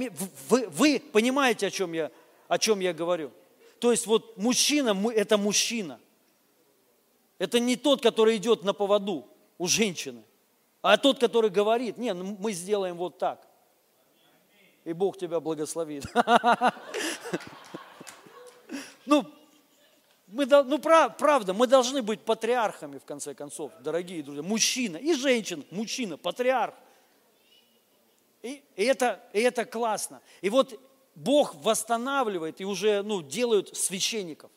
вы, 0.49 0.68
вы 0.68 1.01
понимаете, 1.01 1.66
о 1.66 1.70
чем, 1.72 1.93
я, 1.95 2.12
о 2.47 2.59
чем 2.61 2.78
я 2.78 2.95
говорю. 2.95 3.32
То 3.80 3.91
есть 3.91 4.07
вот 4.07 4.37
мужчина– 4.37 4.97
это 5.16 5.37
мужчина. 5.37 5.99
Это 7.39 7.59
не 7.59 7.74
тот, 7.74 8.01
который 8.01 8.37
идет 8.37 8.62
на 8.62 8.72
поводу 8.72 9.26
у 9.59 9.66
женщины, 9.66 10.22
а 10.80 10.97
тот, 10.97 11.18
который 11.18 11.51
говорит, 11.51 11.99
не, 11.99 12.14
ну 12.14 12.37
мы 12.39 12.53
сделаем 12.53 12.97
вот 12.97 13.18
так. 13.18 13.49
И 14.84 14.93
Бог 14.93 15.18
тебя 15.18 15.41
благословит. 15.41 16.05
Ну, 19.09 19.24
мы, 20.27 20.47
ну, 20.47 20.79
правда, 20.79 21.55
мы 21.55 21.66
должны 21.66 22.03
быть 22.03 22.20
патриархами, 22.20 22.99
в 22.99 23.05
конце 23.05 23.35
концов, 23.35 23.72
дорогие 23.81 24.22
друзья. 24.22 24.43
Мужчина 24.43 24.97
и 24.97 25.14
женщина, 25.14 25.62
мужчина, 25.70 26.16
патриарх. 26.16 26.74
И, 28.43 28.62
и, 28.74 28.85
это, 28.85 29.22
и 29.33 29.41
это 29.41 29.64
классно. 29.64 30.20
И 30.41 30.51
вот 30.51 30.81
Бог 31.14 31.55
восстанавливает 31.57 32.61
и 32.61 32.64
уже 32.64 33.03
ну, 33.03 33.22
делают 33.22 33.77
священников. 33.77 34.51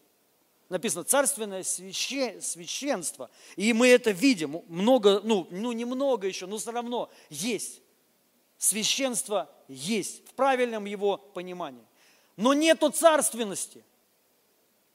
Написано 0.69 1.03
царственное 1.03 1.63
свяще, 1.63 2.41
священство. 2.41 3.29
И 3.55 3.73
мы 3.73 3.87
это 3.87 4.11
видим. 4.11 4.61
Много, 4.67 5.21
ну, 5.23 5.47
ну 5.49 5.71
немного 5.71 6.27
еще, 6.27 6.45
но 6.45 6.57
все 6.57 6.71
равно 6.71 7.09
есть. 7.29 7.81
Священство 8.57 9.49
есть 9.67 10.27
в 10.27 10.33
правильном 10.33 10.85
его 10.85 11.17
понимании. 11.17 11.85
Но 12.37 12.53
нету 12.53 12.89
царственности. 12.89 13.83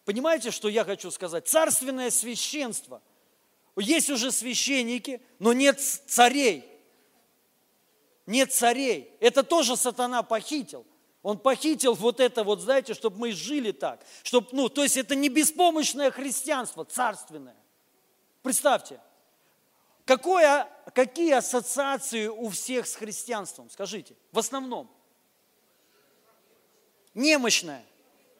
Понимаете, 0.05 0.51
что 0.51 0.69
я 0.69 0.85
хочу 0.85 1.11
сказать? 1.11 1.49
Царственное 1.49 2.11
священство. 2.11 3.03
Есть 3.77 4.11
уже 4.11 4.31
священники, 4.31 5.21
но 5.39 5.53
нет 5.53 5.81
царей. 5.81 6.65
Нет 8.27 8.53
царей. 8.53 9.17
Это 9.21 9.43
тоже 9.43 9.77
сатана 9.77 10.23
похитил. 10.23 10.87
Он 11.23 11.39
похитил 11.39 11.95
вот 11.95 12.21
это 12.21 12.45
вот, 12.45 12.61
знаете, 12.61 12.93
чтобы 12.93 13.19
мы 13.19 13.33
жили 13.33 13.73
так. 13.73 14.05
Чтоб, 14.23 14.53
ну, 14.53 14.69
то 14.69 14.83
есть 14.83 14.99
это 14.99 15.15
не 15.15 15.31
беспомощное 15.31 16.11
христианство, 16.11 16.85
царственное. 16.85 17.57
Представьте, 18.43 19.01
какое, 20.05 20.69
какие 20.95 21.33
ассоциации 21.33 22.27
у 22.27 22.51
всех 22.51 22.87
с 22.87 22.95
христианством, 22.95 23.71
скажите, 23.71 24.15
в 24.33 24.39
основном? 24.39 24.91
Немощное 27.15 27.85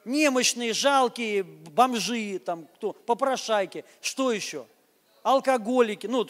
немощные, 0.05 0.72
жалкие, 0.72 1.42
бомжи, 1.42 2.38
там, 2.38 2.66
кто, 2.74 2.92
попрошайки, 2.92 3.84
что 4.00 4.32
еще? 4.32 4.66
Алкоголики, 5.22 6.07
ну, 6.07 6.28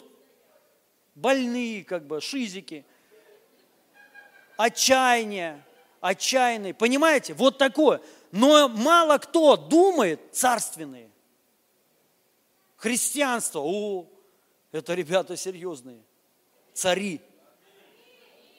больные, 1.15 1.83
как 1.83 2.05
бы, 2.05 2.21
шизики, 2.21 2.85
отчаяние, 4.57 5.63
отчаянные, 6.01 6.73
понимаете, 6.73 7.33
вот 7.33 7.57
такое. 7.57 8.01
Но 8.31 8.67
мало 8.67 9.17
кто 9.17 9.55
думает 9.55 10.19
царственные. 10.33 11.09
Христианство, 12.77 13.61
о, 13.61 14.05
это 14.71 14.93
ребята 14.93 15.37
серьезные, 15.37 16.03
цари, 16.73 17.21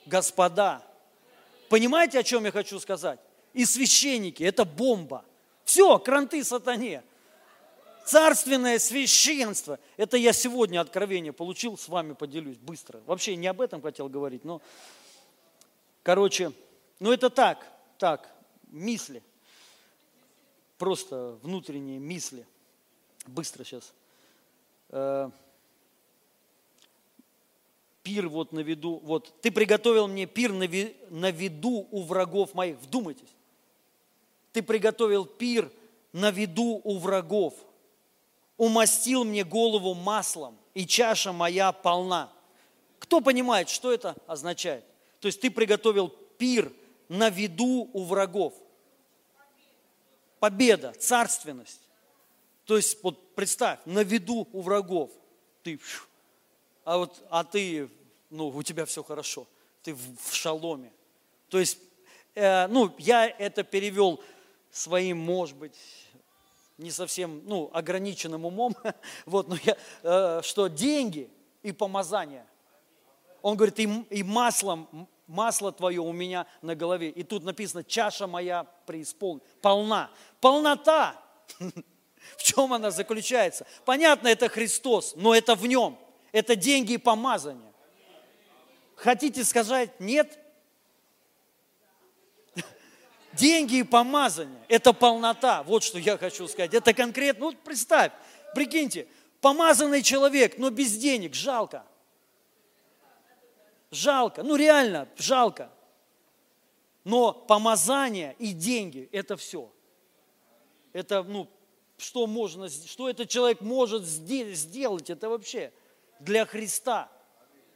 господа. 0.06 0.82
Понимаете, 1.68 2.18
о 2.18 2.22
чем 2.22 2.44
я 2.44 2.52
хочу 2.52 2.80
сказать? 2.80 3.20
И 3.57 3.64
священники. 3.64 4.42
Это 4.42 4.66
бомба. 4.66 5.24
Все, 5.64 5.98
кранты 5.98 6.44
сатане. 6.44 7.02
Царственное 8.04 8.78
священство. 8.78 9.80
Это 9.96 10.18
я 10.18 10.34
сегодня 10.34 10.78
откровение 10.78 11.32
получил, 11.32 11.78
с 11.78 11.88
вами 11.88 12.12
поделюсь 12.12 12.59
быстро. 12.59 13.00
Вообще 13.07 13.34
не 13.34 13.46
об 13.46 13.62
этом 13.62 13.80
хотел 13.80 14.11
говорить, 14.11 14.44
но, 14.44 14.61
короче, 16.02 16.52
ну 17.00 17.12
это 17.12 17.30
так, 17.30 17.66
так, 17.96 18.30
мысли. 18.66 19.22
Просто 20.76 21.38
внутренние 21.42 21.98
мысли. 21.98 22.46
Быстро 23.26 23.64
сейчас. 23.64 23.94
Э, 24.90 25.30
пир 28.02 28.28
вот 28.28 28.52
на 28.52 28.61
виду, 28.61 29.00
вот, 29.02 29.40
ты 29.40 29.50
приготовил 29.50 30.09
мне 30.09 30.26
пир 30.26 30.52
на, 30.52 30.64
ви, 30.64 30.94
на 31.09 31.30
виду 31.30 31.88
у 31.90 32.02
врагов 32.02 32.52
моих. 32.52 32.76
Вдумайтесь. 32.80 33.36
Ты 34.57 34.62
приготовил 34.62 35.26
пир 35.26 35.70
на 36.14 36.30
виду 36.30 36.80
у 36.82 36.96
врагов. 36.96 37.52
Умастил 38.57 39.22
мне 39.22 39.44
голову 39.44 39.92
маслом, 39.92 40.57
и 40.72 40.86
чаша 40.86 41.30
моя 41.30 41.72
полна. 41.72 42.32
Кто 42.98 43.20
понимает, 43.20 43.68
что 43.68 43.92
это 43.92 44.16
означает? 44.26 44.82
То 45.20 45.26
есть 45.26 45.42
ты 45.42 45.50
приготовил 45.50 46.09
пир 46.09 46.72
на 47.11 47.28
виду 47.28 47.90
у 47.92 48.04
врагов. 48.04 48.54
Победа, 50.40 50.94
царственность. 50.98 51.82
То 52.64 52.78
есть 52.78 53.02
вот 53.02 53.34
представь, 53.34 53.80
на 53.84 54.02
виду 54.02 54.48
у 54.54 54.62
врагов. 54.62 55.11
Ты, 55.64 55.78
а 56.82 56.96
вот, 56.96 57.22
а 57.28 57.44
ты, 57.44 57.90
ну, 58.30 58.48
у 58.48 58.62
тебя 58.62 58.86
все 58.86 59.02
хорошо. 59.02 59.46
Ты 59.82 59.92
в, 59.92 60.00
в 60.18 60.34
шаломе. 60.34 60.94
То 61.50 61.59
есть, 61.59 61.76
э, 62.34 62.66
ну, 62.68 62.94
я 62.96 63.28
это 63.28 63.62
перевел 63.62 64.22
своим, 64.77 65.18
может 65.18 65.57
быть, 65.57 65.79
не 66.77 66.91
совсем, 66.91 67.43
ну, 67.47 67.70
ограниченным 67.72 68.45
умом, 68.45 68.77
вот, 69.27 69.49
но 69.49 69.57
я, 69.64 69.77
э, 70.03 70.43
что 70.43 70.68
деньги 70.68 71.31
и 71.62 71.72
помазание. 71.72 72.47
Он 73.41 73.57
говорит, 73.57 73.79
и, 73.79 73.85
и 74.11 74.22
маслом, 74.22 75.09
масло 75.27 75.72
твое 75.72 76.01
у 76.01 76.12
меня 76.12 76.47
на 76.61 76.74
голове. 76.74 77.09
И 77.09 77.22
тут 77.22 77.45
написано, 77.45 77.85
чаша 77.85 78.27
моя 78.27 78.64
преисполнена, 78.87 79.47
полна. 79.62 80.11
Полнота. 80.41 81.22
В 82.37 82.43
чем 82.43 82.72
она 82.72 82.91
заключается? 82.91 83.66
Понятно, 83.85 84.29
это 84.29 84.49
Христос, 84.49 85.14
но 85.16 85.35
это 85.35 85.55
в 85.55 85.66
нем. 85.66 85.97
Это 86.33 86.57
деньги 86.57 86.95
и 86.95 86.99
помазание. 86.99 87.72
Хотите 88.97 89.45
сказать 89.45 90.01
нет? 90.01 90.39
Деньги 93.37 93.76
и 93.76 93.82
помазание– 93.82 94.64
это 94.68 94.93
полнота. 94.93 95.62
Вот 95.62 95.82
что 95.82 95.99
я 95.99 96.16
хочу 96.16 96.49
сказать. 96.49 96.74
Это 96.74 96.95
конкретно, 96.95 97.51
ну 97.51 97.53
представь, 97.53 98.12
прикиньте, 98.55 99.07
помазанный 99.41 100.03
человек, 100.03 100.59
но 100.59 100.70
без 100.70 100.97
денег, 100.97 101.34
жалко. 101.34 101.84
Жалко, 103.91 104.43
ну 104.43 104.57
реально, 104.57 105.09
жалко. 105.16 105.70
Но 107.05 107.32
помазание 107.32 108.34
и 108.39 108.53
деньги– 108.53 109.09
это 109.12 109.37
все. 109.37 109.70
Это, 110.93 111.22
ну, 111.22 111.49
что 111.99 112.26
можно, 112.26 112.68
что 112.68 113.09
этот 113.09 113.28
человек 113.28 113.61
может 113.61 114.05
сделать, 114.05 115.11
это 115.11 115.28
вообще 115.28 115.72
для 116.20 116.47
Христа. 116.47 117.11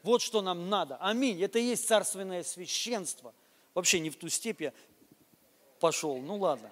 Вот 0.02 0.22
что 0.22 0.40
нам 0.40 0.68
надо. 0.68 0.96
Аминь. 0.96 1.42
Это 1.42 1.58
и 1.58 1.64
есть 1.64 1.86
царственное 1.86 2.42
священство. 2.42 3.34
Вообще 3.74 4.00
не 4.00 4.10
в 4.10 4.16
ту 4.16 4.28
степь 4.28 4.62
я 4.62 4.72
пошел. 5.80 6.18
Ну 6.18 6.36
ладно. 6.36 6.70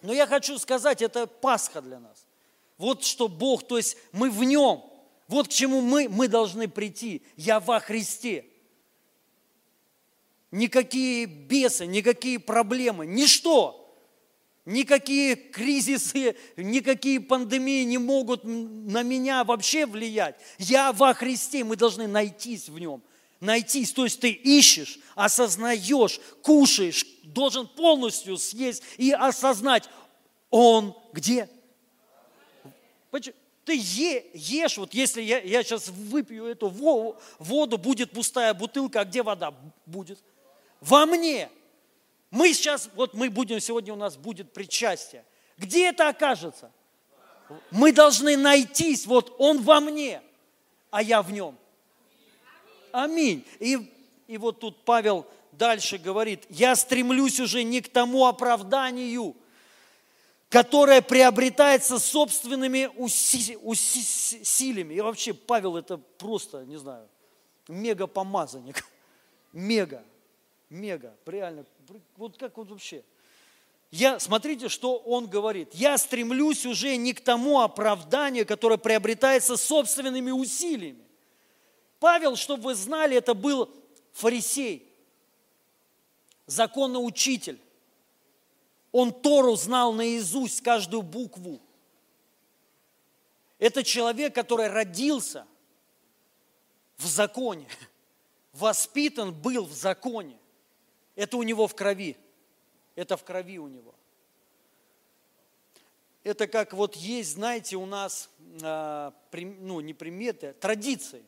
Но 0.00 0.12
я 0.12 0.26
хочу 0.26 0.58
сказать, 0.58 1.02
это 1.02 1.26
Пасха 1.26 1.80
для 1.80 2.00
нас. 2.00 2.26
Вот 2.78 3.04
что 3.04 3.28
Бог, 3.28 3.66
то 3.66 3.76
есть 3.76 3.96
мы 4.10 4.30
в 4.30 4.42
Нем. 4.42 4.82
Вот 5.28 5.46
к 5.46 5.50
чему 5.50 5.80
мы, 5.80 6.08
мы 6.08 6.26
должны 6.26 6.66
прийти. 6.66 7.22
Я 7.36 7.60
во 7.60 7.78
Христе 7.78 8.46
никакие 10.52 11.26
бесы, 11.26 11.86
никакие 11.86 12.38
проблемы, 12.38 13.06
ничто, 13.06 13.98
никакие 14.64 15.34
кризисы, 15.34 16.36
никакие 16.56 17.18
пандемии 17.18 17.82
не 17.82 17.98
могут 17.98 18.44
на 18.44 19.02
меня 19.02 19.42
вообще 19.42 19.86
влиять. 19.86 20.36
Я 20.58 20.92
во 20.92 21.14
Христе, 21.14 21.64
мы 21.64 21.74
должны 21.74 22.06
найтись 22.06 22.68
в 22.68 22.78
нем. 22.78 23.02
Найтись, 23.42 23.92
то 23.92 24.04
есть 24.04 24.20
ты 24.20 24.30
ищешь, 24.30 24.98
осознаешь, 25.14 26.20
кушаешь, 26.42 27.04
должен 27.24 27.66
полностью 27.66 28.38
съесть 28.38 28.82
и 28.96 29.12
осознать, 29.12 29.88
он 30.48 30.96
где? 31.12 31.48
Ты 33.64 33.76
е, 33.76 34.24
ешь, 34.34 34.78
вот 34.78 34.94
если 34.94 35.22
я, 35.22 35.38
я 35.40 35.62
сейчас 35.62 35.88
выпью 35.88 36.46
эту 36.46 36.68
воду, 36.68 37.78
будет 37.78 38.10
пустая 38.10 38.54
бутылка, 38.54 39.00
а 39.00 39.04
где 39.04 39.22
вода 39.22 39.54
будет? 39.86 40.18
во 40.82 41.06
мне. 41.06 41.48
Мы 42.30 42.52
сейчас, 42.52 42.90
вот 42.94 43.14
мы 43.14 43.30
будем, 43.30 43.60
сегодня 43.60 43.92
у 43.92 43.96
нас 43.96 44.16
будет 44.16 44.52
причастие. 44.52 45.24
Где 45.56 45.88
это 45.88 46.08
окажется? 46.08 46.72
Мы 47.70 47.92
должны 47.92 48.36
найтись, 48.36 49.06
вот 49.06 49.34
он 49.38 49.62
во 49.62 49.80
мне, 49.80 50.22
а 50.90 51.02
я 51.02 51.22
в 51.22 51.30
нем. 51.30 51.56
Аминь. 52.92 53.44
И, 53.58 53.78
и 54.26 54.38
вот 54.38 54.60
тут 54.60 54.84
Павел 54.84 55.26
дальше 55.52 55.98
говорит, 55.98 56.44
я 56.48 56.76
стремлюсь 56.76 57.40
уже 57.40 57.62
не 57.62 57.80
к 57.80 57.88
тому 57.88 58.26
оправданию, 58.26 59.34
которое 60.48 61.02
приобретается 61.02 61.98
собственными 61.98 62.90
усилиями. 62.96 64.94
И 64.94 65.00
вообще 65.00 65.34
Павел 65.34 65.76
это 65.76 65.96
просто, 65.96 66.64
не 66.64 66.76
знаю, 66.76 67.08
мега 67.68 68.06
помазанник. 68.06 68.84
Мега 69.52 70.02
мега, 70.72 71.14
реально, 71.26 71.64
вот 72.16 72.36
как 72.36 72.56
вот 72.56 72.70
вообще. 72.70 73.04
Я, 73.90 74.18
смотрите, 74.18 74.68
что 74.68 74.96
он 74.96 75.26
говорит. 75.26 75.74
Я 75.74 75.98
стремлюсь 75.98 76.64
уже 76.64 76.96
не 76.96 77.12
к 77.12 77.20
тому 77.20 77.60
оправданию, 77.60 78.46
которое 78.46 78.78
приобретается 78.78 79.58
собственными 79.58 80.30
усилиями. 80.30 81.04
Павел, 82.02 82.34
чтобы 82.34 82.64
вы 82.64 82.74
знали, 82.74 83.16
это 83.16 83.32
был 83.32 83.72
фарисей, 84.10 84.92
законоучитель. 86.46 87.60
Он 88.90 89.12
Тору 89.12 89.54
знал 89.54 89.92
наизусть, 89.92 90.62
каждую 90.62 91.02
букву. 91.02 91.60
Это 93.60 93.84
человек, 93.84 94.34
который 94.34 94.66
родился 94.66 95.46
в 96.96 97.06
законе, 97.06 97.68
воспитан 98.52 99.32
был 99.32 99.64
в 99.64 99.72
законе. 99.72 100.36
Это 101.14 101.36
у 101.36 101.44
него 101.44 101.68
в 101.68 101.76
крови. 101.76 102.16
Это 102.96 103.16
в 103.16 103.22
крови 103.22 103.60
у 103.60 103.68
него. 103.68 103.94
Это 106.24 106.48
как 106.48 106.72
вот 106.72 106.96
есть, 106.96 107.34
знаете, 107.34 107.76
у 107.76 107.86
нас, 107.86 108.28
а, 108.60 109.14
ну, 109.30 109.78
не 109.78 109.94
приметы, 109.94 110.52
традиции. 110.54 111.22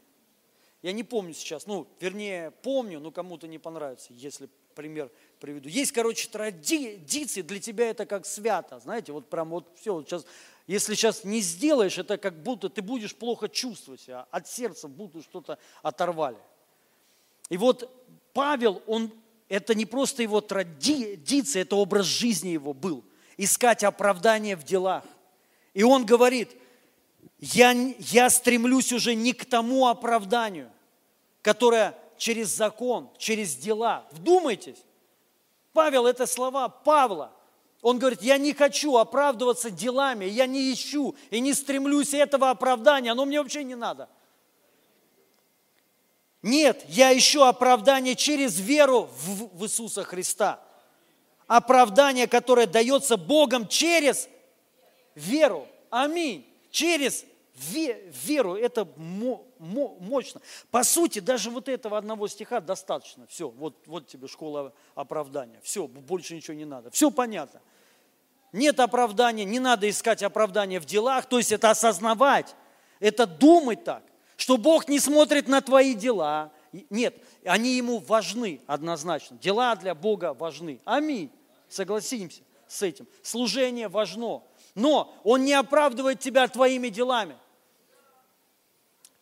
Я 0.84 0.92
не 0.92 1.02
помню 1.02 1.32
сейчас, 1.32 1.66
ну, 1.66 1.86
вернее, 1.98 2.50
помню, 2.50 3.00
но 3.00 3.10
кому-то 3.10 3.48
не 3.48 3.58
понравится, 3.58 4.12
если 4.12 4.50
пример 4.74 5.10
приведу. 5.40 5.66
Есть, 5.66 5.92
короче, 5.92 6.28
традиции, 6.28 7.40
для 7.40 7.58
тебя 7.58 7.88
это 7.88 8.04
как 8.04 8.26
свято, 8.26 8.78
знаете, 8.80 9.12
вот 9.12 9.30
прям 9.30 9.48
вот 9.48 9.66
все, 9.80 9.94
вот 9.94 10.06
сейчас, 10.06 10.26
если 10.66 10.94
сейчас 10.94 11.24
не 11.24 11.40
сделаешь, 11.40 11.96
это 11.96 12.18
как 12.18 12.42
будто 12.42 12.68
ты 12.68 12.82
будешь 12.82 13.16
плохо 13.16 13.48
чувствовать 13.48 14.02
себя, 14.02 14.26
от 14.30 14.46
сердца 14.46 14.86
будто 14.86 15.22
что-то 15.22 15.58
оторвали. 15.80 16.36
И 17.48 17.56
вот 17.56 17.90
Павел, 18.34 18.82
он 18.86 19.10
это 19.48 19.74
не 19.74 19.86
просто 19.86 20.22
его 20.22 20.42
традиция, 20.42 21.62
это 21.62 21.76
образ 21.76 22.04
жизни 22.04 22.50
его 22.50 22.74
был. 22.74 23.02
Искать 23.38 23.84
оправдание 23.84 24.54
в 24.54 24.64
делах. 24.64 25.04
И 25.72 25.82
он 25.82 26.04
говорит, 26.04 26.54
я, 27.52 27.72
я 27.98 28.30
стремлюсь 28.30 28.92
уже 28.92 29.14
не 29.14 29.32
к 29.32 29.44
тому 29.44 29.86
оправданию, 29.86 30.70
которое 31.42 31.94
через 32.16 32.48
закон, 32.48 33.10
через 33.18 33.54
дела. 33.56 34.06
Вдумайтесь. 34.12 34.82
Павел, 35.72 36.06
это 36.06 36.26
слова 36.26 36.68
Павла. 36.68 37.32
Он 37.82 37.98
говорит, 37.98 38.22
я 38.22 38.38
не 38.38 38.54
хочу 38.54 38.96
оправдываться 38.96 39.68
делами, 39.68 40.24
я 40.24 40.46
не 40.46 40.72
ищу 40.72 41.14
и 41.30 41.40
не 41.40 41.52
стремлюсь 41.52 42.14
этого 42.14 42.48
оправдания, 42.48 43.12
оно 43.12 43.26
мне 43.26 43.42
вообще 43.42 43.62
не 43.62 43.74
надо. 43.74 44.08
Нет, 46.40 46.84
я 46.88 47.16
ищу 47.16 47.42
оправдание 47.42 48.14
через 48.14 48.58
веру 48.58 49.10
в, 49.18 49.58
в 49.58 49.64
Иисуса 49.64 50.02
Христа. 50.02 50.60
Оправдание, 51.46 52.26
которое 52.26 52.66
дается 52.66 53.18
Богом 53.18 53.68
через 53.68 54.28
веру. 55.14 55.66
Аминь. 55.90 56.46
Через 56.70 57.24
веру. 57.54 58.54
Это 58.54 58.86
мощно. 58.96 60.40
По 60.70 60.84
сути, 60.84 61.18
даже 61.20 61.50
вот 61.50 61.68
этого 61.68 61.96
одного 61.98 62.28
стиха 62.28 62.60
достаточно. 62.60 63.26
Все, 63.26 63.48
вот, 63.48 63.76
вот 63.86 64.06
тебе 64.06 64.28
школа 64.28 64.72
оправдания. 64.94 65.60
Все, 65.62 65.86
больше 65.86 66.34
ничего 66.34 66.56
не 66.56 66.64
надо. 66.64 66.90
Все 66.90 67.10
понятно. 67.10 67.60
Нет 68.52 68.78
оправдания, 68.78 69.44
не 69.44 69.58
надо 69.58 69.88
искать 69.90 70.22
оправдания 70.22 70.80
в 70.80 70.84
делах. 70.84 71.26
То 71.26 71.38
есть 71.38 71.52
это 71.52 71.70
осознавать, 71.70 72.54
это 73.00 73.26
думать 73.26 73.84
так 73.84 74.04
что 74.36 74.56
Бог 74.56 74.88
не 74.88 74.98
смотрит 74.98 75.48
на 75.48 75.60
твои 75.60 75.94
дела. 75.94 76.52
Нет, 76.90 77.16
они 77.44 77.76
ему 77.76 77.98
важны 77.98 78.60
однозначно. 78.66 79.38
Дела 79.38 79.76
для 79.76 79.94
Бога 79.94 80.34
важны. 80.34 80.80
Аминь. 80.84 81.30
Согласимся 81.68 82.42
с 82.66 82.82
этим. 82.82 83.06
Служение 83.22 83.88
важно. 83.88 84.42
Но 84.74 85.14
Он 85.22 85.44
не 85.44 85.52
оправдывает 85.52 86.20
тебя 86.20 86.48
твоими 86.48 86.88
делами. 86.88 87.36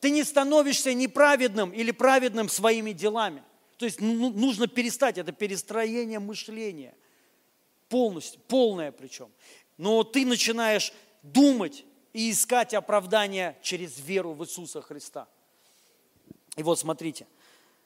Ты 0.03 0.11
не 0.11 0.25
становишься 0.25 0.93
неправедным 0.95 1.71
или 1.71 1.93
праведным 1.93 2.49
своими 2.49 2.91
делами. 2.91 3.45
То 3.77 3.85
есть 3.85 4.01
ну, 4.01 4.13
ну, 4.15 4.31
нужно 4.33 4.67
перестать, 4.67 5.17
это 5.17 5.31
перестроение 5.31 6.19
мышления. 6.19 6.93
Полностью, 7.89 8.41
полное 8.49 8.91
причем. 8.91 9.31
Но 9.79 10.03
ты 10.03 10.27
начинаешь 10.27 10.93
думать 11.23 11.85
и 12.13 12.33
искать 12.33 12.75
оправдание 12.75 13.57
через 13.63 14.01
веру 14.01 14.33
в 14.33 14.43
Иисуса 14.43 14.83
Христа. 14.83 15.29
И 16.57 16.65
вот 16.65 16.81
смотрите, 16.81 17.29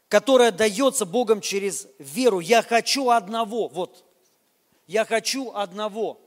которая 0.08 0.52
дается 0.52 1.04
Богом 1.04 1.42
через 1.42 1.86
веру. 1.98 2.40
Я 2.40 2.62
хочу 2.62 3.10
одного, 3.10 3.68
вот, 3.68 4.06
я 4.86 5.04
хочу 5.04 5.52
одного, 5.52 6.18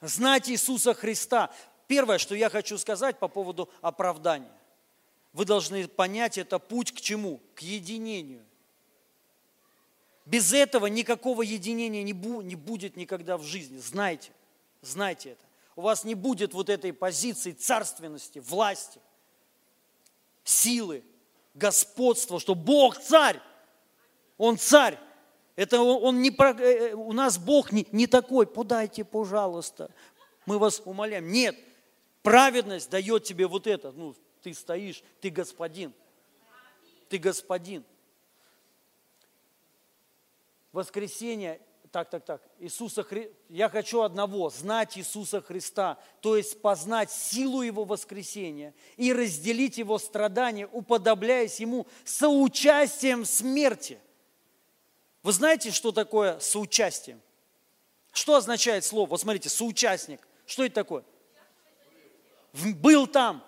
знать 0.00 0.48
Иисуса 0.48 0.94
Христа. 0.94 1.50
Первое, 1.88 2.18
что 2.18 2.36
я 2.36 2.50
хочу 2.50 2.78
сказать 2.78 3.18
по 3.18 3.26
поводу 3.26 3.68
оправдания. 3.80 4.52
Вы 5.34 5.44
должны 5.44 5.86
понять, 5.86 6.38
это 6.38 6.58
путь 6.58 6.92
к 6.92 7.00
чему? 7.02 7.42
К 7.54 7.60
единению. 7.60 8.42
Без 10.24 10.54
этого 10.54 10.86
никакого 10.86 11.42
единения 11.42 12.02
не 12.02 12.54
будет 12.56 12.96
никогда 12.96 13.36
в 13.36 13.42
жизни. 13.42 13.76
Знайте, 13.76 14.32
знайте 14.80 15.32
это 15.32 15.44
у 15.76 15.82
вас 15.82 16.04
не 16.04 16.14
будет 16.14 16.54
вот 16.54 16.70
этой 16.70 16.92
позиции 16.92 17.52
царственности, 17.52 18.38
власти, 18.38 19.00
силы, 20.44 21.02
господства, 21.54 22.38
что 22.38 22.54
Бог 22.54 22.98
царь, 22.98 23.40
Он 24.38 24.58
царь. 24.58 24.98
Это 25.56 25.80
он 25.80 26.20
не, 26.20 26.30
э, 26.30 26.62
э, 26.62 26.94
у 26.94 27.12
нас 27.12 27.38
Бог 27.38 27.70
не, 27.70 27.86
не 27.92 28.08
такой, 28.08 28.44
подайте, 28.44 29.04
пожалуйста, 29.04 29.88
мы 30.46 30.58
вас 30.58 30.82
умоляем. 30.84 31.30
Нет, 31.30 31.56
Праведность 32.24 32.88
дает 32.88 33.24
тебе 33.24 33.46
вот 33.46 33.66
это. 33.66 33.92
Ну, 33.92 34.16
ты 34.44 34.52
стоишь, 34.52 35.02
ты 35.22 35.30
господин. 35.30 35.94
Ты 37.08 37.16
господин. 37.16 37.82
Воскресенье 40.70 41.60
так, 41.90 42.10
так, 42.10 42.24
так, 42.24 42.42
Иисуса 42.58 43.04
Хри... 43.04 43.30
я 43.48 43.68
хочу 43.68 44.00
одного, 44.02 44.50
знать 44.50 44.98
Иисуса 44.98 45.40
Христа, 45.40 45.96
то 46.20 46.36
есть 46.36 46.60
познать 46.60 47.10
силу 47.12 47.62
Его 47.62 47.84
воскресения 47.84 48.74
и 48.96 49.12
разделить 49.12 49.78
Его 49.78 49.98
страдания, 49.98 50.66
уподобляясь 50.66 51.60
Ему 51.60 51.86
соучастием 52.04 53.24
смерти. 53.24 54.00
Вы 55.22 55.32
знаете, 55.32 55.70
что 55.70 55.92
такое 55.92 56.40
соучастие? 56.40 57.18
Что 58.10 58.34
означает 58.34 58.84
слово? 58.84 59.10
Вот 59.10 59.20
смотрите, 59.20 59.48
соучастник. 59.48 60.20
Что 60.46 60.64
это 60.64 60.74
такое? 60.74 61.04
Был 62.52 63.06
там. 63.06 63.42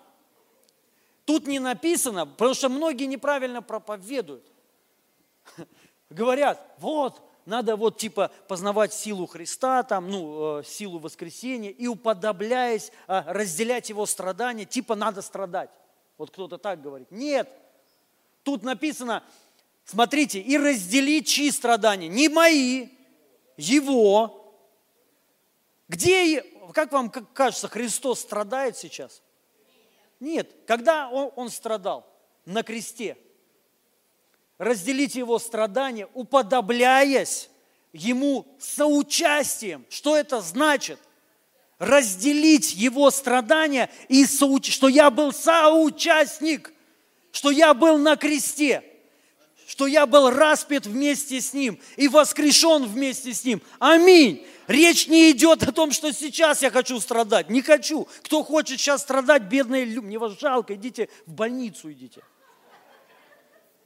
Тут 1.27 1.45
не 1.45 1.59
написано, 1.59 2.25
потому 2.25 2.53
что 2.53 2.69
многие 2.69 3.03
неправильно 3.03 3.61
проповедуют. 3.61 4.49
Говорят, 6.09 6.65
вот, 6.77 7.21
надо 7.45 7.75
вот 7.75 7.97
типа 7.97 8.31
познавать 8.47 8.93
силу 8.93 9.27
Христа, 9.27 9.83
там, 9.83 10.09
ну, 10.09 10.59
э, 10.59 10.63
силу 10.63 10.99
воскресения, 10.99 11.69
и 11.69 11.85
уподобляясь, 11.85 12.93
э, 13.09 13.23
разделять 13.27 13.89
его 13.89 14.05
страдания, 14.05 14.63
типа 14.63 14.95
надо 14.95 15.21
страдать. 15.21 15.69
Вот 16.17 16.31
кто-то 16.31 16.57
так 16.57 16.81
говорит. 16.81 17.11
Нет, 17.11 17.49
тут 18.43 18.63
написано, 18.63 19.21
смотрите, 19.83 20.39
и 20.39 20.57
разделить 20.57 21.27
чьи 21.27 21.51
страдания? 21.51 22.07
Не 22.07 22.29
мои, 22.29 22.87
его. 23.57 24.55
Где, 25.89 26.41
как 26.73 26.93
вам 26.93 27.09
кажется, 27.09 27.67
Христос 27.67 28.21
страдает 28.21 28.77
сейчас? 28.77 29.21
Нет. 30.19 30.51
Когда 30.65 31.09
он, 31.09 31.31
он 31.35 31.49
страдал? 31.49 32.05
На 32.45 32.63
кресте– 32.63 33.17
разделить 34.57 35.15
его 35.15 35.39
страдания, 35.39 36.07
уподобляясь 36.13 37.49
ему 37.93 38.45
соучастием. 38.59 39.85
Что 39.89 40.15
это 40.15 40.41
значит? 40.41 40.99
Разделить 41.79 42.73
его 42.73 43.11
страдания 43.11 43.89
и 44.09 44.25
соуч... 44.25 44.71
что 44.71 44.87
я 44.87 45.11
был 45.11 45.31
соучастник, 45.31 46.73
что 47.31 47.51
я 47.51 47.73
был 47.73 47.97
на 47.97 48.15
кресте, 48.15 48.83
что 49.67 49.85
я 49.85 50.05
был 50.05 50.29
распят 50.29 50.85
вместе 50.85 51.41
с 51.41 51.53
ним 51.53 51.77
и 51.97 52.07
воскрешен 52.07 52.85
вместе 52.85 53.33
с 53.33 53.43
ним. 53.43 53.61
Аминь. 53.79 54.47
Речь 54.67 55.07
не 55.09 55.31
идет 55.31 55.61
о 55.63 55.73
том, 55.73 55.91
что 55.91 56.13
сейчас 56.13 56.61
я 56.61 56.71
хочу 56.71 56.97
страдать. 57.01 57.49
Не 57.49 57.61
хочу. 57.61 58.07
Кто 58.23 58.43
хочет 58.43 58.79
сейчас 58.79 59.01
страдать, 59.01 59.43
бедные 59.43 59.83
люди, 59.83 59.99
мне 59.99 60.17
вас 60.17 60.39
жалко, 60.39 60.73
идите 60.75 61.09
в 61.25 61.33
больницу, 61.33 61.91
идите. 61.91 62.21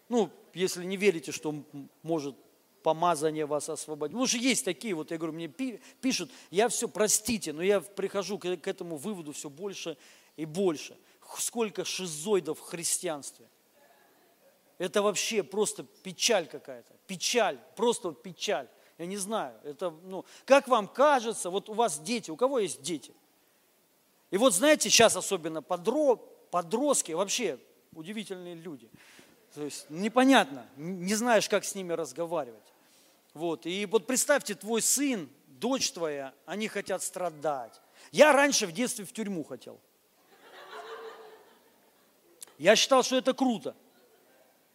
Ну, 0.08 0.30
если 0.54 0.86
не 0.86 0.98
верите, 0.98 1.32
что 1.32 1.56
может 2.04 2.36
помазание 2.84 3.48
вас 3.48 3.68
освободить. 3.68 4.14
Потому 4.14 4.28
что 4.28 4.38
есть 4.38 4.64
такие, 4.64 4.94
вот 4.94 5.10
я 5.10 5.18
говорю, 5.18 5.34
мне 5.34 5.48
пишут, 5.48 6.30
я 6.52 6.70
все, 6.70 6.88
простите, 6.88 7.54
но 7.54 7.64
я 7.64 7.82
прихожу 7.82 8.38
к 8.38 8.46
этому 8.46 8.98
выводу 8.98 9.32
все 9.32 9.50
больше 9.50 9.98
и 10.38 10.46
больше. 10.46 10.96
Сколько 11.40 11.86
шизоидов 11.86 12.60
в 12.60 12.64
христианстве. 12.64 13.48
Это 14.82 15.02
вообще 15.02 15.44
просто 15.44 15.84
печаль 16.04 16.48
какая-то. 16.48 16.94
Печаль, 17.08 17.60
просто 17.76 18.12
печаль. 18.12 18.68
Я 18.98 19.06
не 19.06 19.18
знаю, 19.18 19.56
это, 19.64 19.92
ну, 20.04 20.26
как 20.46 20.68
вам 20.68 20.88
кажется, 20.88 21.50
вот 21.50 21.70
у 21.70 21.74
вас 21.74 22.00
дети, 22.00 22.32
у 22.32 22.36
кого 22.36 22.60
есть 22.60 22.82
дети? 22.82 23.14
И 24.30 24.38
вот 24.38 24.54
знаете, 24.54 24.90
сейчас 24.90 25.16
особенно 25.16 25.62
подро, 25.62 26.16
подростки, 26.52 27.12
вообще 27.12 27.60
удивительные 27.94 28.56
люди– 28.56 28.90
то 29.54 29.64
есть 29.64 29.90
непонятно, 29.90 30.66
не 30.78 31.14
знаешь, 31.16 31.50
как 31.50 31.66
с 31.66 31.76
ними 31.76 31.94
разговаривать. 31.94 32.74
Вот. 33.34 33.66
И 33.66 33.86
вот 33.86 34.08
представьте, 34.08 34.56
твой 34.56 34.82
сын, 34.82 35.30
дочь 35.48 35.92
твоя, 35.92 36.34
они 36.46 36.68
хотят 36.68 37.04
страдать. 37.04 37.82
Я 38.12 38.32
раньше 38.32 38.66
в 38.66 38.72
детстве 38.72 39.06
в 39.06 39.12
тюрьму 39.12 39.44
хотел. 39.44 39.80
Я 42.58 42.76
считал, 42.76 43.04
что 43.04 43.18
это 43.18 43.34
круто. 43.34 43.76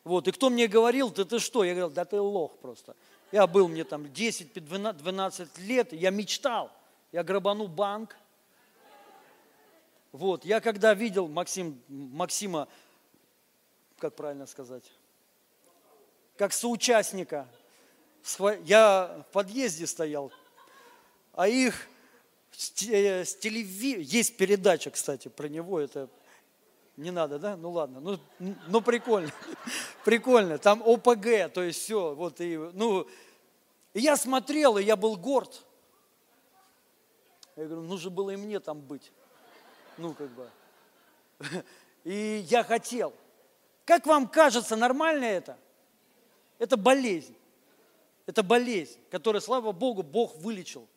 Вот, 0.06 0.28
и 0.28 0.30
кто 0.30 0.50
мне 0.50 0.68
говорил, 0.68 1.10
ты, 1.10 1.24
ты 1.24 1.40
что? 1.40 1.64
Я 1.64 1.72
говорил, 1.72 1.90
да 1.90 2.04
ты 2.04 2.20
лох 2.20 2.56
просто. 2.58 2.94
Я 3.32 3.48
был, 3.48 3.66
мне 3.66 3.82
там 3.82 4.04
10-12 4.04 5.48
лет, 5.62 5.92
я 5.92 6.10
мечтал. 6.10 6.70
Я 7.10 7.24
грабану 7.24 7.66
банк. 7.66 8.16
Вот, 10.12 10.44
я 10.44 10.60
когда 10.60 10.94
видел 10.94 11.26
Максим, 11.26 11.82
Максима 11.88 12.68
как 13.98 14.14
правильно 14.14 14.46
сказать, 14.46 14.84
как 16.36 16.52
соучастника. 16.52 17.48
Я 18.62 19.24
в 19.28 19.32
подъезде 19.32 19.88
стоял, 19.88 20.30
а 21.32 21.48
их 21.48 21.88
с 22.52 22.70
телеви... 22.70 24.00
Есть 24.04 24.36
передача, 24.36 24.92
кстати, 24.92 25.26
про 25.26 25.48
него, 25.48 25.80
это 25.80 26.08
не 26.96 27.10
надо, 27.10 27.38
да? 27.38 27.56
Ну 27.56 27.70
ладно, 27.70 28.00
ну, 28.00 28.18
ну 28.68 28.80
прикольно, 28.80 29.30
прикольно. 30.04 30.58
Там 30.58 30.82
ОПГ, 30.82 31.52
то 31.52 31.62
есть 31.62 31.80
все, 31.82 32.14
вот 32.14 32.40
и, 32.40 32.56
ну, 32.72 33.06
я 33.94 34.16
смотрел, 34.16 34.78
и 34.78 34.84
я 34.84 34.96
был 34.96 35.16
горд. 35.16 35.64
Я 37.56 37.64
говорю, 37.64 37.82
нужно 37.82 38.10
было 38.10 38.30
и 38.30 38.36
мне 38.36 38.60
там 38.60 38.80
быть. 38.80 39.12
Ну, 39.96 40.12
как 40.12 40.28
бы. 40.30 40.50
И 42.04 42.44
я 42.48 42.62
хотел– 42.62 43.14
как 43.86 44.04
вам 44.04 44.26
кажется, 44.26 44.74
нормально 44.74 45.24
это? 45.24 45.56
Это 46.58 46.76
болезнь. 46.76 47.36
Это 48.26 48.42
болезнь, 48.42 48.98
которую, 49.10 49.40
слава 49.40 49.70
Богу, 49.70 50.02
Бог 50.02 50.36
вылечил. 50.38 50.88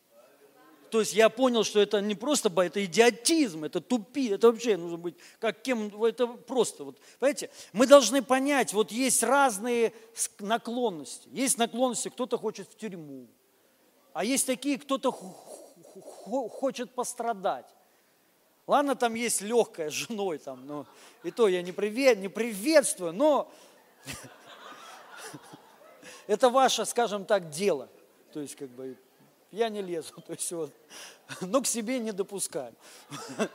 То 0.90 1.00
есть 1.00 1.14
я 1.14 1.28
понял, 1.28 1.62
что 1.62 1.80
это 1.80 2.00
не 2.00 2.14
просто 2.14 2.50
это 2.62 2.84
идиотизм, 2.84 3.64
это 3.64 3.80
тупи, 3.80 4.28
это 4.28 4.50
вообще 4.50 4.76
нужно 4.76 4.98
быть 4.98 5.14
как 5.38 5.62
кем, 5.62 6.04
это 6.04 6.26
просто. 6.26 6.84
Вот, 6.84 6.98
понимаете, 7.18 7.50
мы 7.72 7.86
должны 7.86 8.22
понять, 8.22 8.72
вот 8.72 8.90
есть 8.90 9.22
разные 9.22 9.92
наклонности. 10.40 11.28
Есть 11.30 11.58
наклонности, 11.58 12.08
кто-то 12.08 12.38
хочет 12.38 12.68
в 12.68 12.76
тюрьму, 12.76 13.28
а 14.12 14.24
есть 14.24 14.46
такие, 14.46 14.78
кто-то 14.78 15.12
хочет 15.12 16.92
пострадать. 16.92 17.66
Ладно, 18.66 18.94
там 18.94 19.14
есть 19.14 19.40
легкая 19.40 19.90
с 19.90 19.92
женой, 19.92 20.38
там, 20.38 20.66
ну, 20.66 20.86
и 21.22 21.30
то 21.30 21.48
я 21.48 21.62
не, 21.62 21.72
привет, 21.72 22.18
не 22.18 22.28
приветствую, 22.28 23.12
но 23.12 23.50
это 26.26 26.50
ваше, 26.50 26.84
скажем 26.84 27.24
так, 27.24 27.50
дело. 27.50 27.88
То 28.32 28.40
есть, 28.40 28.56
как 28.56 28.68
бы, 28.70 28.96
я 29.50 29.68
не 29.68 29.82
лезу, 29.82 30.14
то 30.26 30.32
есть, 30.32 30.50
вот, 30.52 30.72
но 31.40 31.60
к 31.60 31.66
себе 31.66 31.98
не 31.98 32.12
допускаю. 32.12 32.74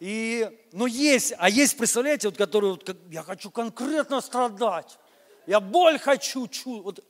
И, 0.00 0.48
ну, 0.72 0.86
есть, 0.86 1.34
а 1.36 1.50
есть, 1.50 1.76
представляете, 1.76 2.28
вот, 2.28 2.38
которые, 2.38 2.72
вот, 2.72 2.96
я 3.10 3.22
хочу 3.22 3.50
конкретно 3.50 4.22
страдать, 4.22 4.98
я 5.46 5.60
боль 5.60 5.98
хочу, 5.98 6.48
чу, 6.48 6.80
вот, 6.80 7.04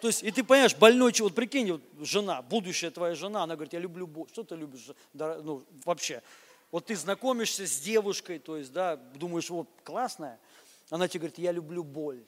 то 0.00 0.06
есть, 0.06 0.22
и 0.22 0.30
ты 0.30 0.42
понимаешь, 0.42 0.74
больной, 0.74 1.12
вот 1.20 1.34
прикинь, 1.34 1.72
вот 1.72 1.82
жена, 2.00 2.40
будущая 2.40 2.90
твоя 2.90 3.14
жена, 3.14 3.42
она 3.42 3.54
говорит, 3.54 3.74
я 3.74 3.80
люблю 3.80 4.06
боль. 4.06 4.28
Что 4.32 4.44
ты 4.44 4.56
любишь? 4.56 4.88
Ну, 5.12 5.62
вообще. 5.84 6.22
Вот 6.70 6.86
ты 6.86 6.96
знакомишься 6.96 7.66
с 7.66 7.80
девушкой, 7.80 8.38
то 8.38 8.56
есть, 8.56 8.72
да, 8.72 8.96
думаешь, 8.96 9.50
вот, 9.50 9.68
классная. 9.84 10.40
Она 10.88 11.06
тебе 11.06 11.20
говорит, 11.20 11.38
я 11.38 11.52
люблю 11.52 11.84
боль. 11.84 12.24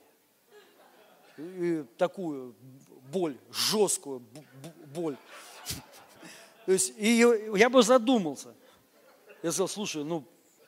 И 1.39 1.85
такую 1.97 2.55
боль, 3.13 3.37
жесткую 3.53 4.23
боль. 4.95 5.17
То 6.67 6.73
есть, 6.73 6.95
и 6.97 7.25
я 7.55 7.69
бы 7.69 7.83
задумался. 7.83 8.55
Я 9.43 9.51
сказал, 9.51 9.69
слушай, 9.69 10.05
ну, 10.05 10.25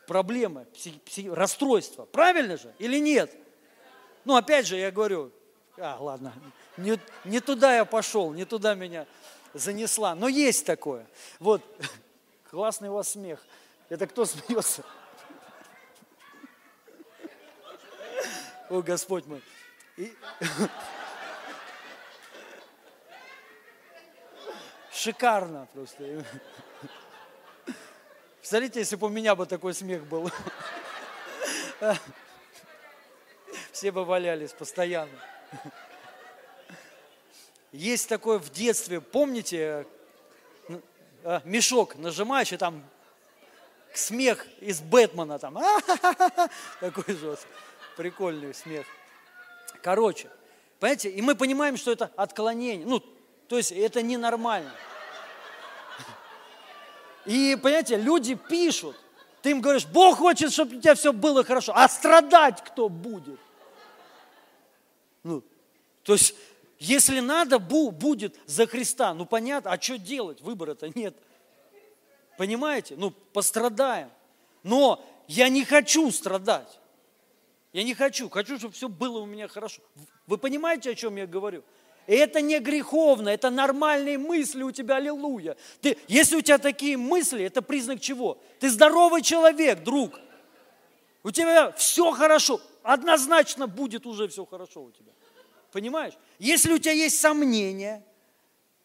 проблема, 0.07 0.65
псих, 0.67 1.01
псих, 1.03 1.33
расстройство, 1.33 2.05
правильно 2.05 2.57
же 2.57 2.75
или 2.79 2.99
нет? 2.99 3.35
Ну, 4.25 4.37
опять 4.37 4.67
же, 4.67 4.77
я 4.77 4.91
говорю, 4.91 5.33
а, 5.79 5.97
ладно, 6.01 6.33
не, 6.77 6.99
не 7.25 7.41
туда 7.41 7.77
я 7.77 7.85
пошел, 7.85 8.33
не 8.33 8.45
туда 8.45 8.75
меня 8.75 9.07
занесла. 9.53 10.15
Но 10.15 10.29
есть 10.29 10.67
такое. 10.67 11.07
Вот, 11.39 11.63
классный 12.51 12.89
у 12.89 12.95
вас 12.95 13.11
смех. 13.11 13.45
Это 13.89 14.07
кто 14.07 14.25
смеется? 14.25 14.85
О, 18.71 18.83
Господь 18.83 19.27
мой. 19.27 19.43
И... 19.97 20.13
Шикарно 25.05 25.69
просто. 25.75 26.25
Представляете, 28.39 28.79
если 28.79 28.97
бы 28.97 29.09
у 29.09 29.11
меня 29.11 29.35
бы 29.35 29.45
такой 29.45 29.75
смех 29.75 30.07
был. 30.07 30.31
Все 33.71 33.93
бы 33.93 34.07
валялись 34.07 34.55
постоянно. 34.55 35.13
Есть 37.71 38.09
такое 38.09 38.39
в 38.39 38.51
детстве, 38.51 39.03
помните, 39.03 39.87
а, 41.23 41.43
мешок 41.45 41.97
нажимаешь, 41.97 42.55
и 42.55 42.57
там 42.57 42.83
смех 43.93 44.47
из 44.61 44.81
Бэтмена 44.81 45.39
там. 45.39 45.59
Такой 46.81 47.15
же 47.15 47.37
прикольный 47.99 48.55
смех. 48.55 48.87
Короче, 49.83 50.31
понимаете, 50.81 51.11
и 51.11 51.21
мы 51.21 51.35
понимаем, 51.35 51.77
что 51.77 51.93
это 51.93 52.11
отклонение. 52.17 52.87
Ну, 52.87 53.01
то 53.49 53.59
есть 53.59 53.71
это 53.71 54.01
ненормально. 54.01 54.73
И, 57.27 57.57
понимаете, 57.61 57.97
люди 57.97 58.35
пишут, 58.35 58.97
ты 59.43 59.51
им 59.51 59.61
говоришь, 59.61 59.87
Бог 59.87 60.19
хочет, 60.19 60.53
чтобы 60.53 60.77
у 60.77 60.81
тебя 60.81 60.95
все 60.95 61.13
было 61.13 61.45
хорошо, 61.45 61.73
а 61.75 61.89
страдать 61.89 62.63
кто 62.65 62.89
будет? 62.89 63.39
Ну, 65.23 65.43
то 66.03 66.15
есть, 66.15 66.35
если 66.79 67.21
надо, 67.21 67.59
будет 67.59 68.37
за 68.47 68.67
Христа. 68.67 69.15
Ну, 69.15 69.27
понятно, 69.27 69.73
а 69.73 69.81
что 69.81 69.99
делать? 69.99 70.41
Выбора-то 70.43 70.91
нет. 70.95 71.17
Понимаете? 72.37 72.95
Ну, 72.97 73.11
пострадаем. 73.11 74.11
Но 74.63 75.05
я 75.27 75.49
не 75.49 75.65
хочу 75.65 76.11
страдать. 76.11 76.79
Я 77.73 77.85
не 77.85 77.95
хочу. 77.95 78.29
Хочу, 78.29 78.59
чтобы 78.59 78.75
все 78.75 78.89
было 78.89 79.19
у 79.21 79.27
меня 79.27 79.49
хорошо. 79.49 79.83
Вы 80.27 80.39
понимаете, 80.39 80.91
о 80.91 80.95
чем 80.95 81.17
я 81.17 81.27
говорю? 81.27 81.63
И 82.07 82.15
это 82.15 82.41
не 82.43 82.59
греховно, 82.59 83.31
это 83.31 83.51
нормальные 83.51 84.19
мысли 84.19 84.63
у 84.63 84.71
тебя, 84.71 84.97
аллилуйя. 84.97 85.57
Ты, 85.81 85.97
если 86.07 86.37
у 86.37 86.41
тебя 86.43 86.59
такие 86.59 86.97
мысли, 86.97 87.45
это 87.45 87.63
признак 87.63 88.01
чего? 88.01 88.39
Ты 88.61 88.69
здоровый 88.69 89.23
человек, 89.23 89.83
друг. 89.83 90.21
У 91.23 91.31
тебя 91.31 91.73
все 91.73 92.13
хорошо, 92.13 92.61
однозначно 92.83 93.67
будет 93.67 94.07
уже 94.07 94.29
все 94.29 94.45
хорошо 94.45 94.83
у 94.83 94.91
тебя. 94.91 95.13
Понимаешь? 95.73 96.15
Если 96.39 96.75
у 96.75 96.79
тебя 96.79 96.93
есть 96.93 97.19
сомнения, 97.19 98.05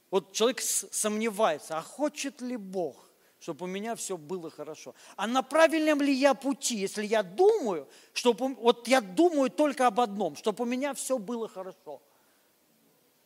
вот 0.09 0.32
человек 0.32 0.61
сомневается, 0.61 1.78
а 1.78 1.82
хочет 1.82 2.39
ли 2.39 2.55
Бог, 2.55 3.09
чтобы 3.41 3.65
у 3.65 3.67
меня 3.67 3.97
все 3.97 4.15
было 4.15 4.49
хорошо? 4.49 4.95
А 5.17 5.28
на 5.28 5.41
правильном 5.41 6.01
ли 6.01 6.13
я 6.13 6.34
пути, 6.34 6.78
если 6.78 7.05
я 7.05 7.22
думаю, 7.22 7.89
чтобы, 8.13 8.55
вот 8.55 8.88
я 8.88 9.01
думаю 9.01 9.49
только 9.49 9.88
об 9.88 9.99
одном, 9.99 10.38
чтобы 10.38 10.63
у 10.63 10.67
меня 10.67 10.93
все 10.93 11.17
было 11.17 11.49
хорошо– 11.49 12.01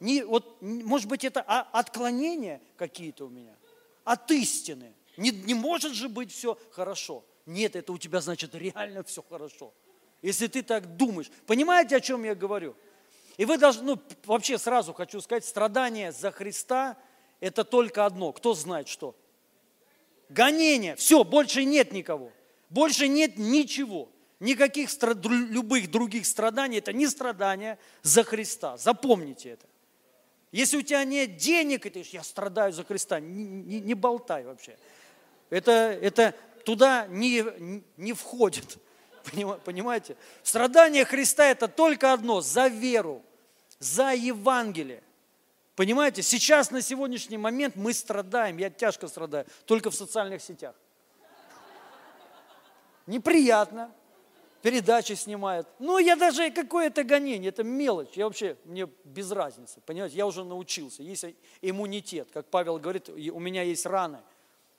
не, 0.03 0.23
вот, 0.23 0.61
может 0.61 1.07
быть, 1.07 1.23
это 1.23 1.41
отклонения 1.41 2.61
какие-то 2.75 3.25
у 3.25 3.29
меня 3.29 3.55
от 4.03 4.29
истины. 4.31 4.93
Не, 5.15 5.31
не 5.31 5.53
может 5.53 5.93
же 5.93 6.09
быть 6.09 6.31
все 6.31 6.57
хорошо. 6.71 7.23
Нет, 7.45 7.77
это 7.77 7.93
у 7.93 7.97
тебя 7.97 8.19
значит 8.19 8.53
реально 8.53 9.03
все 9.03 9.23
хорошо. 9.23 9.73
Если 10.21 10.47
ты 10.47 10.61
так 10.61 10.97
думаешь. 10.97 11.31
Понимаете, 11.45 11.95
о 11.95 12.01
чем 12.01 12.25
я 12.25 12.35
говорю? 12.35 12.75
И 13.37 13.45
вы 13.45 13.57
должны, 13.57 13.83
ну, 13.83 14.01
вообще 14.25 14.57
сразу 14.57 14.93
хочу 14.93 15.21
сказать, 15.21 15.45
страдание 15.45 16.11
за 16.11 16.31
Христа– 16.31 16.97
это 17.39 17.63
только 17.63 18.05
одно. 18.05 18.33
Кто 18.33 18.53
знает 18.53 18.89
что? 18.89 19.15
Гонение. 20.27 20.97
Все, 20.97 21.23
больше 21.23 21.63
нет 21.63 21.93
никого. 21.93 22.31
Больше 22.69 23.07
нет 23.07 23.37
ничего. 23.37 24.09
Никаких 24.41 24.89
страд... 24.89 25.25
любых 25.25 25.89
других 25.89 26.25
страданий. 26.25 26.79
Это 26.79 26.91
не 26.91 27.07
страдания 27.07 27.79
за 28.01 28.23
Христа. 28.23 28.77
Запомните 28.77 29.51
это. 29.51 29.67
Если 30.53 30.77
у 30.77 30.83
тебя 30.83 31.03
нет 31.03 31.35
денег, 31.35 31.87
и 31.87 31.89
ты 31.89 32.05
я 32.11 32.21
страдаю 32.21 32.71
за 32.71 32.85
Христа, 32.85 33.19
не, 33.19 33.43
не, 33.43 33.79
не 33.79 33.95
болтай 33.95 34.45
вообще. 34.45 34.77
Это, 35.49 35.71
это 35.71 36.35
туда 36.63 37.07
не, 37.07 37.43
не 37.97 38.13
входит. 38.13 38.77
Понимаете? 39.65 40.15
Страдание 40.43 41.05
Христа 41.05 41.47
это 41.47 41.67
только 41.67 42.13
одно, 42.13 42.41
за 42.41 42.67
веру, 42.67 43.23
за 43.79 44.13
Евангелие. 44.13 45.01
Понимаете, 45.75 46.21
сейчас 46.21 46.69
на 46.69 46.83
сегодняшний 46.83 47.37
момент 47.37 47.75
мы 47.75 47.91
страдаем, 47.91 48.59
я 48.59 48.69
тяжко 48.69 49.07
страдаю, 49.07 49.47
только 49.65 49.89
в 49.89 49.95
социальных 49.95 50.43
сетях. 50.43 50.75
Неприятно, 53.07 53.91
передачи 54.63 55.13
снимает. 55.13 55.67
Ну, 55.77 55.99
я 55.99 56.15
даже, 56.15 56.49
какое 56.49 56.87
это 56.87 57.03
гонение, 57.03 57.49
это 57.49 57.63
мелочь. 57.63 58.13
Я 58.15 58.25
вообще, 58.25 58.55
мне 58.63 58.87
без 59.03 59.29
разницы, 59.31 59.81
понимаете, 59.85 60.15
я 60.15 60.25
уже 60.25 60.43
научился. 60.45 61.03
Есть 61.03 61.25
иммунитет, 61.61 62.29
как 62.31 62.47
Павел 62.47 62.79
говорит, 62.79 63.09
у 63.09 63.39
меня 63.39 63.61
есть 63.61 63.85
раны. 63.85 64.19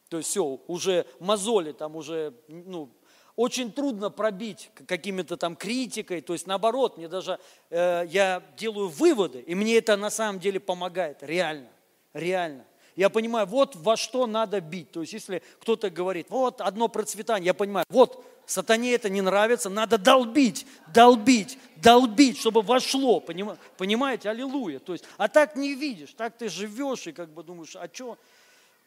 То 0.09 0.17
есть 0.17 0.31
все, 0.31 0.45
уже 0.67 1.07
мозоли 1.21 1.73
там 1.73 1.97
уже, 1.97 2.35
ну, 2.49 2.91
очень 3.37 3.73
трудно 3.73 4.11
пробить 4.11 4.71
какими-то 4.87 5.37
там 5.37 5.55
критикой, 5.55 6.23
то 6.23 6.33
есть 6.33 6.47
наоборот, 6.47 6.97
мне 6.97 7.09
даже, 7.09 7.39
э, 7.69 8.05
я 8.07 8.43
делаю 8.57 8.89
выводы, 8.89 9.41
и 9.41 9.55
мне 9.55 9.77
это 9.77 9.97
на 9.97 10.11
самом 10.11 10.41
деле 10.41 10.61
помогает, 10.61 11.23
реально, 11.23 11.69
реально. 12.13 12.65
Я 12.97 13.11
понимаю, 13.11 13.47
вот 13.47 13.75
во 13.77 13.97
что 13.97 14.27
надо 14.27 14.61
бить. 14.61 14.93
То 14.93 15.01
есть 15.01 15.13
если 15.13 15.43
кто-то 15.61 15.91
говорит, 15.91 16.27
вот 16.31 16.61
одно 16.61 16.89
процветание, 16.89 17.47
я 17.47 17.55
понимаю, 17.55 17.85
вот 17.89 18.25
Сатане 18.47 18.93
это 18.93 19.09
не 19.09 19.23
нравится, 19.23 19.71
надо 19.71 19.97
долбить, 19.97 20.67
долбить, 20.93 21.59
долбить, 21.77 22.39
чтобы 22.39 22.61
вошло, 22.63 23.21
понимаете, 23.21 24.29
аллилуйя. 24.29 24.79
То 24.79 24.93
есть, 24.93 25.05
а 25.17 25.29
так 25.29 25.57
не 25.57 25.75
видишь, 25.75 26.13
так 26.13 26.37
ты 26.37 26.49
живешь 26.49 27.07
и 27.07 27.13
как 27.13 27.31
бы 27.31 27.43
думаешь, 27.43 27.75
а 27.75 27.89
что, 27.91 28.19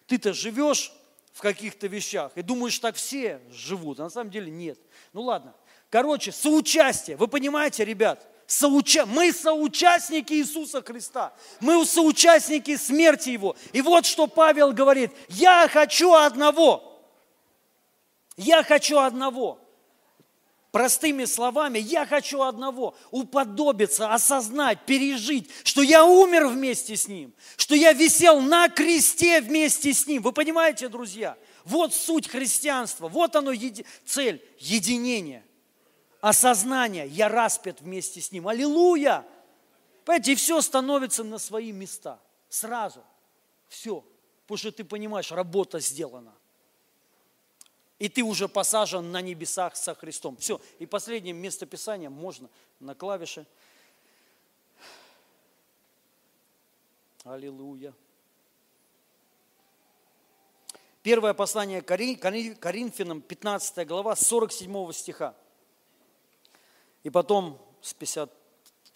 ты-то 0.06 0.32
живешь 0.34 0.94
в 1.34 1.42
каких-то 1.42 1.88
вещах 1.88 2.32
и 2.36 2.44
думаешь, 2.44 2.78
так 2.80 2.96
все 2.96 3.42
живут, 3.52 4.00
а 4.00 4.04
на 4.04 4.10
самом 4.10 4.32
деле 4.32 4.52
нет. 4.52 4.80
Ну 5.12 5.24
ладно, 5.24 5.54
короче, 5.90 6.32
соучастие, 6.32 7.18
вы 7.18 7.28
понимаете, 7.28 7.84
ребят, 7.84 8.28
соуча... 8.48 9.06
мы 9.06 9.32
соучастники 9.32 10.34
Иисуса 10.34 10.82
Христа, 10.82 11.34
мы 11.60 11.86
соучастники 11.86 12.76
смерти 12.76 13.30
Его. 13.30 13.56
И 13.74 13.82
вот 13.82 14.08
что 14.08 14.26
Павел 14.26 14.72
говорит, 14.72 15.12
я 15.30 15.68
хочу 15.72 16.14
одного– 16.14 16.86
я 18.38 18.64
хочу 18.64 19.00
одного. 19.00 19.60
Простыми 20.72 21.26
словами, 21.26 21.80
я 21.80 22.06
хочу 22.06 22.44
одного, 22.44 22.96
уподобиться, 23.10 24.14
осознать, 24.14 24.86
пережить, 24.86 25.50
что 25.64 25.82
я 25.82 26.06
умер 26.06 26.48
вместе 26.48 26.96
с 26.96 27.08
Ним, 27.08 27.34
что 27.56 27.74
я 27.74 27.94
висел 27.94 28.42
на 28.42 28.70
кресте 28.70 29.42
вместе 29.42 29.92
с 29.92 30.06
Ним. 30.06 30.22
Вы 30.22 30.34
понимаете, 30.34 30.88
друзья? 30.88 31.36
Вот 31.66 31.96
суть 31.96 32.28
христианства, 32.28 33.08
вот 33.08 33.36
оно 33.36 33.52
еди... 33.52 33.86
цель, 34.06 34.44
единение, 34.60 35.44
осознание, 36.22 37.08
я 37.08 37.30
распят 37.30 37.82
вместе 37.82 38.22
с 38.22 38.32
Ним. 38.32 38.48
Аллилуйя! 38.48 39.26
Понимаете, 40.06 40.32
и 40.34 40.36
все 40.36 40.62
становится 40.62 41.24
на 41.24 41.38
свои 41.38 41.72
места, 41.72 42.20
сразу, 42.50 43.04
все, 43.68 44.06
потому 44.44 44.58
что 44.58 44.72
ты 44.72 44.84
понимаешь, 44.84 45.32
работа 45.32 45.80
сделана– 45.80 46.34
и 48.00 48.10
ты 48.10 48.24
уже 48.24 48.48
посажен 48.48 49.12
на 49.12 49.22
небесах 49.22 49.76
со 49.76 49.96
Христом. 49.96 50.38
Все. 50.38 50.62
И 50.78 50.86
последнее 50.86 51.34
местописание 51.34 52.10
можно 52.10 52.50
на 52.80 52.94
клавише. 52.94 53.46
Аллилуйя. 57.24 57.94
Первое 61.02 61.34
послание 61.34 61.82
Коринфянам, 61.82 63.22
15 63.22 63.88
глава, 63.88 64.16
47 64.16 64.92
стиха. 64.92 65.36
И 67.04 67.10
потом 67.10 67.60
с 67.82 67.94
50, 67.94 68.32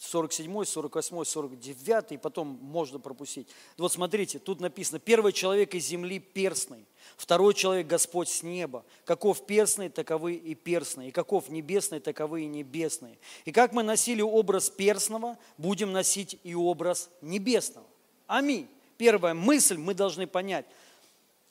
47, 0.02 0.66
48, 0.66 1.24
49, 1.24 2.12
и 2.14 2.18
потом 2.18 2.58
можно 2.62 2.98
пропустить. 2.98 3.48
Вот 3.78 3.92
смотрите, 3.92 4.40
тут 4.40 4.60
написано, 4.60 5.00
первый 5.00 5.32
человек 5.32 5.76
из 5.76 5.86
земли 5.86 6.18
перстный, 6.18 6.86
второй 7.18 7.54
человек 7.54 7.86
Господь 7.86 8.28
с 8.28 8.42
неба. 8.42 8.84
Каков 9.06 9.46
перстный, 9.46 9.90
таковы 9.90 10.34
и 10.34 10.56
перстные, 10.56 11.10
и 11.10 11.12
каков 11.12 11.50
небесный, 11.50 12.00
таковы 12.00 12.44
и 12.44 12.48
небесные. 12.48 13.20
И 13.46 13.52
как 13.52 13.74
мы 13.74 13.84
носили 13.84 14.24
образ 14.24 14.72
перстного, 14.72 15.38
будем 15.60 15.92
носить 15.92 16.40
и 16.44 16.56
образ 16.56 17.12
небесного. 17.22 17.86
Аминь. 18.26 18.68
Первая 18.98 19.36
мысль 19.36 19.78
мы 19.78 19.94
должны 19.94 20.26
понять. 20.26 20.66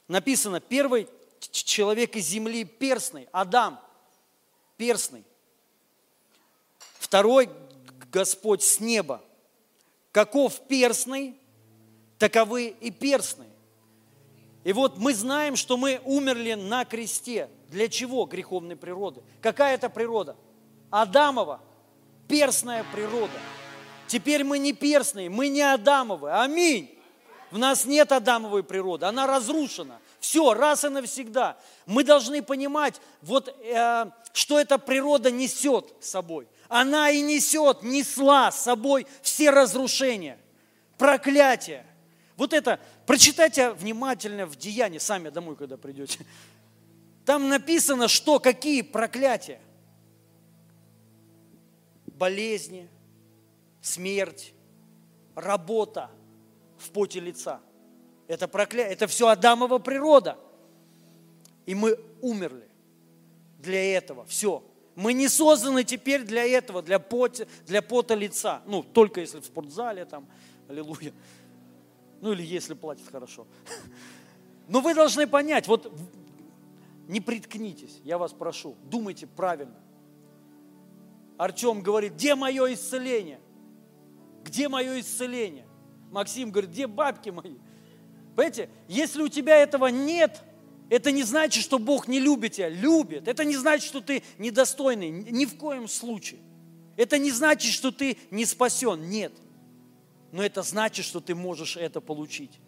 Написано, 0.09 0.59
первый 0.59 1.07
человек 1.39 2.17
из 2.17 2.27
земли 2.27 2.65
перстный, 2.65 3.29
Адам, 3.31 3.81
перстный. 4.77 5.23
Второй 7.11 7.51
Господь 8.13 8.63
с 8.63 8.79
неба. 8.79 9.21
Каков 10.13 10.61
перстный, 10.69 11.35
таковы 12.21 12.69
и 12.81 12.93
перстные. 12.93 13.51
И 14.63 14.73
вот 14.73 14.97
мы 14.97 15.13
знаем, 15.13 15.57
что 15.57 15.77
мы 15.77 16.01
умерли 16.05 16.55
на 16.55 16.85
кресте. 16.85 17.51
Для 17.69 17.89
чего 17.89 18.27
греховной 18.27 18.77
природы? 18.77 19.23
Какая 19.41 19.75
это 19.75 19.91
природа? 19.91 20.37
Адамова, 20.91 21.61
перстная 22.29 22.85
природа. 22.95 23.41
Теперь 24.07 24.45
мы 24.45 24.61
не 24.61 24.73
перстные, 24.73 25.29
мы 25.29 25.49
не 25.49 25.63
Адамовы. 25.63 26.31
Аминь. 26.31 26.97
В 27.51 27.59
нас 27.59 27.87
нет 27.87 28.13
Адамовой 28.13 28.63
природы, 28.63 29.07
она 29.07 29.27
разрушена. 29.27 29.99
Все, 30.21 30.55
раз 30.55 30.85
и 30.85 30.89
навсегда. 30.89 31.57
Мы 31.87 32.05
должны 32.05 32.41
понимать, 32.41 33.01
вот, 33.21 33.49
э, 33.49 34.05
что 34.33 34.61
эта 34.61 34.79
природа 34.79 35.33
несет 35.33 35.93
с 36.01 36.11
собой– 36.11 36.47
она 36.71 37.11
и 37.11 37.21
несет, 37.21 37.83
несла 37.83 38.53
с 38.53 38.63
собой 38.63 39.05
все 39.23 39.51
разрушения, 39.51 40.39
проклятия. 40.97 41.85
Вот 42.37 42.53
это, 42.53 42.79
прочитайте 43.07 43.73
внимательно 43.73 44.47
в 44.47 44.55
Деянии, 44.55 44.99
сами 44.99 45.31
домой, 45.31 45.57
когда 45.57 45.77
придете. 45.77 46.25
Там 47.27 47.49
написано, 47.49 48.07
что 48.07 48.39
какие 48.39 48.83
проклятия. 48.83 49.61
Болезни, 52.07 52.89
смерть, 53.83 54.55
работа 55.35 56.09
в 56.79 56.91
поте 56.91 57.19
лица. 57.19 57.61
Это 58.29 58.47
проклятие, 58.47 58.93
это 58.93 59.09
все 59.09 59.27
Адамова 59.27 59.79
природа. 59.79 60.39
И 61.67 61.75
мы 61.75 61.99
умерли 62.21 62.69
для 63.59 63.97
этого. 63.97 64.25
Все. 64.27 64.63
Мы 65.01 65.15
не 65.15 65.29
созданы 65.29 65.83
теперь 65.83 66.25
для 66.25 66.45
этого, 66.45 66.83
для 66.83 66.99
пота, 66.99 67.47
для 67.67 67.81
пота 67.81 68.15
лица. 68.15 68.61
Ну, 68.67 68.83
только 68.83 69.21
если 69.21 69.41
в 69.41 69.47
спортзале 69.47 70.05
там, 70.05 70.29
аллилуйя. 70.69 71.15
Ну, 72.21 72.33
или 72.33 72.43
если 72.43 72.75
платят 72.75 73.09
хорошо. 73.11 73.47
Но 74.69 74.81
вы 74.81 74.95
должны 74.95 75.27
понять, 75.27 75.69
вот 75.69 75.91
не 77.09 77.23
приткнитесь, 77.23 77.99
я 78.05 78.19
вас 78.19 78.35
прошу, 78.35 78.77
думайте 78.91 79.27
правильно. 79.27 79.75
Артем 81.39 81.81
говорит, 81.81 82.13
где 82.13 82.35
мое 82.35 82.75
исцеление? 82.75 83.41
Где 84.45 84.69
мое 84.69 85.01
исцеление? 85.01 85.67
Максим 86.11 86.51
говорит, 86.51 86.73
где 86.73 86.87
бабки 86.87 87.31
мои? 87.31 87.57
Понимаете, 88.37 88.69
если 88.87 89.23
у 89.23 89.29
тебя 89.29 89.57
этого 89.57 89.87
нет, 89.87 90.43
это 90.91 91.13
не 91.13 91.23
значит, 91.23 91.63
что 91.63 91.79
Бог 91.79 92.09
не 92.09 92.19
любит 92.19 92.55
тебя. 92.55 92.69
Любит. 92.69 93.29
Это 93.29 93.45
не 93.45 93.57
значит, 93.57 93.87
что 93.87 94.01
ты 94.01 94.25
недостойный. 94.39 95.11
Ни 95.11 95.47
в 95.47 95.57
коем 95.57 95.87
случае. 95.89 96.41
Это 96.97 97.17
не 97.17 97.31
значит, 97.31 97.73
что 97.73 97.93
ты 97.93 98.19
не 98.33 98.45
спасен. 98.45 99.09
Нет. 99.09 99.33
Но 100.33 100.43
это 100.43 100.63
значит, 100.63 101.07
что 101.07 101.21
ты 101.21 101.37
можешь 101.37 101.77
это 101.77 102.01
получить. 102.01 102.59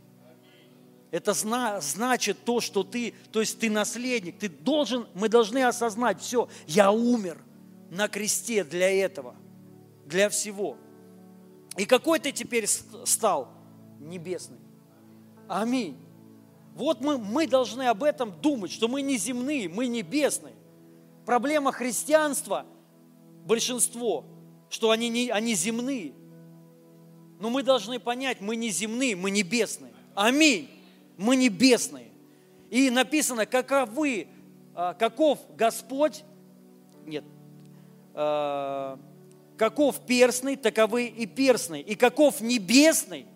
Это 1.11 1.35
зна, 1.35 1.81
значит 1.81 2.39
то, 2.45 2.61
что 2.61 2.85
ты, 2.85 3.13
то 3.33 3.41
есть 3.41 3.59
ты 3.59 3.69
наследник, 3.69 4.39
ты 4.39 4.49
должен, 4.49 5.07
мы 5.13 5.29
должны 5.29 5.63
осознать, 5.63 6.23
все, 6.23 6.49
я 6.67 6.91
умер 6.91 7.39
на 7.91 8.09
кресте 8.09 8.65
для 8.65 8.89
этого, 8.89 9.37
для 10.07 10.31
всего. 10.31 10.79
И 11.77 11.85
какой 11.85 12.19
ты 12.19 12.33
теперь 12.33 12.67
стал? 12.67 13.53
Небесный. 14.01 14.59
Аминь. 15.49 15.99
Вот 16.75 17.01
мы, 17.01 17.19
мы 17.19 17.47
должны 17.47 17.83
об 17.83 18.03
этом 18.03 18.33
думать, 18.41 18.73
что 18.73 18.89
мы 18.89 19.03
не 19.03 19.17
земные, 19.17 19.69
мы 19.69 19.89
небесные. 19.89 20.55
Проблема 21.27 21.71
христианства, 21.71 22.65
большинство, 23.45 24.25
что 24.71 24.91
они, 24.91 25.09
не, 25.11 25.31
они 25.31 25.55
земные. 25.55 26.13
Но 27.41 27.51
мы 27.51 27.63
должны 27.63 27.99
понять, 28.01 28.41
мы 28.41 28.57
не 28.57 28.71
земные, 28.71 29.17
мы 29.17 29.31
небесные. 29.31 29.93
Аминь. 30.15 30.71
Мы 31.19 31.37
небесные. 31.37 32.09
И 32.71 32.89
написано, 32.89 33.45
каковы, 33.45 34.29
а, 34.75 34.95
каков 34.95 35.41
Господь, 35.57 36.25
нет, 37.05 37.25
а, 38.15 38.99
каков 39.59 40.07
перстный, 40.07 40.57
таковы 40.57 41.07
и 41.07 41.27
перстный. 41.27 41.83
И 41.83 41.97
каков 41.97 42.41
небесный, 42.41 43.27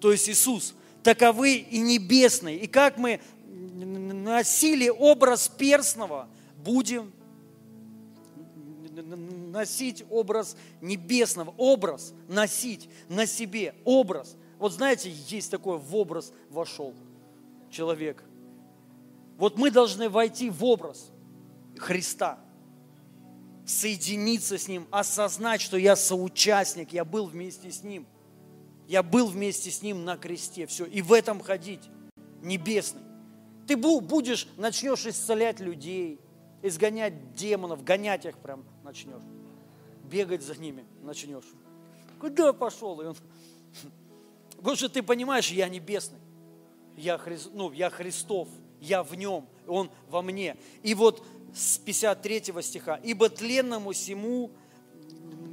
то 0.00 0.12
есть 0.12 0.28
Иисус– 0.28 0.74
таковы 1.06 1.58
и 1.58 1.78
небесные. 1.78 2.58
И 2.58 2.66
как 2.66 2.98
мы 2.98 3.20
носили 3.46 4.88
образ 4.88 5.46
перстного, 5.46 6.28
будем 6.64 7.12
носить 9.52 10.04
образ 10.10 10.56
небесного, 10.80 11.54
образ 11.58 12.12
носить 12.26 12.88
на 13.08 13.24
себе, 13.24 13.76
образ. 13.84 14.34
Вот 14.58 14.72
знаете, 14.72 15.12
есть 15.28 15.48
такой 15.48 15.78
в 15.78 15.94
образ 15.94 16.32
вошел 16.50 16.92
человек. 17.70 18.24
Вот 19.38 19.58
мы 19.58 19.70
должны 19.70 20.08
войти 20.08 20.50
в 20.50 20.64
образ 20.64 21.12
Христа, 21.78 22.40
соединиться 23.64 24.58
с 24.58 24.66
Ним, 24.66 24.88
осознать, 24.90 25.60
что 25.60 25.76
я 25.76 25.94
соучастник, 25.94 26.92
я 26.92 27.04
был 27.04 27.26
вместе 27.26 27.70
с 27.70 27.84
Ним– 27.84 28.06
я 28.86 29.02
был 29.02 29.26
вместе 29.26 29.70
с 29.70 29.82
Ним 29.82 30.04
на 30.04 30.16
кресте. 30.16 30.66
Все. 30.66 30.84
И 30.84 31.02
в 31.02 31.12
этом 31.12 31.40
ходить. 31.40 31.82
Небесный. 32.42 33.02
Ты 33.66 33.76
будешь, 33.76 34.48
начнешь 34.56 35.06
исцелять 35.06 35.58
людей, 35.58 36.20
изгонять 36.62 37.34
демонов, 37.34 37.82
гонять 37.82 38.24
их 38.24 38.38
прям 38.38 38.64
начнешь. 38.84 39.22
Бегать 40.04 40.42
за 40.42 40.54
ними 40.54 40.84
начнешь. 41.02 41.44
Куда 42.20 42.52
пошел? 42.52 43.00
И 43.00 43.06
он... 43.06 43.16
Что 44.76 44.88
ты 44.88 45.02
понимаешь, 45.02 45.50
я 45.50 45.68
небесный. 45.68 46.20
Я, 46.96 47.18
Хри... 47.18 47.38
ну, 47.52 47.72
я 47.72 47.90
Христов, 47.90 48.48
я 48.80 49.02
в 49.02 49.14
нем, 49.14 49.48
он 49.66 49.90
во 50.08 50.22
мне. 50.22 50.56
И 50.82 50.94
вот 50.94 51.26
с 51.54 51.78
53 51.78 52.62
стиха. 52.62 52.96
«Ибо 53.02 53.28
тленному 53.28 53.92
всему 53.92 54.50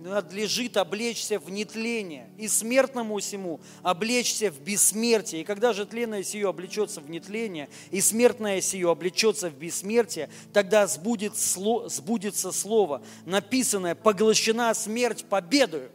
надлежит 0.04 0.76
облечься 0.76 1.40
в 1.40 1.50
нетление, 1.50 2.30
и 2.38 2.48
смертному 2.48 3.20
всему 3.20 3.62
облечься 3.82 4.52
в 4.52 4.60
бессмертие. 4.60 5.42
И 5.42 5.44
когда 5.46 5.72
же 5.72 5.86
тленное 5.86 6.24
сие 6.24 6.50
облечется 6.50 7.00
в 7.00 7.10
нетление, 7.10 7.70
и 7.90 8.02
смертное 8.02 8.60
сие 8.60 8.90
облечется 8.90 9.50
в 9.50 9.56
бессмертие, 9.56 10.30
тогда 10.52 10.88
сбудется, 10.88 11.90
сбудется 11.90 12.52
слово, 12.52 13.02
написанное 13.26 13.96
«поглощена 13.96 14.74
смерть 14.74 15.26
победою». 15.26 15.90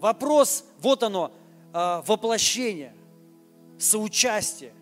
Вопрос, 0.00 0.64
вот 0.80 1.04
оно, 1.04 1.32
а, 1.72 2.02
воплощение, 2.02 2.94
соучастие, 3.78 4.72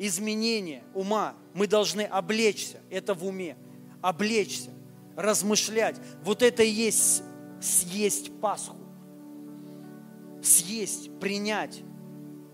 изменение 0.00 0.82
ума. 0.94 1.34
Мы 1.54 1.68
должны 1.68 2.02
облечься, 2.02 2.80
это 2.90 3.14
в 3.14 3.24
уме, 3.24 3.56
облечься 4.02 4.73
размышлять. 5.16 6.00
Вот 6.22 6.42
это 6.42 6.62
и 6.62 6.70
есть 6.70 7.22
съесть 7.60 8.32
Пасху. 8.40 8.76
Съесть, 10.42 11.10
принять 11.18 11.82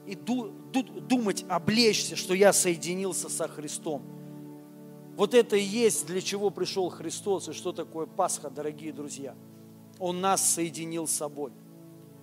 и 0.07 0.15
ду, 0.15 0.51
ду, 0.73 0.83
думать, 0.83 1.45
облечься, 1.49 2.17
что 2.17 2.35
я 2.35 2.53
соединился 2.53 3.29
со 3.29 3.49
Христом. 3.49 4.03
Вот 5.17 5.35
это 5.35 5.57
и 5.57 5.63
есть, 5.63 6.07
для 6.07 6.21
чего 6.21 6.51
пришел 6.51 6.89
Христос, 6.89 7.49
и 7.49 7.53
что 7.53 7.73
такое 7.73 8.07
Пасха, 8.07 8.49
дорогие 8.49 8.93
друзья. 8.93 9.35
Он 9.99 10.21
нас 10.21 10.55
соединил 10.55 11.07
с 11.07 11.13
собой. 11.13 11.53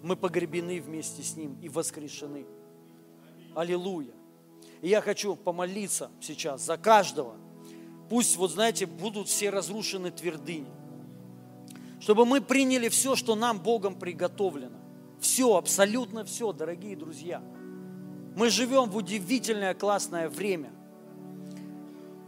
Мы 0.01 0.15
погребены 0.15 0.81
вместе 0.81 1.21
с 1.21 1.35
Ним 1.35 1.57
и 1.61 1.69
воскрешены. 1.69 2.45
Аллилуйя. 3.55 4.13
И 4.82 4.89
я 4.89 5.01
хочу 5.01 5.36
помолиться 5.36 6.09
сейчас 6.21 6.62
за 6.62 6.78
каждого– 6.78 7.36
Пусть, 8.09 8.38
вот 8.38 8.51
знаете, 8.51 8.86
будут 8.86 9.28
все 9.28 9.50
разрушены 9.50 10.12
твердыни. 10.12 10.67
Чтобы 12.00 12.25
мы 12.25 12.42
приняли 12.42 12.89
все, 12.89 13.16
что 13.16 13.36
нам 13.36 13.59
Богом 13.59 13.96
приготовлено. 13.96 14.78
Все, 15.20 15.58
абсолютно 15.58 16.24
все, 16.24 16.54
дорогие 16.54 16.96
друзья. 16.96 17.42
Мы 18.36 18.50
живем 18.50 18.89
в 18.89 18.97
удивительное 18.97 19.74
классное 19.74 20.29
время. 20.29 20.71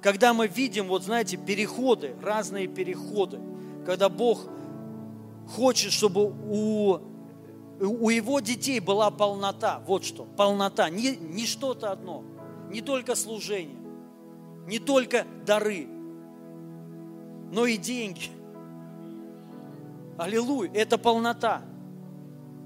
Когда 0.02 0.34
мы 0.34 0.48
видим, 0.48 0.88
вот 0.88 1.04
знаете, 1.04 1.38
переходы, 1.38 2.16
разные 2.22 2.68
переходы. 2.68 3.40
Когда 3.86 4.10
Бог 4.10 4.48
хочет, 5.48 5.92
чтобы 5.92 6.26
у, 6.26 7.00
у 7.80 8.10
Его 8.10 8.40
детей 8.40 8.80
была 8.80 9.12
полнота. 9.12 9.82
Вот 9.86 10.04
что, 10.04 10.26
полнота. 10.26 10.90
Не, 10.90 11.16
не 11.16 11.46
что-то 11.46 11.92
одно, 11.92 12.24
не 12.70 12.82
только 12.82 13.16
служение 13.16 13.79
не 14.70 14.78
только 14.78 15.26
дары, 15.46 15.88
но 17.52 17.66
и 17.66 17.78
деньги. 17.78 18.30
Аллилуйя, 20.18 20.72
это 20.74 21.00
полнота. 21.00 21.64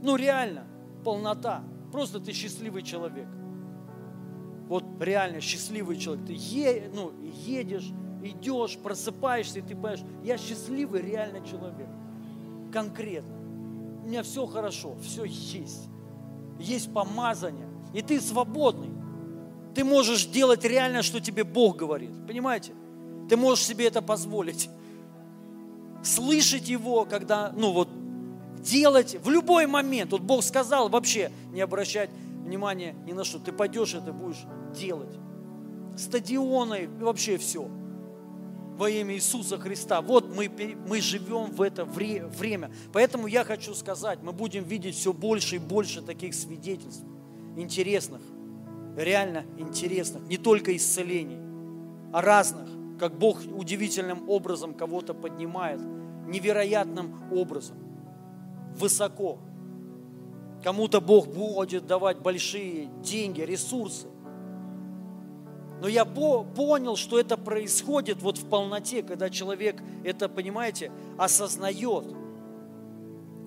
Ну 0.01 0.17
реально, 0.17 0.65
полнота. 1.05 1.63
Просто 1.93 2.19
ты 2.19 2.34
счастливый 2.34 2.84
человек. 2.84 3.27
Вот 4.67 4.84
реально 4.99 5.39
счастливый 5.39 5.95
человек. 5.95 6.25
Ты 6.25 6.34
е, 6.34 6.91
ну, 6.93 7.13
едешь, 7.21 7.89
идешь, 8.21 8.77
просыпаешься, 8.77 9.59
и 9.59 9.61
ты 9.61 9.69
понимаешь, 9.69 10.01
я 10.23 10.38
счастливый 10.38 11.01
реально 11.01 11.45
человек. 11.45 11.88
Конкретно. 12.73 13.35
У 14.03 14.07
меня 14.07 14.23
все 14.23 14.45
хорошо, 14.45 14.95
все 15.01 15.23
есть. 15.23 15.88
Есть 16.59 16.91
помазание. 16.93 17.69
И 17.93 18.01
ты 18.01 18.19
свободный. 18.19 18.89
Ты 19.73 19.83
можешь 19.83 20.25
делать 20.25 20.63
реально, 20.63 21.01
что 21.01 21.19
тебе 21.19 21.43
Бог 21.43 21.77
говорит. 21.77 22.11
Понимаете? 22.27 22.73
Ты 23.29 23.37
можешь 23.37 23.65
себе 23.65 23.87
это 23.87 24.01
позволить. 24.01 24.69
Слышать 26.03 26.67
Его, 26.67 27.05
когда, 27.05 27.51
ну 27.55 27.71
вот, 27.71 27.89
делать 28.61 29.17
в 29.23 29.29
любой 29.29 29.65
момент. 29.65 30.11
Вот 30.11 30.21
Бог 30.21 30.43
сказал 30.43 30.89
вообще 30.89 31.31
не 31.51 31.61
обращать 31.61 32.09
внимания 32.43 32.95
ни 33.05 33.13
на 33.13 33.23
что. 33.23 33.39
Ты 33.39 33.51
пойдешь, 33.51 33.93
это 33.93 34.13
будешь 34.13 34.43
делать. 34.77 35.17
Стадионы, 35.97 36.89
вообще 36.99 37.37
все. 37.37 37.67
Во 38.77 38.89
имя 38.89 39.15
Иисуса 39.15 39.57
Христа. 39.57 40.01
Вот 40.01 40.35
мы, 40.35 40.51
мы 40.87 40.99
живем 40.99 41.51
в 41.51 41.61
это 41.61 41.85
время. 41.85 42.71
Поэтому 42.91 43.27
я 43.27 43.43
хочу 43.43 43.73
сказать, 43.73 44.19
мы 44.23 44.33
будем 44.33 44.63
видеть 44.63 44.95
все 44.95 45.13
больше 45.13 45.55
и 45.55 45.59
больше 45.59 46.01
таких 46.01 46.33
свидетельств 46.33 47.03
интересных 47.55 48.21
реально 48.95 49.45
интересных, 49.57 50.24
не 50.28 50.38
только 50.38 50.76
исцелений, 50.76 51.40
о 52.11 52.22
разных, 52.22 52.70
как 52.99 53.18
Бог 53.18 53.40
удивительным 53.53 54.30
образом 54.30 54.74
кого-то 54.74 55.14
поднимает, 55.14 55.82
невероятным 56.28 57.32
образом, 57.32 57.78
высоко. 58.78 59.40
Кому-то 60.64 61.02
Бог 61.02 61.28
будет 61.28 61.86
давать 61.86 62.20
большие 62.20 62.86
деньги, 63.02 63.41
ресурсы. 63.41 64.07
Но 65.82 65.90
я 65.90 66.06
понял, 66.06 66.95
что 66.95 67.20
это 67.20 67.36
происходит 67.36 68.22
вот 68.22 68.38
в 68.38 68.48
полноте, 68.48 69.03
когда 69.03 69.30
человек 69.30 69.82
это, 70.06 70.30
понимаете, 70.30 70.91
осознает, 71.18 72.06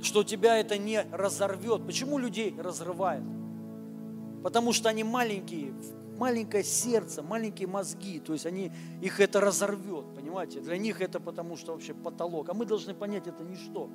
что 0.03 0.23
тебя 0.23 0.59
это 0.59 0.77
не 0.77 1.07
разорвет. 1.13 1.87
Почему 1.87 2.19
людей 2.19 2.55
разрывает? 2.59 3.23
Потому 4.43 4.73
что 4.73 4.89
они 4.89 5.05
маленькие, 5.05 5.75
маленькое 6.19 6.63
сердце, 6.65 7.23
маленькие 7.23 7.69
мозги, 7.69 8.21
то 8.21 8.33
есть 8.33 8.47
они, 8.47 8.73
их 9.03 9.21
это 9.21 9.41
разорвет, 9.41 10.15
понимаете? 10.15 10.61
Для 10.61 10.79
них 10.79 11.01
это 11.01 11.21
потому 11.21 11.57
что 11.57 11.73
вообще 11.73 11.95
потолок. 11.95 12.49
А 12.49 12.55
мы 12.55 12.65
должны 12.65 12.95
понять, 12.95 13.27
это 13.27 13.43
ничто. 13.43 13.91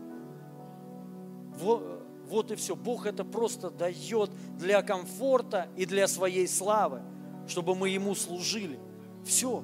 Вот, 1.59 2.03
вот 2.27 2.51
и 2.51 2.55
все. 2.55 2.76
Бог 2.76 3.05
это 3.05 3.23
просто 3.23 3.69
дает 3.69 4.31
для 4.57 4.81
комфорта 4.81 5.69
и 5.76 5.85
для 5.85 6.07
своей 6.07 6.47
славы 6.47 7.01
чтобы 7.47 7.76
мы 7.76 7.89
Ему 7.89 8.15
служили. 8.15 8.80
Все. 9.23 9.63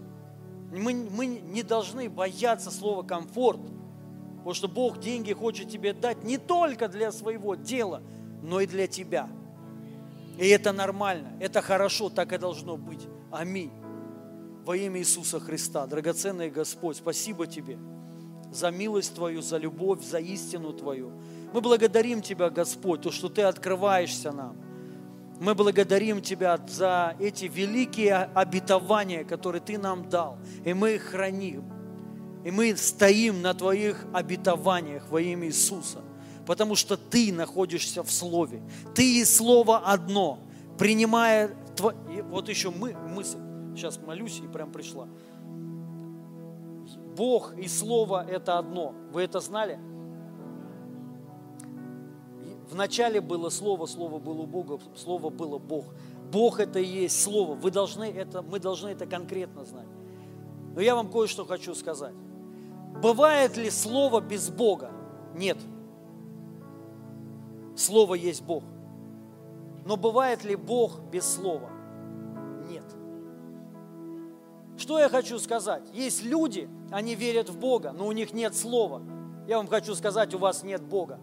Мы, 0.72 0.94
мы 0.94 1.26
не 1.26 1.64
должны 1.64 2.10
бояться 2.10 2.72
слова 2.72 3.04
комфорт, 3.04 3.62
потому 4.38 4.54
что 4.54 4.68
Бог 4.68 5.00
деньги 5.00 5.34
хочет 5.34 5.70
тебе 5.70 5.94
дать 5.94 6.24
не 6.24 6.38
только 6.38 6.90
для 6.90 7.12
своего 7.12 7.56
дела, 7.56 8.02
но 8.44 8.60
и 8.60 8.68
для 8.68 8.88
тебя. 8.88 9.30
И 10.38 10.48
это 10.48 10.72
нормально, 10.72 11.34
это 11.40 11.62
хорошо, 11.62 12.10
так 12.10 12.32
и 12.34 12.38
должно 12.38 12.78
быть. 12.78 13.08
Аминь. 13.32 13.72
Во 14.66 14.76
имя 14.76 15.00
Иисуса 15.00 15.40
Христа, 15.40 15.88
драгоценный 15.88 16.50
Господь, 16.50 16.98
спасибо 16.98 17.48
Тебе 17.48 17.78
за 18.52 18.72
милость 18.72 19.16
Твою, 19.16 19.42
за 19.42 19.58
любовь, 19.58 20.04
за 20.04 20.20
истину 20.20 20.74
Твою. 20.74 21.12
Мы 21.54 21.62
благодарим 21.62 22.22
Тебя, 22.22 22.50
Господь, 22.50 23.02
то, 23.02 23.12
что 23.12 23.30
Ты 23.30 23.44
открываешься 23.44 24.32
нам. 24.32 24.58
Мы 25.40 25.54
благодарим 25.56 26.22
Тебя 26.22 26.60
за 26.68 27.16
эти 27.20 27.46
великие 27.46 28.30
обетования, 28.34 29.24
которые 29.24 29.62
Ты 29.62 29.78
нам 29.78 30.10
дал, 30.10 30.38
и 30.66 30.74
мы 30.74 30.96
их 30.96 31.04
храним. 31.04 31.64
И 32.44 32.52
мы 32.52 32.76
стоим 32.76 33.42
на 33.42 33.54
Твоих 33.54 34.06
обетованиях 34.14 35.10
во 35.10 35.22
имя 35.22 35.48
Иисуса, 35.48 36.00
потому 36.48 36.76
что 36.76 36.96
Ты 36.96 37.32
находишься 37.32 38.02
в 38.02 38.12
Слове. 38.12 38.64
Ты 38.96 39.20
и 39.20 39.26
Слово 39.26 39.80
одно, 39.80 40.40
принимая... 40.80 41.54
Тво... 41.76 41.94
И 42.10 42.22
вот 42.22 42.50
еще 42.50 42.72
мы, 42.72 42.94
мысль, 42.94 43.38
сейчас 43.76 44.00
молюсь 44.00 44.40
и 44.44 44.48
прям 44.48 44.72
пришла. 44.72 45.08
Бог 47.16 47.54
и 47.58 47.68
Слово– 47.68 48.26
это 48.30 48.58
одно. 48.58 48.96
Вы 49.12 49.24
это 49.24 49.42
знали? 49.42 49.78
В 52.72 52.76
начале 52.76 53.20
было 53.20 53.50
Слово, 53.50 53.86
Слово 53.86 54.18
было 54.20 54.42
у 54.42 54.46
Бога, 54.46 54.80
Слово 54.96 55.30
было 55.30 55.58
Бог. 55.58 55.86
Бог 56.32 56.60
это 56.62 56.80
и 56.80 56.86
есть 56.86 57.22
Слово. 57.22 57.56
Вы 57.56 57.72
должны 57.72 58.06
это, 58.06 58.42
мы 58.42 58.60
должны 58.60 58.90
это 58.90 59.06
конкретно 59.06 59.66
знать. 59.66 59.88
Но 60.76 60.82
я 60.82 60.96
вам 60.96 61.12
кое-что 61.12 61.46
хочу 61.46 61.76
сказать. 61.76 62.14
Бывает 63.02 63.58
ли 63.58 63.70
Слово 63.70 64.22
без 64.22 64.50
Бога? 64.50 64.92
Нет. 65.36 65.58
Слово 67.78 68.16
есть 68.16 68.42
Бог. 68.42 68.64
Но 69.86 69.96
бывает 69.96 70.44
ли 70.44 70.56
Бог 70.56 71.00
без 71.12 71.26
Слова? 71.26 71.70
Нет. 72.68 72.84
Что 74.78 75.00
я 75.00 75.10
хочу 75.10 75.38
сказать? 75.40 75.84
Есть 75.94 76.24
люди, 76.24 76.68
они 76.92 77.16
верят 77.16 77.50
в 77.50 77.58
Бога, 77.58 77.92
но 77.92 78.08
у 78.08 78.12
них 78.12 78.34
нет 78.34 78.56
Слова. 78.56 79.02
Я 79.48 79.58
вам 79.58 79.68
хочу 79.68 79.94
сказать, 79.94 80.34
у 80.34 80.40
вас 80.40 80.64
нет 80.64 80.82
Бога. 80.82 81.20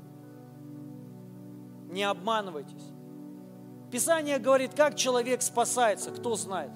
Не 1.91 2.05
обманывайтесь. 2.05 2.93
Писание 3.91 4.39
говорит, 4.39 4.75
как 4.75 4.95
человек 4.95 5.43
спасается, 5.43 6.13
кто 6.13 6.37
знает. 6.37 6.71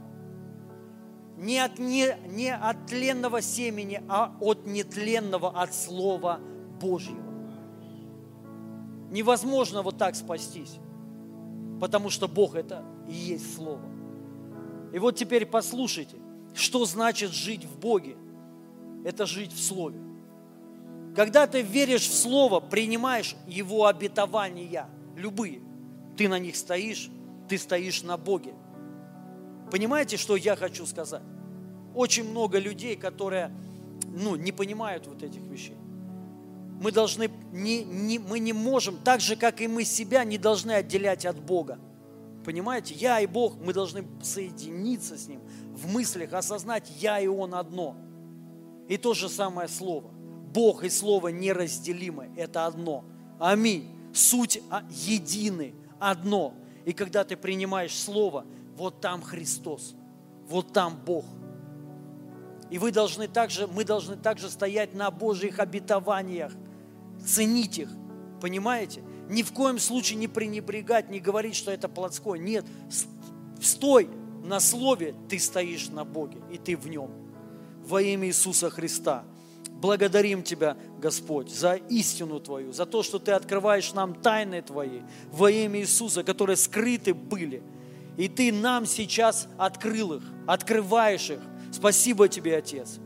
Не 1.36 1.60
от, 1.60 1.78
не, 1.78 2.16
не 2.26 2.52
от 2.52 2.86
тленного 2.86 3.40
семени, 3.40 4.02
а 4.08 4.36
от 4.40 4.66
нетленного, 4.66 5.50
от 5.50 5.72
Слова 5.72 6.40
Божьего. 6.80 7.27
Невозможно 9.10 9.82
вот 9.82 9.98
так 9.98 10.14
спастись, 10.16 10.76
потому 11.80 12.10
что 12.10 12.28
Бог 12.28 12.54
это 12.54 12.84
и 13.08 13.12
есть 13.12 13.54
Слово. 13.54 13.84
И 14.92 14.98
вот 14.98 15.16
теперь 15.16 15.46
послушайте, 15.46 16.16
что 16.54 16.84
значит 16.84 17.30
жить 17.30 17.64
в 17.64 17.78
Боге. 17.78 18.16
Это 19.04 19.26
жить 19.26 19.52
в 19.52 19.62
Слове. 19.62 20.00
Когда 21.14 21.46
ты 21.46 21.62
веришь 21.62 22.08
в 22.08 22.14
Слово, 22.14 22.60
принимаешь 22.60 23.36
Его 23.46 23.86
обетования– 23.86 24.88
любые. 25.18 25.60
Ты 26.16 26.28
на 26.28 26.38
них 26.38 26.56
стоишь, 26.56 27.10
ты 27.48 27.58
стоишь 27.58 28.02
на 28.02 28.16
Боге. 28.16 28.54
Понимаете, 29.70 30.16
что 30.16 30.36
я 30.36 30.56
хочу 30.56 30.86
сказать? 30.86 31.22
Очень 31.94 32.30
много 32.30 32.58
людей, 32.58 32.96
которые 32.96 33.52
ну, 34.06 34.36
не 34.36 34.52
понимают 34.52 35.06
вот 35.06 35.22
этих 35.22 35.42
вещей. 35.42 35.76
Мы 36.80 36.92
должны, 36.92 37.30
не, 37.52 37.84
не, 37.84 38.18
мы 38.18 38.38
не 38.38 38.52
можем, 38.52 38.98
так 38.98 39.20
же, 39.20 39.36
как 39.36 39.60
и 39.60 39.68
мы 39.68 39.84
себя, 39.84 40.24
не 40.24 40.38
должны 40.38 40.72
отделять 40.72 41.26
от 41.26 41.40
Бога. 41.40 41.78
Понимаете? 42.44 42.94
Я 42.94 43.20
и 43.20 43.26
Бог, 43.26 43.56
мы 43.56 43.72
должны 43.72 44.04
соединиться 44.22 45.18
с 45.18 45.28
Ним 45.28 45.40
в 45.74 45.92
мыслях, 45.92 46.32
осознать 46.32 46.90
я 46.98 47.20
и 47.20 47.26
Он 47.26 47.54
одно. 47.54 47.96
И 48.88 48.96
то 48.96 49.12
же 49.14 49.28
самое 49.28 49.68
Слово. 49.68 50.10
Бог 50.54 50.84
и 50.84 50.88
Слово 50.88 51.28
неразделимы, 51.28 52.30
это 52.36 52.66
одно. 52.66 53.04
Аминь 53.38 53.98
суть 54.12 54.62
едины, 54.90 55.74
одно. 55.98 56.54
И 56.84 56.92
когда 56.92 57.24
ты 57.24 57.36
принимаешь 57.36 57.96
Слово, 57.96 58.44
вот 58.76 59.00
там 59.00 59.22
Христос, 59.22 59.94
вот 60.48 60.72
там 60.72 60.98
Бог. 61.04 61.24
И 62.70 62.78
вы 62.78 62.92
должны 62.92 63.28
также, 63.28 63.66
мы 63.66 63.84
должны 63.84 64.16
также 64.16 64.50
стоять 64.50 64.94
на 64.94 65.10
Божьих 65.10 65.58
обетованиях, 65.58 66.52
ценить 67.24 67.78
их, 67.78 67.88
понимаете? 68.40 69.02
Ни 69.28 69.42
в 69.42 69.52
коем 69.52 69.78
случае 69.78 70.18
не 70.18 70.28
пренебрегать, 70.28 71.10
не 71.10 71.20
говорить, 71.20 71.54
что 71.54 71.70
это 71.70 71.88
плотское. 71.88 72.38
Нет, 72.38 72.64
стой 73.60 74.08
на 74.42 74.60
Слове, 74.60 75.14
ты 75.28 75.38
стоишь 75.38 75.88
на 75.88 76.04
Боге, 76.04 76.38
и 76.50 76.58
ты 76.58 76.76
в 76.76 76.88
Нем. 76.88 77.10
Во 77.84 78.00
имя 78.00 78.28
Иисуса 78.28 78.70
Христа. 78.70 79.24
Благодарим 79.70 80.42
Тебя, 80.42 80.76
Господь, 80.98 81.50
за 81.50 81.74
истину 81.74 82.40
Твою, 82.40 82.72
за 82.72 82.86
то, 82.86 83.02
что 83.02 83.18
Ты 83.18 83.32
открываешь 83.32 83.92
нам 83.92 84.14
тайны 84.14 84.62
Твои 84.62 85.02
во 85.30 85.50
имя 85.50 85.80
Иисуса, 85.80 86.24
которые 86.24 86.56
скрыты 86.56 87.14
были. 87.14 87.62
И 88.16 88.28
Ты 88.28 88.52
нам 88.52 88.86
сейчас 88.86 89.46
открыл 89.58 90.14
их, 90.14 90.22
открываешь 90.46 91.30
их. 91.30 91.40
Спасибо 91.70 92.28
Тебе, 92.28 92.56
Отец. 92.56 92.98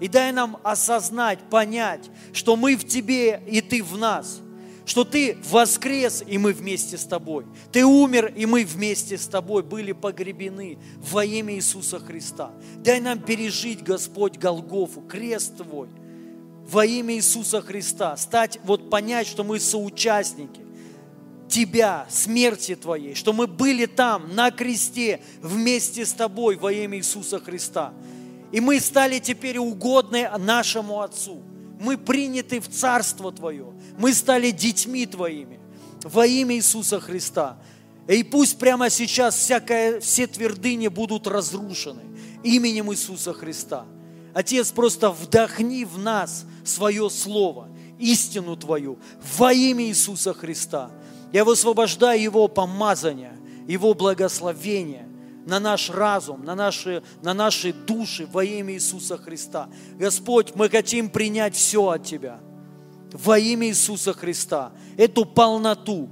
И 0.00 0.08
дай 0.08 0.32
нам 0.32 0.58
осознать, 0.62 1.38
понять, 1.50 2.10
что 2.32 2.56
мы 2.56 2.76
в 2.76 2.86
Тебе 2.86 3.42
и 3.46 3.60
Ты 3.60 3.82
в 3.82 3.96
нас– 3.96 4.40
что 4.86 5.04
Ты 5.04 5.38
воскрес, 5.50 6.22
и 6.26 6.38
мы 6.38 6.52
вместе 6.52 6.98
с 6.98 7.04
Тобой. 7.04 7.46
Ты 7.72 7.84
умер, 7.84 8.32
и 8.36 8.46
мы 8.46 8.64
вместе 8.64 9.16
с 9.16 9.26
Тобой 9.26 9.62
были 9.62 9.92
погребены 9.92 10.78
во 10.98 11.24
имя 11.24 11.54
Иисуса 11.54 11.98
Христа. 11.98 12.52
Дай 12.76 13.00
нам 13.00 13.18
пережить, 13.18 13.82
Господь, 13.82 14.36
Голгофу, 14.36 15.00
крест 15.00 15.56
Твой, 15.56 15.88
во 16.66 16.84
имя 16.84 17.14
Иисуса 17.14 17.62
Христа. 17.62 18.16
Стать, 18.16 18.58
вот 18.64 18.90
понять, 18.90 19.26
что 19.26 19.44
мы 19.44 19.58
соучастники 19.58 20.60
Тебя, 21.48 22.06
смерти 22.10 22.74
Твоей, 22.74 23.14
что 23.14 23.32
мы 23.32 23.46
были 23.46 23.86
там, 23.86 24.34
на 24.34 24.50
кресте, 24.50 25.20
вместе 25.40 26.04
с 26.04 26.12
Тобой 26.12 26.56
во 26.56 26.72
имя 26.72 26.98
Иисуса 26.98 27.38
Христа. 27.38 27.94
И 28.54 28.60
мы 28.60 28.80
стали 28.80 29.18
теперь 29.18 29.58
угодны 29.58 30.30
нашему 30.38 31.02
Отцу– 31.02 31.42
мы 31.84 31.98
приняты 31.98 32.60
в 32.60 32.68
Царство 32.68 33.30
Твое. 33.30 33.72
Мы 33.98 34.14
стали 34.14 34.50
детьми 34.50 35.06
Твоими 35.06 35.60
во 36.02 36.26
имя 36.26 36.56
Иисуса 36.56 37.00
Христа. 37.00 37.58
И 38.08 38.22
пусть 38.22 38.58
прямо 38.58 38.90
сейчас 38.90 39.36
всякое, 39.36 40.00
все 40.00 40.26
твердыни 40.26 40.88
будут 40.88 41.26
разрушены 41.26 42.02
именем 42.42 42.92
Иисуса 42.92 43.32
Христа. 43.32 43.86
Отец, 44.34 44.70
просто 44.72 45.10
вдохни 45.10 45.84
в 45.84 45.98
нас 45.98 46.44
свое 46.64 47.08
Слово, 47.10 47.68
истину 47.98 48.56
Твою 48.56 48.98
во 49.36 49.52
имя 49.52 49.84
Иисуса 49.84 50.32
Христа. 50.32 50.90
Я 51.32 51.44
высвобождаю 51.44 52.20
Его 52.20 52.48
помазание, 52.48 53.36
Его 53.66 53.94
благословение– 53.94 55.03
на 55.46 55.60
наш 55.60 55.90
разум, 55.90 56.44
на 56.44 56.54
наши, 56.54 57.02
на 57.22 57.34
наши 57.34 57.72
души 57.72 58.26
во 58.30 58.44
имя 58.44 58.74
Иисуса 58.74 59.16
Христа. 59.16 59.68
Господь, 59.98 60.54
мы 60.54 60.68
хотим 60.68 61.10
принять 61.10 61.54
все 61.54 61.88
от 61.88 62.04
Тебя 62.04 62.40
во 63.14 63.38
имя 63.38 63.68
Иисуса 63.68 64.12
Христа, 64.12 64.72
эту 64.96 65.24
полноту. 65.24 66.08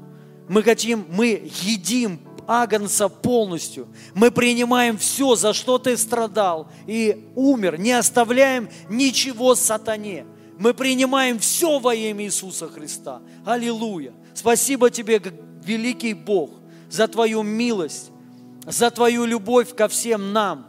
Мы 0.48 0.62
хотим, 0.62 1.04
мы 1.10 1.50
едим 1.62 2.20
Агнца 2.46 3.08
полностью. 3.08 3.88
Мы 4.14 4.30
принимаем 4.30 4.96
все, 4.98 5.34
за 5.34 5.52
что 5.52 5.78
Ты 5.78 5.96
страдал 5.96 6.70
и 6.86 7.28
умер, 7.34 7.78
не 7.78 7.92
оставляем 7.92 8.68
ничего 8.88 9.54
сатане. 9.54 10.26
Мы 10.58 10.74
принимаем 10.74 11.38
все 11.38 11.78
во 11.80 11.94
имя 11.94 12.24
Иисуса 12.24 12.68
Христа. 12.68 13.20
Аллилуйя. 13.44 14.12
Спасибо 14.34 14.90
Тебе, 14.90 15.20
великий 15.64 16.14
Бог, 16.14 16.50
за 16.88 17.08
Твою 17.08 17.42
милость, 17.42 18.11
за 18.66 18.90
Твою 18.90 19.24
любовь 19.24 19.74
ко 19.74 19.88
всем 19.88 20.32
нам. 20.32 20.66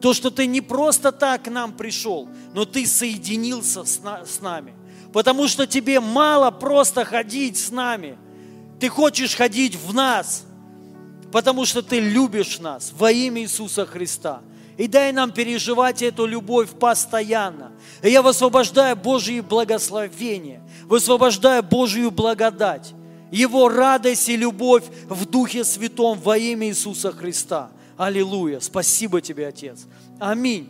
То, 0.00 0.14
что 0.14 0.30
Ты 0.30 0.46
не 0.46 0.60
просто 0.60 1.12
так 1.12 1.44
к 1.44 1.48
нам 1.48 1.72
пришел, 1.72 2.28
но 2.54 2.64
Ты 2.64 2.86
соединился 2.86 3.84
с, 3.84 4.00
на, 4.00 4.24
с 4.24 4.40
нами. 4.40 4.74
Потому 5.12 5.48
что 5.48 5.66
Тебе 5.66 6.00
мало 6.00 6.50
просто 6.50 7.04
ходить 7.04 7.58
с 7.58 7.70
нами. 7.70 8.18
Ты 8.80 8.88
хочешь 8.88 9.36
ходить 9.36 9.76
в 9.76 9.94
нас, 9.94 10.44
потому 11.30 11.64
что 11.64 11.82
Ты 11.82 12.00
любишь 12.00 12.58
нас 12.58 12.92
во 12.96 13.12
имя 13.12 13.42
Иисуса 13.42 13.86
Христа. 13.86 14.42
И 14.76 14.88
дай 14.88 15.12
нам 15.12 15.30
переживать 15.30 16.02
эту 16.02 16.26
любовь 16.26 16.70
постоянно. 16.70 17.72
И 18.02 18.10
я 18.10 18.22
высвобождаю 18.22 18.96
Божье 18.96 19.42
благословение, 19.42 20.62
высвобождаю 20.84 21.62
Божью 21.62 22.10
благодать, 22.10 22.94
Его 23.32 23.70
радость 23.70 24.28
и 24.28 24.36
любовь 24.36 24.84
в 25.08 25.24
Духе 25.24 25.64
Святом 25.64 26.18
во 26.20 26.36
имя 26.36 26.68
Иисуса 26.68 27.10
Христа. 27.10 27.70
Аллилуйя. 27.96 28.60
Спасибо 28.60 29.22
тебе, 29.22 29.48
Отец. 29.48 29.86
Аминь. 30.20 30.68